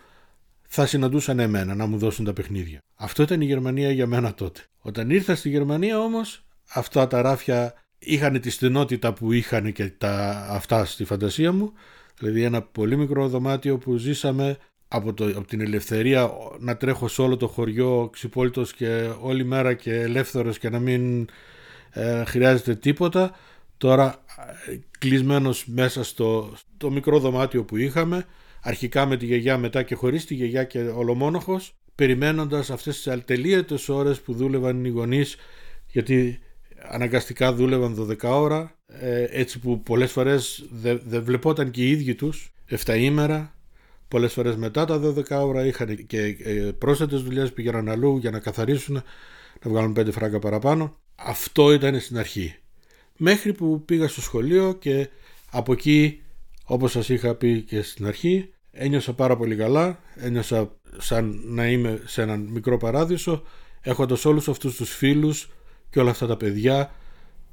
θα 0.68 0.86
συναντούσαν 0.86 1.39
εμένα 1.39 1.76
να 1.76 1.86
μου 1.86 1.97
δώσουν 1.97 2.26
τα 2.26 2.34
παιχνίδια. 2.34 2.80
Αυτό 2.95 3.24
ήταν 3.24 3.41
η 3.41 3.45
Γερμανία 3.45 3.91
για 3.91 4.08
μένα 4.08 4.34
τότε. 4.34 4.62
Όταν 4.80 5.10
ήρθα 5.10 5.36
στη 5.36 5.49
Γερμανία 5.49 5.99
όμως 5.99 6.45
αυτά 6.74 7.08
τα 7.08 7.22
ράφια 7.22 7.74
είχαν 8.06 8.39
τη 8.39 8.49
στενότητα 8.49 9.14
που 9.14 9.32
είχαν 9.32 9.72
και 9.72 9.91
τα, 9.97 10.45
αυτά 10.49 10.86
στη 10.86 11.06
φαντασία 11.06 11.51
μου. 11.51 11.74
Δηλαδή 12.20 12.43
ένα 12.43 12.62
πολύ 12.62 12.97
μικρό 12.97 13.28
δωμάτιο 13.28 13.78
που 13.78 13.95
ζήσαμε 13.95 14.58
από, 14.88 15.14
το, 15.14 15.26
από 15.26 15.47
την 15.47 15.62
ελευθερία 15.62 16.32
να 16.60 16.78
τρέχω 16.78 17.08
σε 17.08 17.22
όλο 17.22 17.38
το 17.38 17.47
χωριό 17.47 18.10
ξυπόλυτος 18.12 18.74
και 18.74 19.10
όλη 19.22 19.43
μέρα 19.45 19.74
και 19.74 19.93
ελεύθερος 19.93 20.58
και 20.58 20.70
να 20.70 20.80
μην 20.80 21.28
ε, 21.89 22.24
χρειάζεται 22.26 22.76
τίποτα. 22.76 23.36
Τώρα 23.78 24.24
ε, 24.68 24.78
κλεισμένος 24.99 25.66
μέσα 25.68 26.03
στο, 26.03 26.53
στο 26.76 26.91
μικρό 26.91 27.20
δωμάτιο 27.20 27.64
που 27.64 27.78
είχαμε 27.78 28.26
αρχικά 28.62 29.06
με 29.06 29.18
τη 29.18 29.26
γιαγιά 29.26 29.58
μετά 29.58 29.84
και 29.84 29.95
χωρίς 29.95 30.26
τη 30.26 30.34
γιαγιά 30.34 30.64
και 30.64 30.80
ολομόνοχος 30.80 31.76
περιμένοντας 31.95 32.70
αυτές 32.70 32.95
τις 32.95 33.08
αλτελείωτες 33.08 33.89
ώρες 33.89 34.22
που 34.22 34.34
δούλευαν 34.34 34.86
οι 34.86 34.89
γονείς 34.89 35.36
γιατί 35.88 36.39
αναγκαστικά 36.90 37.54
δούλευαν 37.54 38.18
12 38.22 38.30
ώρα 38.30 38.76
ε, 38.88 39.24
έτσι 39.30 39.60
που 39.60 39.82
πολλές 39.84 40.12
φορές 40.12 40.66
δεν 40.72 41.02
δε 41.06 41.20
βλεπόταν 41.20 41.72
και 41.72 41.84
οι 41.84 41.90
ίδιοι 41.90 42.16
τους 42.16 42.54
7 42.86 42.96
ημέρα. 42.98 43.54
Πολλές 44.08 44.34
φορές 44.34 44.56
μετά 44.56 44.86
τα 44.86 45.02
12 45.02 45.24
ώρα 45.30 45.66
είχαν 45.66 46.06
και 46.06 46.38
ε, 46.44 46.52
πρόσθετες 46.78 47.22
δουλειές 47.22 47.54
πήγαιναν 47.54 47.90
αλλού 47.90 48.18
για 48.18 48.32
να 48.32 48.40
καθαρίσουν 48.40 49.04
να 49.64 49.72
βγάλουν 49.72 49.96
5 50.00 50.12
φράγκα 50.12 50.40
παραπάνω. 50.40 50.98
Αυτό 51.16 51.74
ήταν 51.74 52.00
στην 52.00 52.18
αρχή. 52.18 52.56
Μέχρι 53.18 53.54
που 53.54 53.86
πήγα 53.86 54.08
στο 54.08 54.22
σχολείο 54.22 54.74
και 54.74 55.10
από 55.52 55.72
εκεί 55.72 56.22
όπως 56.66 56.92
σας 56.92 57.10
είχα 57.10 57.36
πει 57.36 57.62
και 57.62 57.82
στην 57.82 58.08
αρχή 58.08 58.50
ένιωσα 58.72 59.14
πάρα 59.14 59.38
πολύ 59.38 59.56
καλά. 59.56 60.00
Ένιωσα 60.16 60.72
σαν 60.98 61.42
να 61.46 61.68
είμαι 61.68 62.02
σε 62.06 62.22
έναν 62.22 62.40
μικρό 62.40 62.78
παράδεισο 62.78 63.44
έχοντας 63.82 64.26
όλους 64.26 64.48
αυτούς 64.48 64.76
τους 64.76 64.96
φίλους 64.96 65.50
και 65.96 66.02
όλα 66.02 66.10
αυτά 66.10 66.28
τα 66.28 66.38
παιδιά 66.38 66.91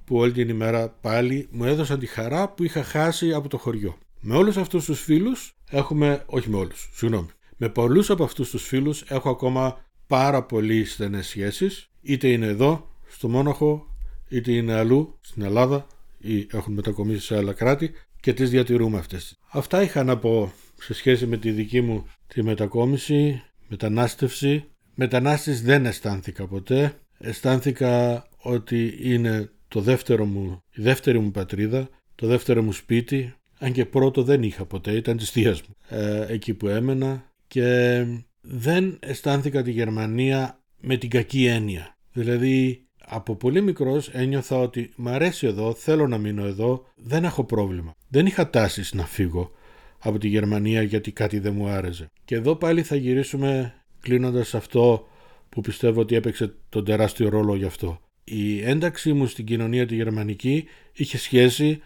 που 0.05 0.16
όλη 0.16 0.32
την 0.32 0.49
ημέρα 0.49 0.88
πάλι 0.88 1.49
μου 1.51 1.64
έδωσαν 1.64 1.99
τη 1.99 2.07
χαρά 2.07 2.49
που 2.49 2.64
είχα 2.64 2.82
χάσει 2.82 3.32
από 3.32 3.49
το 3.49 3.59
χωριό. 3.59 3.99
Με 4.20 4.36
όλους 4.36 4.57
αυτούς 4.57 4.84
τους 4.84 5.01
φίλους 5.01 5.55
έχουμε, 5.70 6.22
όχι 6.26 6.51
με 6.51 6.57
όλους, 6.57 6.90
συγγνώμη, 6.95 7.28
με 7.57 7.68
πολλούς 7.68 8.11
από 8.11 8.24
αυτούς 8.24 8.51
τους 8.51 8.66
φίλους 8.66 9.03
έχω 9.03 9.30
ακόμα 9.30 9.84
πάρα 10.07 10.43
πολύ 10.43 10.84
στενές 10.84 11.26
σχέσεις, 11.26 11.90
είτε 12.03 12.28
είναι 12.28 12.47
εδώ, 12.47 12.90
στο 13.09 13.28
Μόναχο, 13.28 13.86
είτε 14.28 14.53
είναι 14.53 14.74
αλλού, 14.74 15.18
στην 15.20 15.43
Ελλάδα 15.43 15.86
ή 16.18 16.47
έχουν 16.53 16.74
μετακομίσει 16.74 17.20
σε 17.20 17.36
άλλα 17.36 17.53
κράτη 17.53 17.90
και 18.20 18.32
τις 18.32 18.51
διατηρούμε 18.51 18.99
αυτές. 18.99 19.38
Αυτά 19.51 19.82
είχα 19.82 20.05
να 20.05 20.18
πω 20.18 20.53
σε 20.80 20.95
σχέση 20.95 21.26
με 21.26 21.36
τη 21.36 21.51
δική 21.51 21.80
μου 21.80 22.07
τη 22.26 22.43
μετακόμιση, 22.43 23.43
μετανάστευση. 23.68 24.64
Μετανάστης 24.95 25.62
δεν 25.62 25.86
αισθάνθηκα 25.86 26.47
ποτέ. 26.47 26.97
Αισθάνθηκα 27.18 28.26
ότι 28.43 28.99
είναι 29.01 29.51
το 29.68 29.80
δεύτερο 29.80 30.24
μου, 30.24 30.62
η 30.74 30.82
δεύτερη 30.82 31.18
μου 31.18 31.30
πατρίδα, 31.30 31.88
το 32.14 32.26
δεύτερο 32.26 32.62
μου 32.62 32.72
σπίτι, 32.72 33.34
αν 33.59 33.72
και 33.72 33.86
πρώτο 33.86 34.22
δεν 34.22 34.43
είχα 34.43 34.64
ποτέ, 34.64 34.93
ήταν 34.93 35.16
της 35.16 35.30
θείας 35.30 35.62
μου, 35.62 35.74
ε, 35.88 36.26
εκεί 36.28 36.55
που 36.55 36.68
έμενα 36.68 37.30
και 37.47 38.05
δεν 38.40 38.99
αισθάνθηκα 39.01 39.62
τη 39.62 39.70
Γερμανία 39.70 40.59
με 40.80 40.97
την 40.97 41.11
κακή 41.11 41.47
έννοια. 41.47 41.97
Δηλαδή 42.12 42.86
από 43.07 43.36
πολύ 43.36 43.61
μικρός 43.61 44.09
ένιωθα 44.09 44.57
ότι 44.57 44.93
μ' 44.97 45.09
αρέσει 45.09 45.47
εδώ, 45.47 45.74
θέλω 45.74 46.09
να 46.09 46.18
μείνω 46.18 46.45
εδώ, 46.45 46.86
δεν 46.97 47.24
έχω 47.24 47.45
πρόβλημα. 47.45 47.95
Δεν 48.09 48.26
είχα 48.26 48.51
τάσεις 48.51 48.93
να 48.93 49.07
φύγω 49.07 49.51
από 49.99 50.18
τη 50.18 50.28
Γερμανία 50.28 50.82
γιατί 50.82 51.12
κάτι 51.12 51.38
δεν 51.38 51.55
μου 51.55 51.68
άρεσε. 51.68 52.07
Και 52.24 52.34
εδώ 52.34 52.57
πάλι 52.57 52.82
θα 52.82 52.97
γυρίσουμε 52.97 53.74
κλείνοντας 54.01 54.55
αυτό 54.55 55.07
που 55.49 55.61
πιστεύω 55.61 56.01
ότι 56.01 56.14
έπαιξε 56.14 56.55
τον 56.68 56.84
τεράστιο 56.84 57.28
ρόλο 57.28 57.55
γι' 57.55 57.64
αυτό. 57.64 58.01
Η 58.24 58.62
ένταξή 58.64 59.12
μου 59.12 59.26
στην 59.26 59.44
κοινωνία 59.44 59.86
τη 59.86 59.94
γερμανική 59.94 60.64
είχε 60.92 61.18
σχέση 61.18 61.82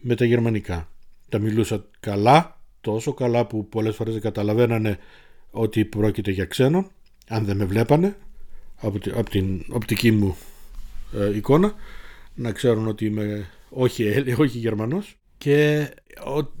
με 0.00 0.14
τα 0.14 0.24
γερμανικά. 0.24 0.88
Τα 1.28 1.38
μιλούσα 1.38 1.84
καλά, 2.00 2.60
τόσο 2.80 3.12
καλά 3.12 3.46
που 3.46 3.68
πολλές 3.68 3.94
φορές 3.94 4.12
δεν 4.12 4.22
καταλαβαίνανε 4.22 4.98
ότι 5.50 5.84
πρόκειται 5.84 6.30
για 6.30 6.44
ξένο, 6.44 6.90
αν 7.28 7.44
δεν 7.44 7.56
με 7.56 7.64
βλέπανε 7.64 8.16
από 9.14 9.30
την 9.30 9.64
οπτική 9.68 10.10
μου 10.10 10.36
ε, 11.14 11.36
εικόνα, 11.36 11.74
να 12.34 12.52
ξέρουν 12.52 12.86
ότι 12.86 13.04
είμαι 13.04 13.48
όχι, 13.68 14.24
όχι 14.42 14.58
Γερμανός 14.58 15.16
και 15.38 15.88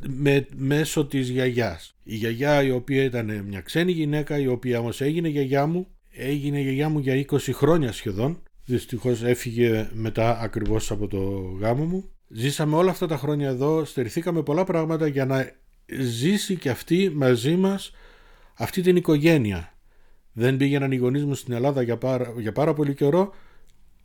με, 0.06 0.46
μέσω 0.56 1.06
της 1.06 1.28
γιαγιάς. 1.28 1.94
Η 2.02 2.14
γιαγιά 2.14 2.62
η 2.62 2.70
οποία 2.70 3.02
ήταν 3.02 3.44
μια 3.48 3.60
ξένη 3.60 3.92
γυναίκα 3.92 4.38
η 4.38 4.46
οποία 4.46 4.78
όμως 4.78 5.00
έγινε 5.00 5.28
γιαγιά 5.28 5.66
μου 5.66 5.86
έγινε 6.16 6.60
γιαγιά 6.60 6.88
μου 6.88 6.98
για 6.98 7.24
20 7.30 7.38
χρόνια 7.52 7.92
σχεδόν 7.92 8.42
δυστυχώς 8.66 9.22
έφυγε 9.22 9.90
μετά 9.92 10.38
ακριβώς 10.40 10.90
από 10.90 11.06
το 11.08 11.18
γάμο 11.60 11.84
μου. 11.84 12.10
Ζήσαμε 12.28 12.76
όλα 12.76 12.90
αυτά 12.90 13.06
τα 13.06 13.16
χρόνια 13.16 13.48
εδώ 13.48 13.84
στερηθήκαμε 13.84 14.42
πολλά 14.42 14.64
πράγματα 14.64 15.06
για 15.06 15.24
να 15.24 15.52
ζήσει 16.00 16.56
και 16.56 16.70
αυτή 16.70 17.10
μαζί 17.14 17.56
μας 17.56 17.92
αυτή 18.54 18.80
την 18.82 18.96
οικογένεια. 18.96 19.74
Δεν 20.32 20.56
πήγαιναν 20.56 20.92
οι 20.92 20.96
γονείς 20.96 21.24
μου 21.24 21.34
στην 21.34 21.54
Ελλάδα 21.54 21.82
για 21.82 21.96
πάρα, 21.96 22.34
για 22.38 22.52
πάρα 22.52 22.74
πολύ 22.74 22.94
καιρό 22.94 23.34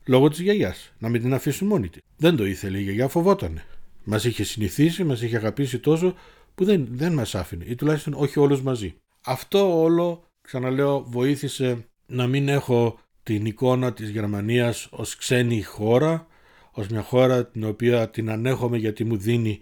λόγω 0.06 0.30
της 0.30 0.40
γιαγιάς 0.40 0.94
να 0.98 1.10
μην 1.10 1.22
την 1.22 1.34
αφήσουν 1.34 1.68
μόνη 1.68 1.90
της. 1.90 2.02
Δεν 2.18 2.36
το 2.36 2.46
ήθελε 2.46 2.78
η 2.78 2.84
γιαγιά 2.84 3.08
φοβότανε. 3.08 3.64
Μας 4.04 4.24
είχε 4.24 4.44
συνηθίσει, 4.44 5.04
μας 5.04 5.22
είχε 5.22 5.36
αγαπήσει 5.36 5.80
τόσο 5.80 6.16
που 6.56 6.66
δεν, 6.66 6.88
δεν 6.92 7.14
μας 7.14 7.36
άφηνε 7.36 7.66
ή 7.68 7.76
τουλάχιστον 7.76 8.14
όχι 8.18 8.40
όλους 8.40 8.62
μαζί. 8.62 8.96
Αυτό 9.26 9.82
όλο, 9.82 10.24
ξαναλέω, 10.42 11.06
βοήθησε 11.08 11.86
να 12.06 12.28
μην 12.28 12.50
έχω 12.50 13.00
την 13.24 13.46
εικόνα 13.46 13.94
της 13.94 14.10
Γερμανίας 14.10 14.88
ως 14.92 15.16
ξένη 15.16 15.62
χώρα, 15.62 16.28
ως 16.72 16.88
μια 16.88 17.02
χώρα 17.02 17.46
την 17.46 17.64
οποία 17.64 18.10
την 18.10 18.30
ανέχομαι 18.30 18.78
γιατί 18.78 19.04
μου 19.04 19.18
δίνει 19.18 19.60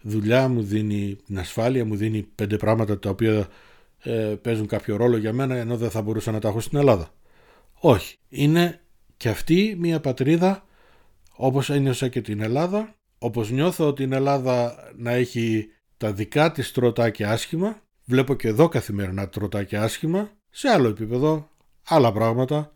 δουλειά, 0.00 0.48
μου 0.48 0.62
δίνει 0.62 1.16
την 1.26 1.38
ασφάλεια, 1.38 1.84
μου 1.84 1.96
δίνει 1.96 2.22
πέντε 2.34 2.56
πράγματα 2.56 2.98
τα 2.98 3.10
οποία 3.10 3.48
ε, 4.02 4.34
παίζουν 4.42 4.66
κάποιο 4.66 4.96
ρόλο 4.96 5.16
για 5.16 5.32
μένα 5.32 5.56
ενώ 5.56 5.76
δεν 5.76 5.90
θα 5.90 6.02
μπορούσα 6.02 6.30
να 6.30 6.38
τα 6.38 6.48
έχω 6.48 6.60
στην 6.60 6.78
Ελλάδα. 6.78 7.10
Όχι. 7.80 8.16
Είναι 8.28 8.80
και 9.16 9.28
αυτή 9.28 9.76
μια 9.78 10.00
πατρίδα 10.00 10.64
όπως 11.36 11.70
ένιωσα 11.70 12.08
και 12.08 12.20
την 12.20 12.40
Ελλάδα, 12.40 12.94
όπως 13.18 13.50
νιώθω 13.50 13.92
την 13.92 14.12
Ελλάδα 14.12 14.74
να 14.96 15.10
έχει 15.10 15.68
τα 15.96 16.12
δικά 16.12 16.52
της 16.52 16.72
τροτάκια 16.72 17.30
άσχημα, 17.30 17.82
βλέπω 18.04 18.34
και 18.34 18.48
εδώ 18.48 18.68
καθημερινά 18.68 19.28
τροτάκια 19.28 19.82
άσχημα, 19.82 20.30
σε 20.50 20.68
άλλο 20.68 20.88
επίπεδο, 20.88 21.48
άλλα 21.84 22.12
πράγματα, 22.12 22.72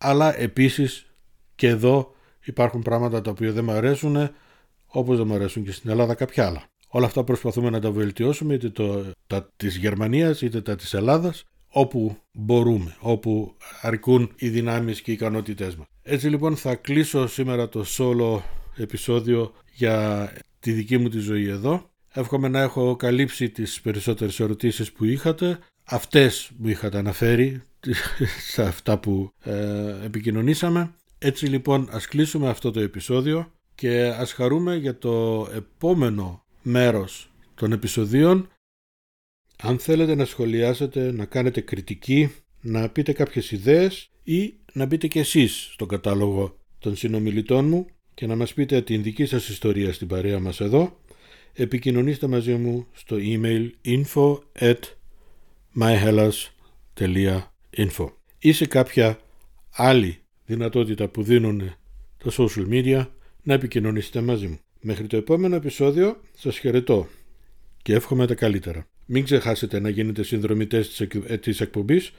αλλά 0.00 0.40
επίσης 0.40 1.06
και 1.54 1.68
εδώ 1.68 2.14
υπάρχουν 2.44 2.82
πράγματα 2.82 3.20
τα 3.20 3.30
οποία 3.30 3.52
δεν 3.52 3.64
μου 3.64 3.70
αρέσουν, 3.72 4.30
όπως 4.86 5.16
δεν 5.16 5.26
μου 5.26 5.34
αρέσουν 5.34 5.64
και 5.64 5.72
στην 5.72 5.90
Ελλάδα 5.90 6.14
κάποια 6.14 6.46
άλλα. 6.46 6.62
Όλα 6.88 7.06
αυτά 7.06 7.24
προσπαθούμε 7.24 7.70
να 7.70 7.80
τα 7.80 7.90
βελτιώσουμε, 7.90 8.54
είτε 8.54 8.68
το, 8.68 9.10
τα 9.26 9.48
της 9.56 9.76
Γερμανίας 9.76 10.42
είτε 10.42 10.60
τα 10.60 10.76
της 10.76 10.94
Ελλάδας, 10.94 11.44
όπου 11.68 12.16
μπορούμε, 12.32 12.96
όπου 13.00 13.56
αρκούν 13.80 14.32
οι 14.36 14.48
δυνάμεις 14.48 15.00
και 15.00 15.10
οι 15.10 15.14
ικανότητές 15.14 15.76
μας. 15.76 15.86
Έτσι 16.02 16.28
λοιπόν 16.28 16.56
θα 16.56 16.74
κλείσω 16.74 17.26
σήμερα 17.26 17.68
το 17.68 17.84
solo 17.98 18.40
επεισόδιο 18.76 19.52
για 19.72 20.32
τη 20.60 20.72
δική 20.72 20.98
μου 20.98 21.08
τη 21.08 21.18
ζωή 21.18 21.48
εδώ. 21.48 21.90
Εύχομαι 22.12 22.48
να 22.48 22.60
έχω 22.60 22.96
καλύψει 22.96 23.50
τις 23.50 23.80
περισσότερες 23.80 24.40
ερωτήσεις 24.40 24.92
που 24.92 25.04
είχατε. 25.04 25.58
Αυτές 25.84 26.50
που 26.62 26.68
είχατε 26.68 26.98
αναφέρει 26.98 27.62
σε 28.52 28.62
αυτά 28.62 28.98
που 28.98 29.32
ε, 29.42 30.04
επικοινωνήσαμε. 30.04 30.94
Έτσι 31.18 31.46
λοιπόν 31.46 31.88
ας 31.90 32.06
κλείσουμε 32.06 32.48
αυτό 32.48 32.70
το 32.70 32.80
επεισόδιο 32.80 33.52
και 33.74 34.02
ας 34.06 34.32
χαρούμε 34.32 34.76
για 34.76 34.98
το 34.98 35.46
επόμενο 35.54 36.44
μέρος 36.62 37.30
των 37.54 37.72
επεισοδίων. 37.72 38.48
Αν 39.56 39.78
θέλετε 39.78 40.14
να 40.14 40.24
σχολιάσετε, 40.24 41.12
να 41.12 41.24
κάνετε 41.24 41.60
κριτική, 41.60 42.32
να 42.60 42.88
πείτε 42.88 43.12
κάποιες 43.12 43.50
ιδέες 43.50 44.10
ή 44.22 44.54
να 44.72 44.86
μπείτε 44.86 45.06
και 45.06 45.18
εσείς 45.18 45.70
στον 45.72 45.88
κατάλογο 45.88 46.58
των 46.78 46.96
συνομιλητών 46.96 47.68
μου 47.68 47.86
και 48.14 48.26
να 48.26 48.36
μας 48.36 48.54
πείτε 48.54 48.82
την 48.82 49.02
δική 49.02 49.24
σας 49.24 49.48
ιστορία 49.48 49.92
στην 49.92 50.06
παρέα 50.06 50.40
μας 50.40 50.60
εδώ, 50.60 51.00
επικοινωνήστε 51.52 52.26
μαζί 52.26 52.54
μου 52.54 52.86
στο 52.92 53.16
email 53.20 53.70
info 53.84 54.38
at 54.58 54.78
myhellas.info 57.76 58.12
ή 58.38 58.52
σε 58.52 58.66
κάποια 58.66 59.18
άλλη 59.70 60.18
δυνατότητα 60.46 61.08
που 61.08 61.22
δίνουν 61.22 61.74
τα 62.24 62.30
social 62.30 62.68
media 62.68 63.06
να 63.42 63.54
επικοινωνήσετε 63.54 64.20
μαζί 64.20 64.46
μου. 64.46 64.58
Μέχρι 64.80 65.06
το 65.06 65.16
επόμενο 65.16 65.56
επεισόδιο 65.56 66.20
σας 66.34 66.58
χαιρετώ 66.58 67.08
και 67.82 67.94
εύχομαι 67.94 68.26
τα 68.26 68.34
καλύτερα. 68.34 68.86
Μην 69.06 69.24
ξεχάσετε 69.24 69.80
να 69.80 69.88
γίνετε 69.88 70.22
συνδρομητές 70.22 71.08
της 71.40 71.60
εκπομπής 71.60 72.12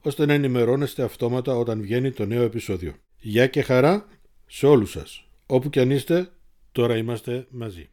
ώστε 0.00 0.26
να 0.26 0.32
ενημερώνεστε 0.32 1.02
αυτόματα 1.02 1.56
όταν 1.56 1.80
βγαίνει 1.80 2.10
το 2.10 2.26
νέο 2.26 2.42
επεισόδιο. 2.42 2.94
Γεια 3.18 3.46
και 3.46 3.62
χαρά 3.62 4.08
σε 4.46 4.66
όλους 4.66 4.90
σας. 4.90 5.28
Όπου 5.46 5.70
και 5.70 5.80
αν 5.80 5.90
είστε, 5.90 6.28
τώρα 6.72 6.96
είμαστε 6.96 7.46
μαζί. 7.50 7.88